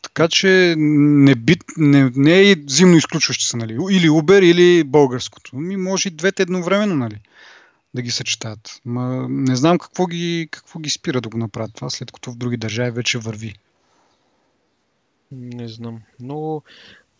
Така 0.02 0.28
че 0.28 0.74
не, 0.78 1.34
би, 1.34 1.56
не, 1.76 2.12
не 2.16 2.50
е 2.50 2.56
зимно 2.68 2.96
изключващо 2.96 3.44
се, 3.44 3.56
нали? 3.56 3.72
Или 3.72 4.08
Uber, 4.08 4.44
или 4.44 4.84
българското. 4.84 5.56
Ми 5.56 5.76
може 5.76 6.08
и 6.08 6.12
двете 6.12 6.42
едновременно, 6.42 6.94
нали? 6.94 7.20
Да 7.94 8.02
ги 8.02 8.10
съчетаят. 8.10 8.80
Ма, 8.84 9.26
не 9.28 9.56
знам 9.56 9.78
какво 9.78 10.06
ги, 10.06 10.48
какво 10.50 10.80
ги 10.80 10.90
спира 10.90 11.20
да 11.20 11.28
го 11.28 11.38
направят 11.38 11.74
това, 11.74 11.90
след 11.90 12.12
като 12.12 12.32
в 12.32 12.36
други 12.36 12.56
държави 12.56 12.90
вече 12.90 13.18
върви. 13.18 13.54
Не 15.32 15.68
знам. 15.68 16.02
Но, 16.20 16.62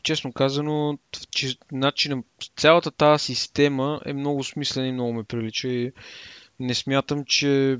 честно 0.03 0.33
казано, 0.33 0.99
че, 1.31 1.57
начин, 1.73 2.25
цялата 2.57 2.91
тази 2.91 3.25
система 3.25 4.01
е 4.07 4.13
много 4.13 4.45
смислена 4.45 4.89
и 4.89 4.93
много 4.93 5.13
ме 5.13 5.25
прилича 5.25 5.69
и 5.69 5.93
не 6.61 6.75
смятам, 6.75 7.25
че 7.25 7.79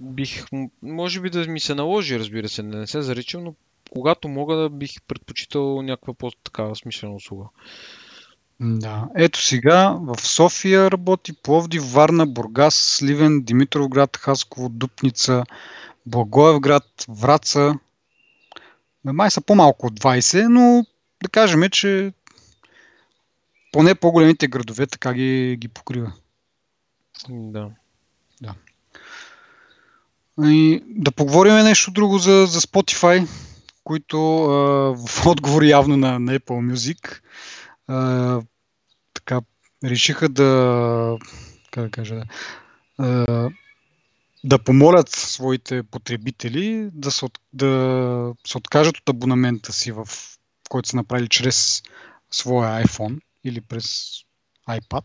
бих, 0.00 0.44
може 0.82 1.20
би 1.20 1.30
да 1.30 1.46
ми 1.46 1.60
се 1.60 1.74
наложи, 1.74 2.18
разбира 2.18 2.48
се, 2.48 2.62
не 2.62 2.86
се 2.86 3.02
заричам, 3.02 3.44
но 3.44 3.54
когато 3.90 4.28
мога 4.28 4.56
да 4.56 4.70
бих 4.70 5.02
предпочитал 5.02 5.82
някаква 5.82 6.14
по-такава 6.14 6.76
смислена 6.76 7.14
услуга. 7.14 7.44
Да. 8.66 9.08
Ето 9.14 9.42
сега 9.42 9.98
в 10.00 10.20
София 10.20 10.90
работи, 10.90 11.32
Пловдив, 11.32 11.92
Варна, 11.92 12.26
Бургас, 12.26 12.74
Сливен, 12.74 13.42
Димитровград, 13.42 14.16
Хасково, 14.16 14.68
Дупница, 14.68 15.44
Благоевград, 16.06 17.04
Враца. 17.08 17.74
Май 19.04 19.30
са 19.30 19.40
по-малко 19.40 19.86
от 19.86 20.00
20, 20.00 20.48
но 20.48 20.86
да 21.22 21.28
кажем, 21.28 21.70
че 21.70 22.12
поне 23.72 23.94
по-големите 23.94 24.48
градове 24.48 24.86
така 24.86 25.14
ги, 25.14 25.56
ги 25.60 25.68
покрива. 25.68 26.12
Да. 27.28 27.70
Да. 28.42 28.54
И 30.44 30.82
да 30.86 31.12
поговорим 31.12 31.54
нещо 31.54 31.90
друго 31.90 32.18
за, 32.18 32.46
за 32.46 32.60
Spotify, 32.60 33.28
които 33.84 34.44
а, 34.44 34.50
в 35.06 35.26
отговор 35.26 35.62
явно 35.62 35.96
на, 35.96 36.18
на 36.18 36.38
Apple 36.38 36.72
Music 36.72 37.20
а, 37.88 38.40
решиха 39.84 40.28
да, 40.28 41.16
как 41.70 41.84
да 41.84 41.90
кажа, 41.90 42.22
а, 42.98 43.50
да 44.44 44.58
помолят 44.58 45.10
своите 45.10 45.82
потребители 45.82 46.90
да 46.92 47.10
се, 47.10 47.24
от, 47.24 47.38
да 47.52 48.34
се 48.46 48.58
откажат 48.58 48.98
от 48.98 49.08
абонамента 49.08 49.72
си, 49.72 49.92
в 49.92 50.08
който 50.68 50.88
са 50.88 50.96
направили 50.96 51.28
чрез 51.28 51.82
своя 52.30 52.84
iPhone 52.84 53.20
или 53.44 53.60
през 53.60 54.10
iPad 54.70 55.04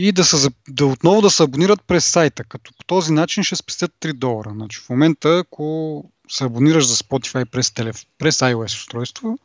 и 0.00 0.12
да, 0.12 0.24
са, 0.24 0.50
да 0.68 0.86
отново 0.86 1.20
да 1.20 1.30
се 1.30 1.42
абонират 1.42 1.82
през 1.86 2.04
сайта, 2.04 2.44
като 2.44 2.72
по 2.78 2.84
този 2.84 3.12
начин 3.12 3.44
ще 3.44 3.56
спестят 3.56 3.92
3 4.00 4.12
долара. 4.12 4.50
Значи 4.50 4.80
в 4.80 4.88
момента, 4.88 5.38
ако 5.38 6.04
се 6.28 6.44
абонираш 6.44 6.86
за 6.86 6.96
Spotify 6.96 7.44
през, 7.44 7.70
телеф... 7.70 7.96
през 8.18 8.38
iOS 8.38 8.64
устройство, 8.64 9.38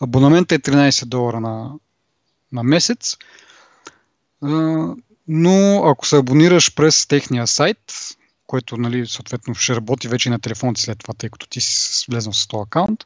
абонаментът 0.00 0.68
е 0.68 0.70
13 0.70 1.04
долара 1.04 1.40
на, 1.40 1.72
на 2.52 2.62
месец, 2.62 3.16
но 5.28 5.82
ако 5.84 6.06
се 6.06 6.16
абонираш 6.16 6.74
през 6.74 7.06
техния 7.06 7.46
сайт, 7.46 7.92
който 8.46 8.76
нали, 8.76 9.06
съответно 9.06 9.54
ще 9.54 9.76
работи 9.76 10.08
вече 10.08 10.28
и 10.28 10.32
на 10.32 10.38
телефоните 10.38 10.80
след 10.80 10.98
това, 10.98 11.14
тъй 11.14 11.30
като 11.30 11.46
ти 11.46 11.60
си 11.60 12.06
влезнал 12.10 12.32
с 12.32 12.46
този 12.46 12.62
акаунт, 12.62 13.04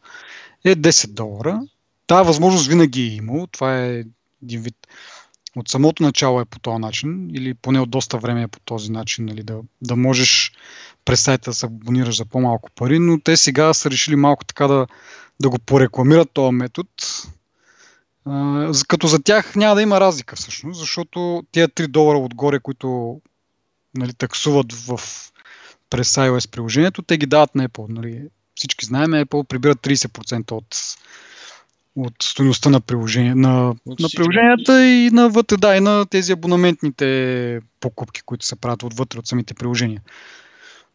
е 0.64 0.76
10 0.76 1.06
долара. 1.06 1.60
Тази 2.06 2.26
възможност 2.26 2.66
винаги 2.66 3.02
е 3.02 3.14
имал. 3.14 3.46
Това 3.46 3.78
е 3.78 4.04
един 4.42 4.60
вид 4.60 4.76
от 5.56 5.68
самото 5.68 6.02
начало 6.02 6.40
е 6.40 6.44
по 6.44 6.58
този 6.58 6.78
начин, 6.78 7.30
или 7.34 7.54
поне 7.54 7.80
от 7.80 7.90
доста 7.90 8.18
време 8.18 8.42
е 8.42 8.48
по 8.48 8.60
този 8.60 8.92
начин, 8.92 9.24
нали, 9.24 9.42
да, 9.42 9.58
да 9.82 9.96
можеш 9.96 10.52
през 11.04 11.20
сайта 11.20 11.50
да 11.50 11.54
се 11.54 11.66
абонираш 11.66 12.16
за 12.16 12.24
по-малко 12.24 12.70
пари, 12.70 12.98
но 12.98 13.20
те 13.20 13.36
сега 13.36 13.74
са 13.74 13.90
решили 13.90 14.16
малко 14.16 14.44
така 14.44 14.66
да, 14.66 14.86
да 15.40 15.50
го 15.50 15.58
порекламират 15.58 16.30
този 16.32 16.54
метод, 16.54 16.88
а, 18.26 18.72
като 18.88 19.06
за 19.06 19.22
тях 19.22 19.56
няма 19.56 19.74
да 19.74 19.82
има 19.82 20.00
разлика 20.00 20.36
всъщност, 20.36 20.80
защото 20.80 21.42
тези 21.52 21.66
3 21.66 21.86
долара 21.86 22.18
отгоре, 22.18 22.60
които 22.60 23.20
нали, 23.94 24.14
таксуват 24.14 24.72
в, 24.72 25.00
през 25.90 26.14
iOS 26.14 26.50
приложението, 26.50 27.02
те 27.02 27.18
ги 27.18 27.26
дават 27.26 27.54
на 27.54 27.68
Apple. 27.68 27.86
Нали. 27.88 28.28
Всички 28.54 28.84
знаем, 28.84 29.10
Apple 29.10 29.44
прибират 29.44 29.78
30% 29.78 30.52
от 30.52 30.76
от 31.96 32.14
стоеността 32.22 32.70
на, 32.70 32.80
приложение, 32.80 33.34
на, 33.34 33.74
на 33.86 34.08
приложенията 34.16 34.86
и 34.86 35.10
на 35.10 35.28
вътре, 35.28 35.56
да, 35.56 35.76
и 35.76 35.80
на 35.80 36.06
тези 36.06 36.32
абонаментните 36.32 37.60
покупки, 37.80 38.22
които 38.22 38.46
се 38.46 38.56
правят 38.56 38.82
отвътре 38.82 39.18
от 39.18 39.26
самите 39.26 39.54
приложения. 39.54 40.00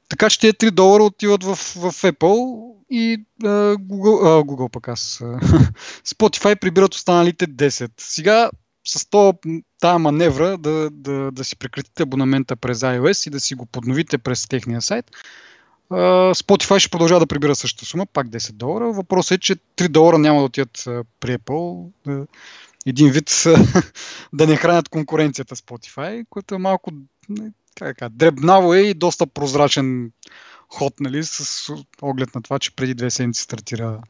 Така 0.10 0.30
че 0.30 0.40
тези 0.40 0.54
3 0.54 0.72
долара 0.72 1.04
отиват 1.04 1.44
в, 1.44 1.56
в 1.56 1.92
Apple 1.92 2.74
и 2.90 3.26
uh, 3.44 3.76
Google, 3.76 4.24
uh, 4.24 4.44
Google 4.44 4.72
пък 4.72 4.88
аз, 4.88 5.20
Spotify 6.06 6.60
прибират 6.60 6.94
останалите 6.94 7.48
10. 7.48 7.92
Сега 7.98 8.50
с 8.88 9.06
тази 9.80 10.00
маневра 10.00 10.58
да, 10.58 10.90
да, 10.92 11.32
да 11.32 11.44
си 11.44 11.56
прекратите 11.56 12.04
абонамента 12.04 12.56
през 12.56 12.80
iOS 12.80 13.28
и 13.28 13.30
да 13.30 13.40
си 13.40 13.56
го 13.56 13.66
подновите 13.66 14.18
през 14.18 14.48
техния 14.48 14.82
сайт, 14.82 15.12
Spotify 15.90 16.80
ще 16.80 16.90
продължава 16.90 17.20
да 17.20 17.28
прибира 17.28 17.56
същата 17.56 17.86
сума, 17.86 18.06
пак 18.06 18.28
10 18.28 18.52
долара. 18.52 18.92
Въпросът 18.92 19.32
е, 19.32 19.38
че 19.38 19.56
3 19.56 19.88
долара 19.88 20.18
няма 20.18 20.40
да 20.40 20.46
отидат 20.46 20.84
при 21.20 21.38
Apple. 21.38 21.90
Един 22.86 23.12
вид 23.12 23.44
да 24.34 24.48
не 24.48 24.56
хранят 24.56 24.90
конкуренцията 24.90 25.56
Spotify, 25.56 26.26
което 26.30 26.56
е 26.56 26.58
малко 26.58 26.92
как, 27.78 28.10
дребнаво 28.10 28.74
е 28.74 28.80
и 28.80 28.94
доста 28.94 29.28
прозрачен 29.28 30.12
ход, 30.70 31.00
нали, 31.00 31.24
с 31.24 31.74
оглед 32.02 32.36
на 32.36 32.42
това, 32.42 32.60
че 32.60 32.76
преди 32.76 32.94
две 32.94 33.12
седмици 33.12 33.42
стартира 33.42 34.02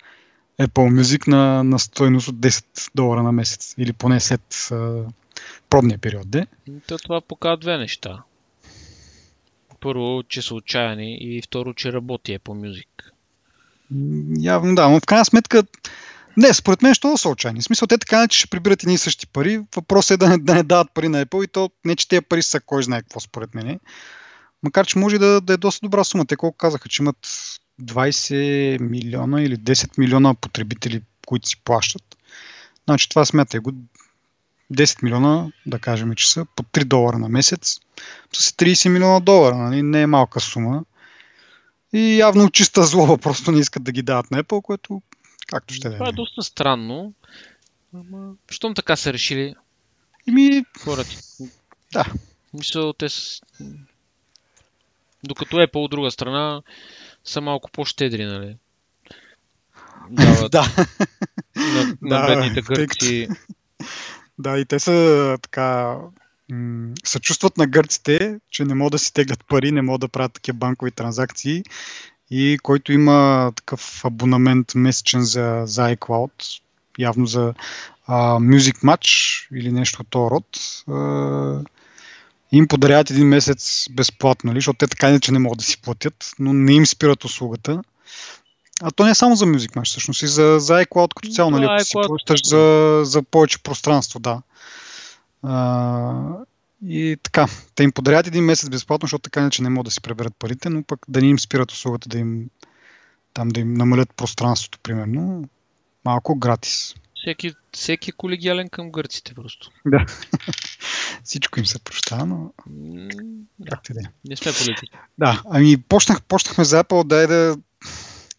Apple 0.59 1.01
Music 1.01 1.27
на, 1.27 1.63
на 1.63 1.79
стоеност 1.79 2.27
от 2.27 2.35
10 2.35 2.91
долара 2.95 3.23
на 3.23 3.31
месец. 3.31 3.75
Или 3.77 3.93
поне 3.93 4.19
след 4.19 4.71
пробния 5.69 5.97
период. 5.97 6.29
Де? 6.29 6.47
То 6.87 6.97
това 6.97 7.21
показва 7.21 7.57
две 7.57 7.77
неща. 7.77 8.23
Първо, 9.79 10.23
че 10.27 10.41
са 10.41 10.55
отчаяни 10.55 11.17
и 11.21 11.41
второ, 11.41 11.73
че 11.73 11.93
работи 11.93 12.39
Apple 12.39 12.83
Music. 12.83 12.87
Явно 14.39 14.75
да, 14.75 14.89
но 14.89 14.99
в 14.99 15.05
крайна 15.05 15.25
сметка 15.25 15.63
не, 16.37 16.53
според 16.53 16.81
мен 16.81 16.93
ще 16.93 17.17
са 17.17 17.29
отчаяни. 17.29 17.61
В 17.61 17.63
смисъл, 17.63 17.87
те 17.87 17.97
така 17.97 18.27
че 18.27 18.37
ще 18.37 18.47
прибират 18.47 18.83
едни 18.83 18.93
и 18.93 18.97
същи 18.97 19.27
пари. 19.27 19.59
Въпросът 19.75 20.11
е 20.11 20.17
да 20.17 20.29
не, 20.29 20.37
да 20.37 20.55
не 20.55 20.63
дават 20.63 20.93
пари 20.93 21.09
на 21.09 21.25
Apple 21.25 21.43
и 21.43 21.47
то 21.47 21.69
не, 21.85 21.95
че 21.95 22.07
тези 22.07 22.21
пари 22.21 22.43
са 22.43 22.59
кой 22.59 22.83
знае 22.83 23.01
какво 23.01 23.19
според 23.19 23.55
мен. 23.55 23.79
Макар, 24.63 24.87
че 24.87 24.99
може 24.99 25.17
да, 25.17 25.41
да 25.41 25.53
е 25.53 25.57
доста 25.57 25.85
добра 25.85 26.03
сума. 26.03 26.25
Те 26.25 26.35
колко 26.35 26.57
казаха, 26.57 26.89
че 26.89 27.03
имат 27.03 27.17
20 27.81 28.81
милиона 28.81 29.41
или 29.41 29.57
10 29.57 29.97
милиона 29.97 30.33
потребители, 30.33 31.01
които 31.25 31.47
си 31.47 31.61
плащат. 31.63 32.17
Значи 32.85 33.09
това 33.09 33.25
смятай 33.25 33.59
го 33.59 33.71
10 34.73 35.03
милиона, 35.03 35.51
да 35.65 35.79
кажем, 35.79 36.15
че 36.15 36.31
са 36.31 36.45
по 36.55 36.63
3 36.63 36.83
долара 36.83 37.17
на 37.17 37.29
месец 37.29 37.79
с 38.33 38.51
30 38.51 38.89
милиона 38.89 39.19
долара. 39.19 39.55
Нали? 39.55 39.83
Не 39.83 40.01
е 40.01 40.07
малка 40.07 40.39
сума. 40.39 40.83
И 41.93 42.17
явно 42.17 42.49
чиста 42.49 42.83
злоба 42.83 43.17
просто 43.21 43.51
не 43.51 43.59
искат 43.59 43.83
да 43.83 43.91
ги 43.91 44.01
дават 44.01 44.31
на 44.31 44.43
Apple, 44.43 44.61
което 44.61 45.01
както 45.47 45.73
ще 45.73 45.89
да 45.89 45.95
е. 45.95 45.97
Това 45.97 46.09
е 46.09 46.11
доста 46.11 46.43
странно. 46.43 47.13
Ама, 47.93 48.33
щом 48.49 48.73
така 48.73 48.95
са 48.95 49.13
решили 49.13 49.55
Ими... 50.27 50.63
хората. 50.83 51.11
Да. 51.93 52.05
Мисля, 52.53 52.93
те 52.93 53.09
с... 53.09 53.41
Докато 55.23 55.57
Apple 55.57 55.75
от 55.75 55.91
друга 55.91 56.11
страна 56.11 56.61
са 57.23 57.41
малко 57.41 57.71
по-щедри, 57.71 58.25
нали? 58.25 58.57
Дават 60.09 60.51
да. 60.51 60.65
На, 61.55 61.97
на 62.01 62.21
да, 62.21 62.27
бедните 62.27 62.61
гърци. 62.61 63.27
Да, 64.39 64.59
и 64.59 64.65
те 64.65 64.79
са 64.79 65.37
така 65.41 65.97
съчувстват 67.03 67.57
на 67.57 67.67
гърците, 67.67 68.39
че 68.49 68.65
не 68.65 68.75
могат 68.75 68.91
да 68.91 68.99
си 68.99 69.13
теглят 69.13 69.47
пари, 69.47 69.71
не 69.71 69.81
могат 69.81 70.01
да 70.01 70.07
правят 70.07 70.33
такива 70.33 70.57
банкови 70.57 70.91
транзакции 70.91 71.63
и 72.31 72.59
който 72.63 72.93
има 72.93 73.51
такъв 73.55 74.05
абонамент 74.05 74.75
месечен 74.75 75.21
за, 75.21 75.61
за 75.65 75.95
iCloud, 75.95 76.61
явно 76.99 77.25
за 77.25 77.53
а, 78.07 78.37
Music 78.39 78.83
Match 78.83 79.47
или 79.53 79.71
нещо 79.71 80.01
от 80.01 80.07
този 80.09 80.31
род, 80.31 80.45
а, 80.89 81.63
им 82.51 82.67
подаряват 82.67 83.09
един 83.09 83.27
месец 83.27 83.85
безплатно, 83.91 84.47
нали? 84.47 84.57
защото 84.57 84.77
те 84.77 84.87
така 84.87 85.09
иначе 85.09 85.31
не 85.31 85.39
могат 85.39 85.57
да 85.57 85.63
си 85.63 85.81
платят, 85.81 86.31
но 86.39 86.53
не 86.53 86.73
им 86.73 86.85
спират 86.85 87.23
услугата. 87.23 87.81
А 88.81 88.91
то 88.91 89.05
не 89.05 89.11
е 89.11 89.15
само 89.15 89.35
за 89.35 89.45
Music 89.45 89.75
Match, 89.75 89.85
всъщност 89.85 90.21
и 90.21 90.27
за, 90.27 90.57
за 90.59 90.73
iCloud 90.73 91.13
като 91.15 91.29
цяло, 91.29 91.51
нали? 91.51 91.65
Ако 91.65 91.83
си 91.83 91.93
плащаш 92.07 92.47
за, 92.47 93.01
за 93.03 93.23
повече 93.23 93.63
пространство, 93.63 94.19
да. 94.19 94.41
А, 95.43 96.13
и 96.85 97.17
така, 97.23 97.47
те 97.75 97.83
им 97.83 97.91
подарят 97.91 98.27
един 98.27 98.43
месец 98.43 98.69
безплатно, 98.69 99.05
защото 99.05 99.21
така 99.21 99.39
иначе 99.39 99.63
не 99.63 99.69
могат 99.69 99.85
да 99.85 99.91
си 99.91 100.01
преберат 100.01 100.33
парите, 100.39 100.69
но 100.69 100.83
пък 100.83 101.05
да 101.07 101.21
не 101.21 101.27
им 101.27 101.39
спират 101.39 101.71
услугата, 101.71 102.09
да 102.09 102.17
им 102.17 102.49
там 103.33 103.49
да 103.49 103.59
им 103.59 103.73
намалят 103.73 104.13
пространството, 104.15 104.79
примерно, 104.83 105.49
малко 106.05 106.35
гратис. 106.35 106.95
Всеки, 107.15 107.53
всеки 107.71 108.09
е 108.09 108.13
колегиален 108.17 108.69
към 108.69 108.91
гърците 108.91 109.33
просто. 109.33 109.71
Да. 109.85 110.05
Всичко 111.23 111.59
им 111.59 111.65
се 111.65 111.79
прощава, 111.79 112.25
но... 112.25 112.53
Да. 113.59 113.69
Как 113.69 113.81
да. 113.89 114.09
Не 114.25 114.35
сме 114.35 114.51
политики. 114.51 114.91
Да, 115.17 115.41
ами 115.49 115.81
почнах, 115.81 116.21
почнахме 116.21 116.63
за 116.63 116.83
Apple, 116.83 117.03
дай 117.03 117.27
да 117.27 117.57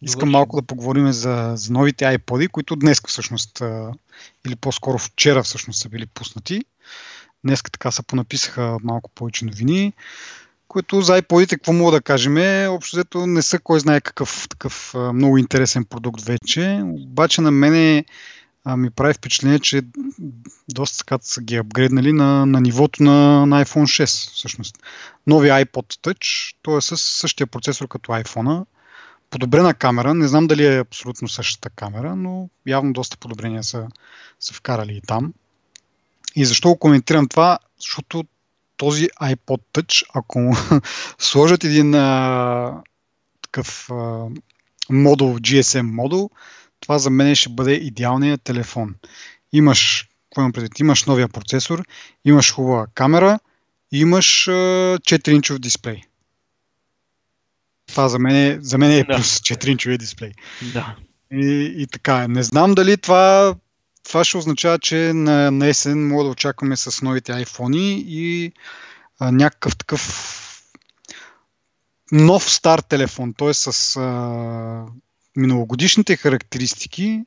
искам 0.01 0.29
малко 0.29 0.61
да 0.61 0.67
поговорим 0.67 1.11
за, 1.11 1.53
за 1.55 1.73
новите 1.73 2.05
iPod, 2.05 2.47
които 2.47 2.75
днес 2.75 3.01
всъщност, 3.07 3.61
или 4.47 4.55
по-скоро 4.55 4.97
вчера 4.97 5.43
всъщност 5.43 5.81
са 5.81 5.89
били 5.89 6.05
пуснати. 6.05 6.61
Днес 7.43 7.63
така 7.63 7.91
се 7.91 8.03
понаписаха 8.03 8.77
малко 8.83 9.09
повече 9.15 9.45
новини, 9.45 9.93
които 10.67 11.01
за 11.01 11.21
iPod-ите, 11.21 11.49
какво 11.49 11.73
мога 11.73 11.91
да 11.91 12.01
кажем, 12.01 12.37
е, 12.37 12.67
общо 12.67 12.95
взето 12.95 13.27
не 13.27 13.41
са 13.41 13.59
кой 13.59 13.79
знае 13.79 14.01
какъв 14.01 14.47
такъв 14.49 14.93
много 15.13 15.37
интересен 15.37 15.85
продукт 15.85 16.21
вече, 16.21 16.81
обаче 16.83 17.41
на 17.41 17.51
мене 17.51 18.05
а, 18.63 18.77
ми 18.77 18.89
прави 18.89 19.13
впечатление, 19.13 19.59
че 19.59 19.81
доста 20.69 20.97
така 20.97 21.17
са 21.21 21.41
ги 21.41 21.55
апгрейднали 21.55 22.13
на, 22.13 22.45
на 22.45 22.61
нивото 22.61 23.03
на, 23.03 23.45
на 23.45 23.65
iPhone 23.65 24.03
6 24.03 24.05
всъщност. 24.33 24.75
Новия 25.27 25.65
iPod 25.65 26.07
Touch, 26.07 26.55
той 26.61 26.77
е 26.77 26.81
с 26.81 26.97
същия 26.97 27.47
процесор 27.47 27.87
като 27.87 28.11
iPhone, 28.11 28.65
подобрена 29.29 29.73
камера, 29.73 30.13
не 30.13 30.27
знам 30.27 30.47
дали 30.47 30.65
е 30.65 30.79
абсолютно 30.79 31.27
същата 31.27 31.69
камера, 31.69 32.15
но 32.15 32.49
явно 32.65 32.93
доста 32.93 33.17
подобрения 33.17 33.63
са, 33.63 33.87
са 34.39 34.53
вкарали 34.53 34.93
и 34.93 35.01
там. 35.01 35.33
И 36.35 36.45
защо 36.45 36.69
го 36.69 36.79
коментирам 36.79 37.27
това? 37.27 37.59
Защото 37.79 38.23
този 38.77 39.07
iPod 39.21 39.61
Touch, 39.73 40.03
ако 40.13 40.57
сложат 41.19 41.63
един 41.63 41.95
а, 41.95 42.81
такъв 43.41 43.89
а, 43.91 44.25
модул, 44.89 45.37
GSM 45.39 45.81
модул, 45.81 46.29
това 46.79 46.99
за 46.99 47.09
мен 47.09 47.35
ще 47.35 47.49
бъде 47.49 47.73
идеалният 47.73 48.41
телефон. 48.41 48.95
Имаш, 49.53 50.07
какво 50.29 50.41
имам 50.41 50.51
предвид? 50.51 50.79
Имаш 50.79 51.05
новия 51.05 51.27
процесор, 51.27 51.83
имаш 52.25 52.53
хубава 52.53 52.87
камера 52.93 53.39
и 53.91 53.99
имаш 53.99 54.47
а, 54.47 54.51
4-инчов 54.97 55.59
дисплей. 55.59 56.01
Това 57.87 58.09
за 58.09 58.19
мен 58.19 58.35
е, 58.35 58.57
за 58.61 58.77
мен 58.77 58.91
е 58.91 59.03
да. 59.03 59.15
плюс 59.15 59.39
4-инчовия 59.39 59.97
дисплей. 59.97 60.31
Да. 60.73 60.95
И, 61.31 61.75
и 61.77 61.87
така, 61.87 62.27
не 62.27 62.43
знам 62.43 62.73
дали 62.73 62.97
това 62.97 63.55
това 64.03 64.23
ще 64.23 64.37
означава, 64.37 64.79
че 64.79 65.13
на, 65.13 65.51
на 65.51 65.67
есен 65.67 66.07
мога 66.07 66.23
да 66.23 66.29
очакваме 66.29 66.77
с 66.77 67.01
новите 67.01 67.31
iPhone 67.31 67.77
и 68.05 68.51
а, 69.19 69.31
някакъв 69.31 69.77
такъв 69.77 70.25
нов 72.11 72.51
стар 72.51 72.79
телефон, 72.79 73.33
т.е. 73.33 73.53
с 73.53 73.97
а, 73.97 74.85
миналогодишните 75.35 76.15
характеристики, 76.15 77.25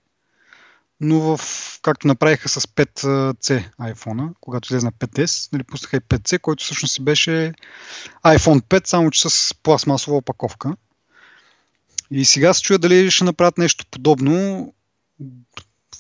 но 1.01 1.21
в, 1.21 1.41
както 1.83 2.07
направиха 2.07 2.49
с 2.49 2.61
5C 2.61 3.71
iPhone, 3.81 4.35
когато 4.41 4.67
излезе 4.67 4.87
на 4.87 4.93
5S, 4.93 5.53
нали, 5.53 5.65
пуснаха 5.65 5.97
и 5.97 6.01
5C, 6.01 6.41
който 6.41 6.65
всъщност 6.65 6.95
си 6.95 7.05
беше 7.05 7.55
iPhone 8.25 8.61
5, 8.61 8.87
само 8.87 9.11
че 9.11 9.29
с 9.29 9.55
пластмасова 9.63 10.17
опаковка. 10.17 10.77
И 12.11 12.25
сега 12.25 12.55
се 12.55 12.63
чуя 12.63 12.79
дали 12.79 13.11
ще 13.11 13.25
направят 13.25 13.59
нещо 13.59 13.87
подобно 13.91 14.75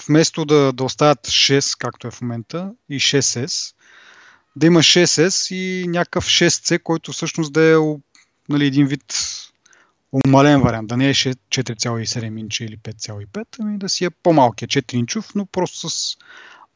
вместо 0.09 0.45
да, 0.45 0.73
да 0.73 0.85
оставят 0.85 1.27
6, 1.27 1.79
както 1.79 2.07
е 2.07 2.11
в 2.11 2.21
момента, 2.21 2.73
и 2.89 3.01
6S, 3.01 3.75
да 4.57 4.67
има 4.67 4.81
6S 4.81 5.55
и 5.55 5.89
някакъв 5.89 6.25
6C, 6.25 6.83
който 6.83 7.13
всъщност 7.13 7.53
да 7.53 7.63
е 7.63 7.77
нали, 8.49 8.67
един 8.67 8.87
вид 8.87 9.05
умален 10.27 10.61
вариант, 10.61 10.89
да 10.89 10.97
не 10.97 11.09
е 11.09 11.15
4,7 11.15 12.41
инча 12.41 12.65
или 12.65 12.79
5,5, 12.79 13.47
ами 13.61 13.79
да 13.79 13.89
си 13.89 14.05
е 14.05 14.11
по-малкия 14.11 14.69
4 14.69 14.95
инчов, 14.95 15.35
но 15.35 15.47
просто 15.47 15.91
с 15.91 16.17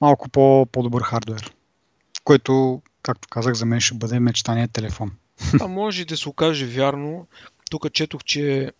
малко 0.01 0.29
по- 0.29 0.66
по-добър 0.72 1.03
хардвер, 1.03 1.55
което, 2.24 2.83
както 3.03 3.29
казах, 3.29 3.55
за 3.55 3.66
мен 3.66 3.81
ще 3.81 3.95
бъде 3.95 4.20
мечтания 4.20 4.68
телефон. 4.68 5.12
А 5.61 5.66
може 5.66 6.05
да 6.05 6.16
се 6.16 6.29
окаже 6.29 6.66
вярно. 6.66 7.27
Тук 7.71 7.93
четох, 7.93 8.25
че 8.25 8.73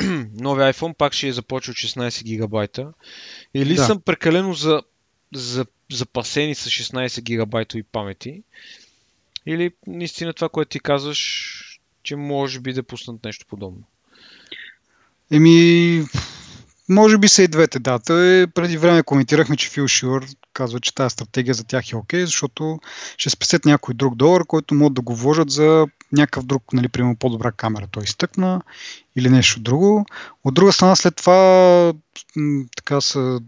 новия 0.34 0.72
iPhone 0.72 0.94
пак 0.94 1.12
ще 1.12 1.28
е 1.28 1.32
започва 1.32 1.70
от 1.70 1.76
16 1.76 2.24
гигабайта. 2.24 2.92
Или 3.54 3.74
да. 3.74 3.84
съм 3.84 4.00
прекалено 4.00 4.54
за, 4.54 4.82
за, 5.34 5.66
запасени 5.92 6.54
с 6.54 6.70
16 6.70 7.20
гигабайтови 7.20 7.82
памети, 7.82 8.42
или 9.46 9.70
наистина 9.86 10.32
това, 10.32 10.48
което 10.48 10.68
ти 10.68 10.80
казваш, 10.80 11.80
че 12.02 12.16
може 12.16 12.60
би 12.60 12.72
да 12.72 12.82
пуснат 12.82 13.24
нещо 13.24 13.46
подобно. 13.48 13.82
Еми, 15.30 16.04
може 16.88 17.18
би 17.18 17.28
са 17.28 17.42
и 17.42 17.48
двете, 17.48 17.78
да. 17.78 17.98
Той 17.98 18.46
преди 18.46 18.76
време 18.76 19.02
коментирахме, 19.02 19.56
че 19.56 19.70
Фил 19.70 19.88
Шюр 19.88 20.26
казва, 20.52 20.80
че 20.80 20.94
тази 20.94 21.12
стратегия 21.12 21.54
за 21.54 21.64
тях 21.64 21.92
е 21.92 21.96
окей, 21.96 22.20
okay, 22.20 22.24
защото 22.24 22.80
ще 23.16 23.30
спесят 23.30 23.64
някой 23.64 23.94
друг 23.94 24.14
долар, 24.14 24.44
който 24.46 24.74
могат 24.74 24.94
да 24.94 25.02
го 25.02 25.16
вложат 25.16 25.50
за 25.50 25.86
някакъв 26.12 26.44
друг, 26.44 26.72
нали, 26.72 26.88
примерно 26.88 27.16
по-добра 27.16 27.52
камера. 27.52 27.86
Той 27.90 28.02
изтъкна 28.02 28.62
или 29.16 29.30
нещо 29.30 29.60
друго. 29.60 30.06
От 30.44 30.54
друга 30.54 30.72
страна, 30.72 30.96
след 30.96 31.16
това 31.16 31.92
така 32.76 33.00
се, 33.00 33.38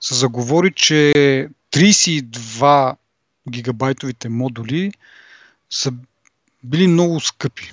се 0.00 0.14
заговори, 0.14 0.72
че 0.76 1.48
32 1.72 2.96
гигабайтовите 3.50 4.28
модули 4.28 4.92
са 5.70 5.92
били 6.64 6.86
много 6.86 7.20
скъпи, 7.20 7.72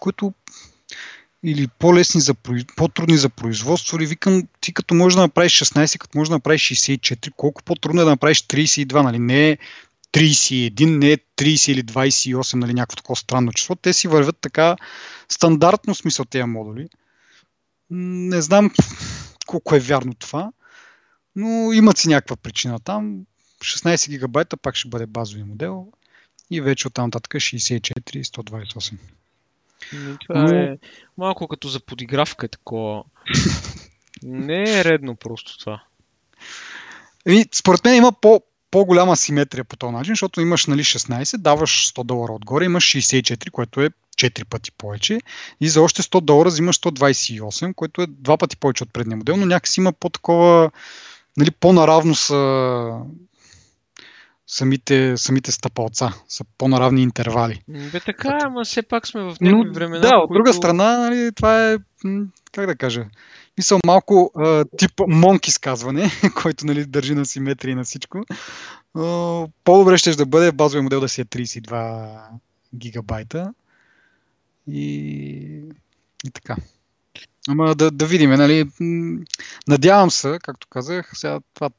които 0.00 0.32
или 1.44 1.68
по-лесни 1.68 2.20
за, 2.20 2.34
по-трудни 2.76 3.16
за 3.16 3.28
производство, 3.28 3.96
или 3.96 4.06
викам, 4.06 4.42
ти 4.60 4.74
като 4.74 4.94
можеш 4.94 5.16
да 5.16 5.22
направиш 5.22 5.52
16, 5.52 5.98
като 5.98 6.18
можеш 6.18 6.28
да 6.28 6.34
направиш 6.34 6.62
64, 6.62 7.30
колко 7.36 7.62
по-трудно 7.62 8.00
е 8.00 8.04
да 8.04 8.10
направиш 8.10 8.42
32, 8.42 9.02
нали? 9.02 9.18
Не 9.18 9.50
е 9.50 9.58
31, 10.12 10.98
не 10.98 11.12
е 11.12 11.16
30 11.36 11.72
или 11.72 11.84
28, 11.84 12.54
нали? 12.54 12.74
Някакво 12.74 12.96
такова 12.96 13.16
странно 13.16 13.52
число. 13.52 13.76
Те 13.76 13.92
си 13.92 14.08
вървят 14.08 14.36
така 14.40 14.76
стандартно 15.28 15.94
смисъл 15.94 16.24
тези 16.24 16.44
модули. 16.44 16.88
Не 17.90 18.42
знам 18.42 18.70
колко 19.46 19.74
е 19.74 19.80
вярно 19.80 20.14
това, 20.14 20.52
но 21.36 21.72
имат 21.72 21.98
си 21.98 22.08
някаква 22.08 22.36
причина 22.36 22.80
там. 22.80 23.20
16 23.60 24.08
гигабайта 24.08 24.56
пак 24.56 24.74
ще 24.74 24.88
бъде 24.88 25.06
базови 25.06 25.42
модел 25.42 25.86
и 26.50 26.60
вече 26.60 26.88
оттам 26.88 27.04
нататък 27.04 27.32
64 27.32 28.16
и 28.16 28.24
128. 28.24 28.94
Това 30.20 30.42
Но... 30.42 30.54
е 30.54 30.78
малко 31.18 31.48
като 31.48 31.68
за 31.68 31.80
подигравка 31.80 32.48
такова. 32.48 33.04
Не 34.22 34.80
е 34.80 34.84
редно 34.84 35.16
просто 35.16 35.58
това. 35.58 35.82
И, 37.28 37.48
според 37.52 37.84
мен 37.84 37.94
има 37.96 38.12
по, 38.12 38.40
по-голяма 38.70 39.16
симетрия 39.16 39.64
по 39.64 39.76
този 39.76 39.92
начин, 39.92 40.12
защото 40.12 40.40
имаш 40.40 40.66
нали, 40.66 40.84
16, 40.84 41.36
даваш 41.36 41.92
100 41.92 42.04
долара 42.04 42.32
отгоре, 42.32 42.64
имаш 42.64 42.84
64, 42.84 43.50
което 43.50 43.80
е 43.80 43.90
4 44.16 44.44
пъти 44.44 44.72
повече 44.72 45.20
и 45.60 45.68
за 45.68 45.82
още 45.82 46.02
100 46.02 46.20
долара 46.20 46.48
взимаш 46.48 46.80
128, 46.80 47.74
което 47.74 48.02
е 48.02 48.06
два 48.06 48.36
пъти 48.36 48.56
повече 48.56 48.82
от 48.82 48.92
предния 48.92 49.16
модел, 49.16 49.36
но 49.36 49.46
някакси 49.46 49.80
има 49.80 49.92
по-такова, 49.92 50.70
нали, 51.36 51.50
по-наравно 51.50 52.14
са, 52.14 52.90
самите, 54.54 55.16
самите 55.16 55.52
стъпалца, 55.52 56.12
са 56.28 56.44
по-наравни 56.58 57.02
интервали. 57.02 57.62
Бе 57.68 58.00
така, 58.00 58.38
ама 58.42 58.64
все 58.64 58.82
пак 58.82 59.06
сме 59.06 59.22
в 59.22 59.36
някакви 59.40 59.70
времена. 59.70 60.00
Да, 60.00 60.16
от 60.16 60.28
които... 60.28 60.34
друга 60.34 60.54
страна, 60.54 60.98
нали, 60.98 61.32
това 61.32 61.72
е, 61.72 61.78
как 62.52 62.66
да 62.66 62.76
кажа, 62.76 63.06
мисъл 63.58 63.78
малко 63.86 64.32
а, 64.36 64.64
тип 64.76 64.90
монк 65.08 65.48
изказване, 65.48 66.10
който 66.42 66.66
нали, 66.66 66.84
държи 66.84 67.14
на 67.14 67.26
симетрия 67.26 67.72
и 67.72 67.74
на 67.74 67.84
всичко. 67.84 68.24
Но, 68.94 69.48
по-добре 69.64 69.98
ще 69.98 70.14
да 70.14 70.26
бъде 70.26 70.52
базовия 70.52 70.82
модел 70.82 71.00
да 71.00 71.08
си 71.08 71.20
е 71.20 71.24
32 71.24 72.20
гигабайта. 72.74 73.54
И, 74.66 74.82
и 76.24 76.30
така. 76.34 76.56
Ама 77.48 77.74
да, 77.74 77.90
да 77.90 78.06
видим, 78.06 78.30
нали. 78.30 78.64
Надявам 79.68 80.10
се, 80.10 80.38
както 80.42 80.66
казах, 80.68 81.10
сега 81.14 81.40
това 81.54 81.70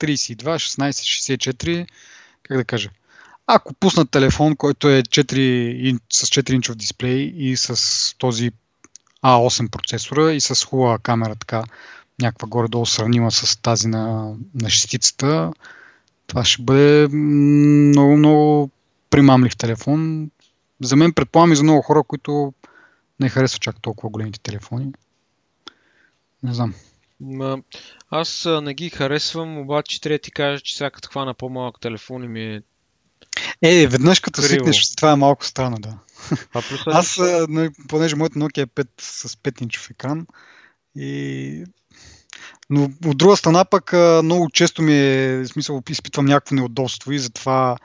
32, 0.00 0.44
16, 0.44 0.90
64, 1.36 1.86
как 2.48 2.56
да 2.56 2.64
кажа. 2.64 2.90
Ако 3.46 3.74
пуснат 3.74 4.10
телефон, 4.10 4.56
който 4.56 4.88
е 4.88 5.02
4, 5.02 5.98
с 6.12 6.26
4 6.26 6.52
инчов 6.52 6.76
дисплей 6.76 7.32
и 7.36 7.56
с 7.56 8.14
този 8.18 8.50
A8 9.24 9.70
процесора 9.70 10.32
и 10.32 10.40
с 10.40 10.64
хубава 10.64 10.98
камера, 10.98 11.36
така 11.36 11.64
някаква 12.22 12.48
горе-долу 12.48 12.86
сравнима 12.86 13.30
с 13.30 13.62
тази 13.62 13.88
на, 13.88 14.34
на 14.54 14.70
шестицата, 14.70 15.52
това 16.26 16.44
ще 16.44 16.62
бъде 16.62 17.08
много, 17.08 18.16
много 18.16 18.70
примамлив 19.10 19.56
телефон. 19.56 20.30
За 20.82 20.96
мен 20.96 21.12
предполагам 21.12 21.52
и 21.52 21.56
за 21.56 21.62
много 21.62 21.82
хора, 21.82 22.02
които 22.02 22.52
не 23.20 23.28
харесват 23.28 23.62
чак 23.62 23.76
толкова 23.82 24.10
големите 24.10 24.40
телефони. 24.40 24.92
Не 26.42 26.54
знам. 26.54 26.74
Ма, 27.20 27.58
аз 28.10 28.48
не 28.62 28.74
ги 28.74 28.90
харесвам, 28.90 29.58
обаче 29.58 30.00
трябва 30.00 30.14
да 30.14 30.22
ти 30.22 30.30
кажа, 30.30 30.60
че 30.60 30.76
сега 30.76 30.90
като 30.90 31.08
хвана 31.08 31.34
по-малък 31.34 31.80
телефон 31.80 32.24
и 32.24 32.28
ми 32.28 32.42
е 32.42 32.62
Е, 33.62 33.86
веднъж 33.86 34.20
като 34.20 34.42
Криво. 34.42 34.48
свикнеш, 34.48 34.94
това 34.94 35.12
е 35.12 35.16
малко 35.16 35.44
странно, 35.44 35.76
да. 35.78 35.98
А 36.54 36.62
плюс 36.62 36.80
Аз, 36.86 37.18
а, 37.18 37.46
понеже 37.88 38.16
моят 38.16 38.34
Nokia 38.34 38.62
е 38.62 38.66
5 38.66 38.88
с 39.00 39.36
5 39.36 39.62
инчов 39.62 39.90
екран, 39.90 40.26
и... 40.96 41.64
но 42.70 42.90
от 43.06 43.18
друга 43.18 43.36
страна 43.36 43.64
пък 43.64 43.92
а, 43.92 44.20
много 44.24 44.50
често 44.50 44.82
ми 44.82 44.94
е, 44.94 45.36
в 45.36 45.46
смисъл, 45.46 45.82
изпитвам 45.88 46.26
някакво 46.26 46.54
неудобство 46.54 47.12
и 47.12 47.18
затова 47.18 47.76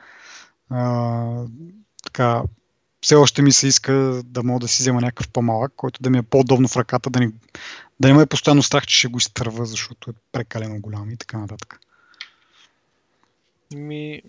а, 0.69 1.45
така, 2.03 2.43
все 3.01 3.15
още 3.15 3.41
ми 3.41 3.51
се 3.51 3.67
иска 3.67 3.93
да 4.25 4.43
мога 4.43 4.59
да 4.59 4.67
си 4.67 4.83
взема 4.83 5.01
някакъв 5.01 5.29
по-малък, 5.29 5.73
който 5.75 6.01
да 6.01 6.09
ми 6.09 6.17
е 6.17 6.23
по-удобно 6.23 6.67
в 6.67 6.77
ръката, 6.77 7.09
да 7.09 7.19
не, 7.19 7.31
да 7.99 8.07
не 8.07 8.13
ме 8.13 8.21
е 8.21 8.25
постоянно 8.25 8.63
страх, 8.63 8.87
че 8.87 8.97
ще 8.97 9.07
го 9.07 9.17
изтърва, 9.17 9.65
защото 9.65 10.11
е 10.11 10.13
прекалено 10.31 10.79
голям 10.81 11.11
и 11.11 11.17
така 11.17 11.37
нататък. 11.37 11.79
Ми... 13.75 14.21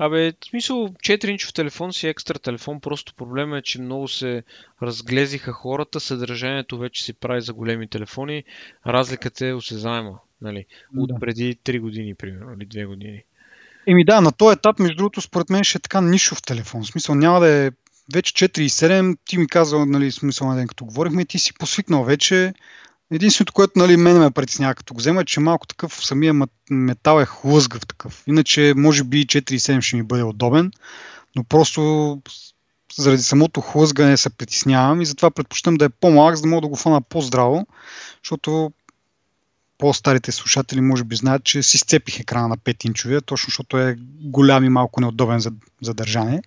Абе, 0.00 0.32
в 0.32 0.44
смисъл 0.44 0.88
4-инчов 0.88 1.54
телефон 1.54 1.92
си 1.92 2.06
е 2.06 2.10
екстра 2.10 2.38
телефон, 2.38 2.80
просто 2.80 3.14
проблема 3.14 3.58
е, 3.58 3.62
че 3.62 3.80
много 3.80 4.08
се 4.08 4.42
разглезиха 4.82 5.52
хората, 5.52 6.00
съдържанието 6.00 6.78
вече 6.78 7.04
се 7.04 7.12
прави 7.12 7.40
за 7.40 7.54
големи 7.54 7.88
телефони, 7.88 8.44
разликата 8.86 9.46
е 9.46 9.54
осезаема, 9.54 10.18
нали, 10.40 10.66
от 10.96 11.08
Да. 11.08 11.20
преди 11.20 11.56
3 11.56 11.80
години, 11.80 12.14
примерно, 12.14 12.52
или 12.52 12.66
2 12.66 12.86
години. 12.86 13.24
Еми 13.90 14.04
да, 14.04 14.20
на 14.20 14.32
този 14.32 14.52
етап, 14.52 14.78
между 14.78 14.96
другото, 14.96 15.20
според 15.20 15.50
мен 15.50 15.64
ще 15.64 15.78
е 15.78 15.80
така 15.80 16.00
нишов 16.00 16.42
телефон. 16.42 16.82
В 16.82 16.86
смисъл 16.86 17.14
няма 17.14 17.40
да 17.40 17.48
е 17.48 17.70
вече 18.12 18.48
4,7. 18.48 19.16
Ти 19.24 19.38
ми 19.38 19.48
каза, 19.48 19.86
нали, 19.86 20.12
смисъл 20.12 20.48
на 20.48 20.56
ден, 20.56 20.68
като 20.68 20.84
говорихме, 20.84 21.24
ти 21.24 21.38
си 21.38 21.54
посвикнал 21.54 22.04
вече. 22.04 22.52
Единственото, 23.12 23.52
което 23.52 23.72
нали, 23.76 23.96
мен 23.96 24.18
ме 24.18 24.30
притеснява 24.30 24.74
като 24.74 24.94
го 24.94 24.98
взема, 24.98 25.20
е, 25.20 25.24
че 25.24 25.40
малко 25.40 25.66
такъв 25.66 26.06
самия 26.06 26.34
метал 26.70 27.20
е 27.20 27.24
хлъзгав 27.24 27.86
такъв. 27.86 28.22
Иначе, 28.26 28.74
може 28.76 29.04
би 29.04 29.26
4,7 29.26 29.80
ще 29.80 29.96
ми 29.96 30.02
бъде 30.02 30.22
удобен, 30.22 30.70
но 31.36 31.44
просто 31.44 32.22
заради 32.96 33.22
самото 33.22 33.60
хлъзгане 33.60 34.16
се 34.16 34.30
притеснявам 34.30 35.00
и 35.00 35.06
затова 35.06 35.30
предпочитам 35.30 35.74
да 35.74 35.84
е 35.84 35.88
по-малък, 35.88 36.36
за 36.36 36.42
да 36.42 36.48
мога 36.48 36.60
да 36.60 36.68
го 36.68 36.76
фана 36.76 37.02
по-здраво, 37.02 37.66
защото 38.24 38.72
по-старите 39.78 40.32
слушатели 40.32 40.80
може 40.80 41.04
би 41.04 41.16
знаят, 41.16 41.44
че 41.44 41.62
си 41.62 41.78
сцепих 41.78 42.20
екрана 42.20 42.48
на 42.48 42.56
5 42.56 42.86
инчовия, 42.86 43.20
точно 43.20 43.46
защото 43.46 43.78
е 43.78 43.96
голям 44.20 44.64
и 44.64 44.68
малко 44.68 45.00
неудобен 45.00 45.40
за, 45.40 45.52
за 45.82 45.94
държане 45.94 46.42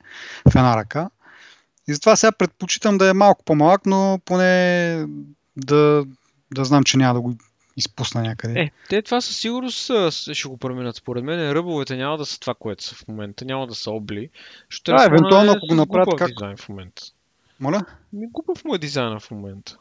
в 0.50 0.56
една 0.56 0.78
ръка. 0.78 1.10
И 1.88 1.94
затова 1.94 2.16
сега 2.16 2.32
предпочитам 2.32 2.98
да 2.98 3.10
е 3.10 3.14
малко 3.14 3.44
по-малък, 3.44 3.86
но 3.86 4.20
поне 4.26 5.06
да, 5.58 6.06
да 6.54 6.66
знам, 6.66 6.84
че 6.84 6.98
няма 6.98 7.14
да 7.14 7.22
го 7.22 7.36
изпусна 7.78 8.22
някъде. 8.22 8.60
Е, 8.60 8.72
те 8.90 9.02
това 9.02 9.22
със 9.22 9.38
сигурност 9.38 9.90
а, 9.90 10.12
ще 10.12 10.48
го 10.48 10.58
променят. 10.58 10.96
Според 10.96 11.24
мен 11.24 11.52
ръбовете 11.52 11.98
няма 11.98 12.18
да 12.18 12.26
са 12.26 12.40
това, 12.40 12.54
което 12.60 12.84
са 12.84 12.96
в 12.96 13.08
момента. 13.08 13.46
Няма 13.46 13.68
да 13.68 13.76
са 13.76 13.92
обли. 13.92 14.30
Да, 14.30 14.84
телефона 14.84 15.06
евентуално, 15.06 15.52
е 15.52 15.56
ако 15.58 15.68
го 15.68 15.74
с 15.74 15.78
направят 15.78 16.16
как- 16.18 16.28
дизайн 16.28 16.58
в 16.58 16.70
момента. 16.70 17.04
Моля? 17.60 17.86
Ми 18.14 18.28
глупав 18.28 18.66
му 18.66 18.76
е 18.76 18.78
дизайна 18.78 19.20
в 19.20 19.32
момента. 19.32 19.78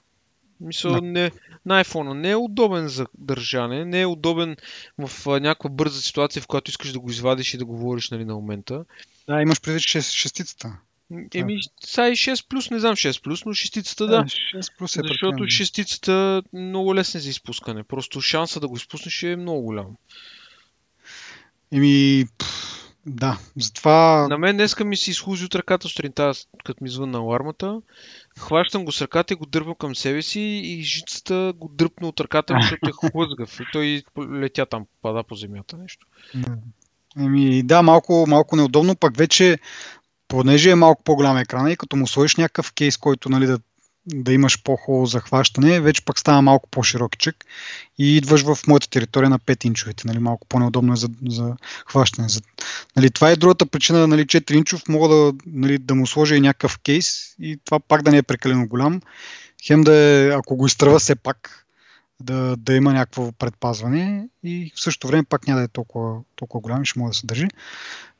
Мисъл, 0.60 0.92
Да. 0.92 1.00
не, 1.00 1.30
на 1.66 1.84
iPhone 1.84 2.12
не 2.12 2.30
е 2.30 2.36
удобен 2.36 2.88
за 2.88 3.06
държане, 3.14 3.84
не 3.84 4.00
е 4.00 4.06
удобен 4.06 4.56
в 4.98 5.26
а, 5.26 5.40
някаква 5.40 5.70
бърза 5.70 6.00
ситуация, 6.00 6.42
в 6.42 6.46
която 6.46 6.70
искаш 6.70 6.92
да 6.92 7.00
го 7.00 7.10
извадиш 7.10 7.54
и 7.54 7.58
да 7.58 7.64
говориш 7.64 8.10
нали, 8.10 8.24
на 8.24 8.34
момента. 8.34 8.84
Да, 9.28 9.42
имаш 9.42 9.60
предвид 9.60 9.82
шест- 9.82 10.12
шестицата. 10.12 10.76
М, 11.10 11.24
Еми, 11.34 11.58
сега 11.80 12.08
и 12.08 12.12
6 12.12 12.48
плюс, 12.48 12.70
не 12.70 12.78
знам 12.78 12.94
6 12.94 13.22
плюс, 13.22 13.44
но 13.44 13.52
шестицата 13.52 14.06
да. 14.06 14.24
6 14.54 14.76
плюс 14.78 14.96
е 14.96 15.00
Защото 15.02 15.38
да. 15.38 15.50
шестицата 15.50 16.42
е 16.54 16.56
много 16.56 16.94
лесна 16.94 17.20
за 17.20 17.28
изпускане. 17.28 17.82
Просто 17.82 18.20
шанса 18.20 18.60
да 18.60 18.68
го 18.68 18.76
изпуснеш 18.76 19.22
е 19.22 19.36
много 19.36 19.62
голям. 19.62 19.86
Еми, 21.72 22.24
пф, 22.38 22.79
да, 23.10 23.38
затова... 23.56 24.28
На 24.28 24.38
мен 24.38 24.56
днеска 24.56 24.84
ми 24.84 24.96
се 24.96 25.10
изхлузи 25.10 25.44
от 25.44 25.54
ръката 25.54 25.88
сутринта, 25.88 26.32
като 26.64 26.84
ми 26.84 26.90
звънна 26.90 27.18
алармата. 27.18 27.80
Хващам 28.38 28.84
го 28.84 28.92
с 28.92 29.02
ръката 29.02 29.34
и 29.34 29.36
го 29.36 29.46
дърпам 29.46 29.74
към 29.74 29.96
себе 29.96 30.22
си 30.22 30.40
и 30.40 30.82
жицата 30.82 31.52
го 31.56 31.68
дръпна 31.68 32.08
от 32.08 32.20
ръката, 32.20 32.54
защото 32.60 32.88
е 32.88 33.10
хлъзгав. 33.10 33.60
И 33.60 33.64
той 33.72 34.02
летя 34.40 34.66
там, 34.66 34.84
пада 35.02 35.22
по 35.22 35.34
земята 35.34 35.76
нещо. 35.76 36.06
Еми, 37.18 37.62
да, 37.62 37.82
малко, 37.82 38.24
малко 38.28 38.56
неудобно, 38.56 38.96
пък 38.96 39.16
вече, 39.16 39.58
понеже 40.28 40.70
е 40.70 40.74
малко 40.74 41.02
по-голям 41.02 41.36
екран 41.36 41.70
и 41.70 41.76
като 41.76 41.96
му 41.96 42.06
сложиш 42.06 42.36
някакъв 42.36 42.72
кейс, 42.72 42.96
който 42.96 43.28
нали, 43.28 43.46
да, 43.46 43.58
да 44.06 44.32
имаш 44.32 44.62
по-хубаво 44.62 45.06
захващане, 45.06 45.80
вече 45.80 46.04
пък 46.04 46.18
става 46.18 46.42
малко 46.42 46.68
по-широкичък 46.70 47.44
и 47.98 48.16
идваш 48.16 48.42
в 48.42 48.58
моята 48.66 48.90
територия 48.90 49.30
на 49.30 49.38
5 49.38 49.66
инчовете, 49.66 50.02
нали, 50.06 50.18
малко 50.18 50.46
по-неудобно 50.46 50.92
е 50.92 50.96
за, 50.96 51.08
за 51.28 51.56
хващане. 51.86 52.28
За, 52.28 52.40
нали, 52.96 53.10
това 53.10 53.30
е 53.30 53.36
другата 53.36 53.66
причина, 53.66 54.06
нали, 54.06 54.26
4 54.26 54.52
инчов, 54.52 54.82
мога 54.88 55.08
да, 55.08 55.32
нали, 55.46 55.78
да 55.78 55.94
му 55.94 56.06
сложа 56.06 56.36
и 56.36 56.40
някакъв 56.40 56.78
кейс 56.78 57.34
и 57.40 57.58
това 57.64 57.80
пак 57.80 58.02
да 58.02 58.10
не 58.10 58.16
е 58.16 58.22
прекалено 58.22 58.68
голям. 58.68 59.00
Хем 59.66 59.80
да 59.80 59.94
е, 59.94 60.28
ако 60.28 60.56
го 60.56 60.66
изтръва 60.66 60.98
все 60.98 61.14
пак, 61.14 61.66
да, 62.20 62.56
да 62.56 62.74
има 62.74 62.92
някакво 62.92 63.32
предпазване 63.32 64.28
и 64.44 64.72
в 64.74 64.80
същото 64.80 65.08
време 65.08 65.24
пак 65.24 65.46
няма 65.46 65.58
да 65.58 65.64
е 65.64 65.68
толкова, 65.68 66.20
толкова 66.36 66.60
голям 66.60 66.82
и 66.82 66.86
ще 66.86 66.98
може 66.98 67.10
да 67.10 67.14
се 67.14 67.26
държи. 67.26 67.48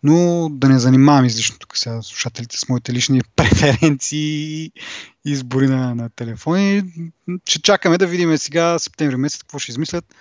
Но 0.03 0.49
да 0.53 0.69
не 0.69 0.79
занимавам 0.79 1.25
излишно 1.25 1.59
тук 1.59 1.77
сега 1.77 2.03
слушателите 2.03 2.59
с 2.59 2.69
моите 2.69 2.93
лични 2.93 3.21
преференции 3.37 4.65
и 4.65 4.73
избори 5.25 5.67
на, 5.67 5.95
на 5.95 6.11
телефони. 6.11 6.83
Ще 7.49 7.63
чакаме 7.63 7.99
да 7.99 8.07
видим 8.07 8.39
сега 8.39 8.79
септември 8.79 9.17
месец 9.17 9.43
какво 9.43 9.59
ще 9.59 9.73
измислят. 9.73 10.15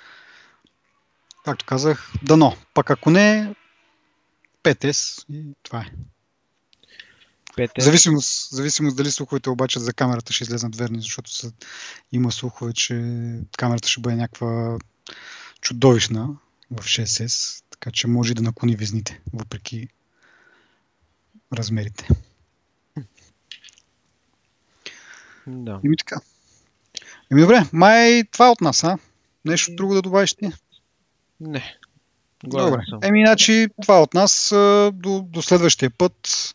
Както 1.46 1.66
казах, 1.66 2.12
дано. 2.24 2.56
Пак 2.74 2.90
ако 2.92 3.10
не, 3.10 3.56
5S 4.64 5.26
и 5.30 5.46
това 5.64 5.80
е. 5.80 5.86
Пете. 7.60 7.82
Зависимост, 7.82 8.50
зависимост 8.52 8.98
дали 8.98 9.12
слуховете 9.12 9.50
обаче 9.50 9.80
за 9.80 9.94
камерата 9.94 10.34
ще 10.34 10.44
излезнат 10.44 10.76
верни, 10.76 11.02
защото 11.02 11.32
са, 11.32 11.52
има 12.12 12.32
слухове, 12.32 12.74
че 12.74 12.94
камерата 13.58 13.88
ще 13.88 14.02
бъде 14.02 14.16
някаква 14.16 14.78
чудовищна 15.62 16.28
в 16.72 16.84
6S, 16.84 17.64
така 17.70 17.92
че 17.92 18.08
може 18.08 18.34
да 18.34 18.42
наклони 18.42 18.76
везните, 18.76 19.22
въпреки 19.34 19.88
размерите. 21.54 22.08
Да. 25.48 25.80
Еми 25.86 25.98
така. 25.98 26.22
Еми 27.32 27.42
добре, 27.42 27.64
май 27.74 28.24
това 28.32 28.48
е 28.48 28.52
от 28.52 28.62
нас, 28.62 28.84
а? 28.84 28.98
Нещо 29.46 29.76
друго 29.76 29.94
да 29.94 30.02
добавиш 30.02 30.34
ти? 30.34 30.52
Не. 31.40 31.78
Добре. 32.44 32.64
Гладен 32.64 32.82
съм. 32.90 33.00
Еми, 33.04 33.24
значи, 33.26 33.68
това 33.82 33.98
е 33.98 34.02
от 34.02 34.14
нас 34.14 34.50
до, 34.94 35.22
до 35.28 35.42
следващия 35.42 35.90
път. 35.90 36.54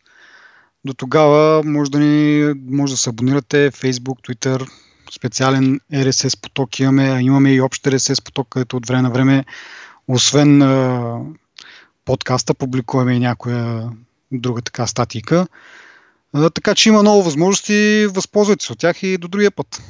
До 0.85 0.95
тогава 0.95 1.63
може 1.65 1.91
да 1.91 1.99
ни 1.99 2.55
може 2.71 2.93
да 2.93 2.97
се 2.97 3.11
абонирате 3.11 3.71
Facebook, 3.71 4.29
Twitter, 4.29 4.71
специален 5.17 5.81
RSS 5.93 6.41
поток 6.41 6.81
имаме, 6.81 7.11
а 7.11 7.21
имаме 7.21 7.53
и 7.53 7.61
общ 7.61 7.85
RSS 7.85 8.25
поток, 8.25 8.49
където 8.49 8.77
от 8.77 8.87
време 8.87 9.03
на 9.03 9.11
време, 9.11 9.45
освен 10.09 10.63
а, 10.63 11.19
подкаста, 12.05 12.55
публикуваме 12.55 13.15
и 13.15 13.21
някоя 13.21 13.91
друга 14.33 14.63
така 14.63 14.87
статика. 14.87 15.47
А, 16.33 16.51
така 16.51 16.75
че 16.75 16.89
има 16.89 17.03
много 17.03 17.23
възможности, 17.23 18.07
възползвайте 18.11 18.65
се 18.65 18.73
от 18.73 18.79
тях 18.79 19.03
и 19.03 19.19
до 19.19 19.29
другия 19.29 19.51
път. 19.51 19.83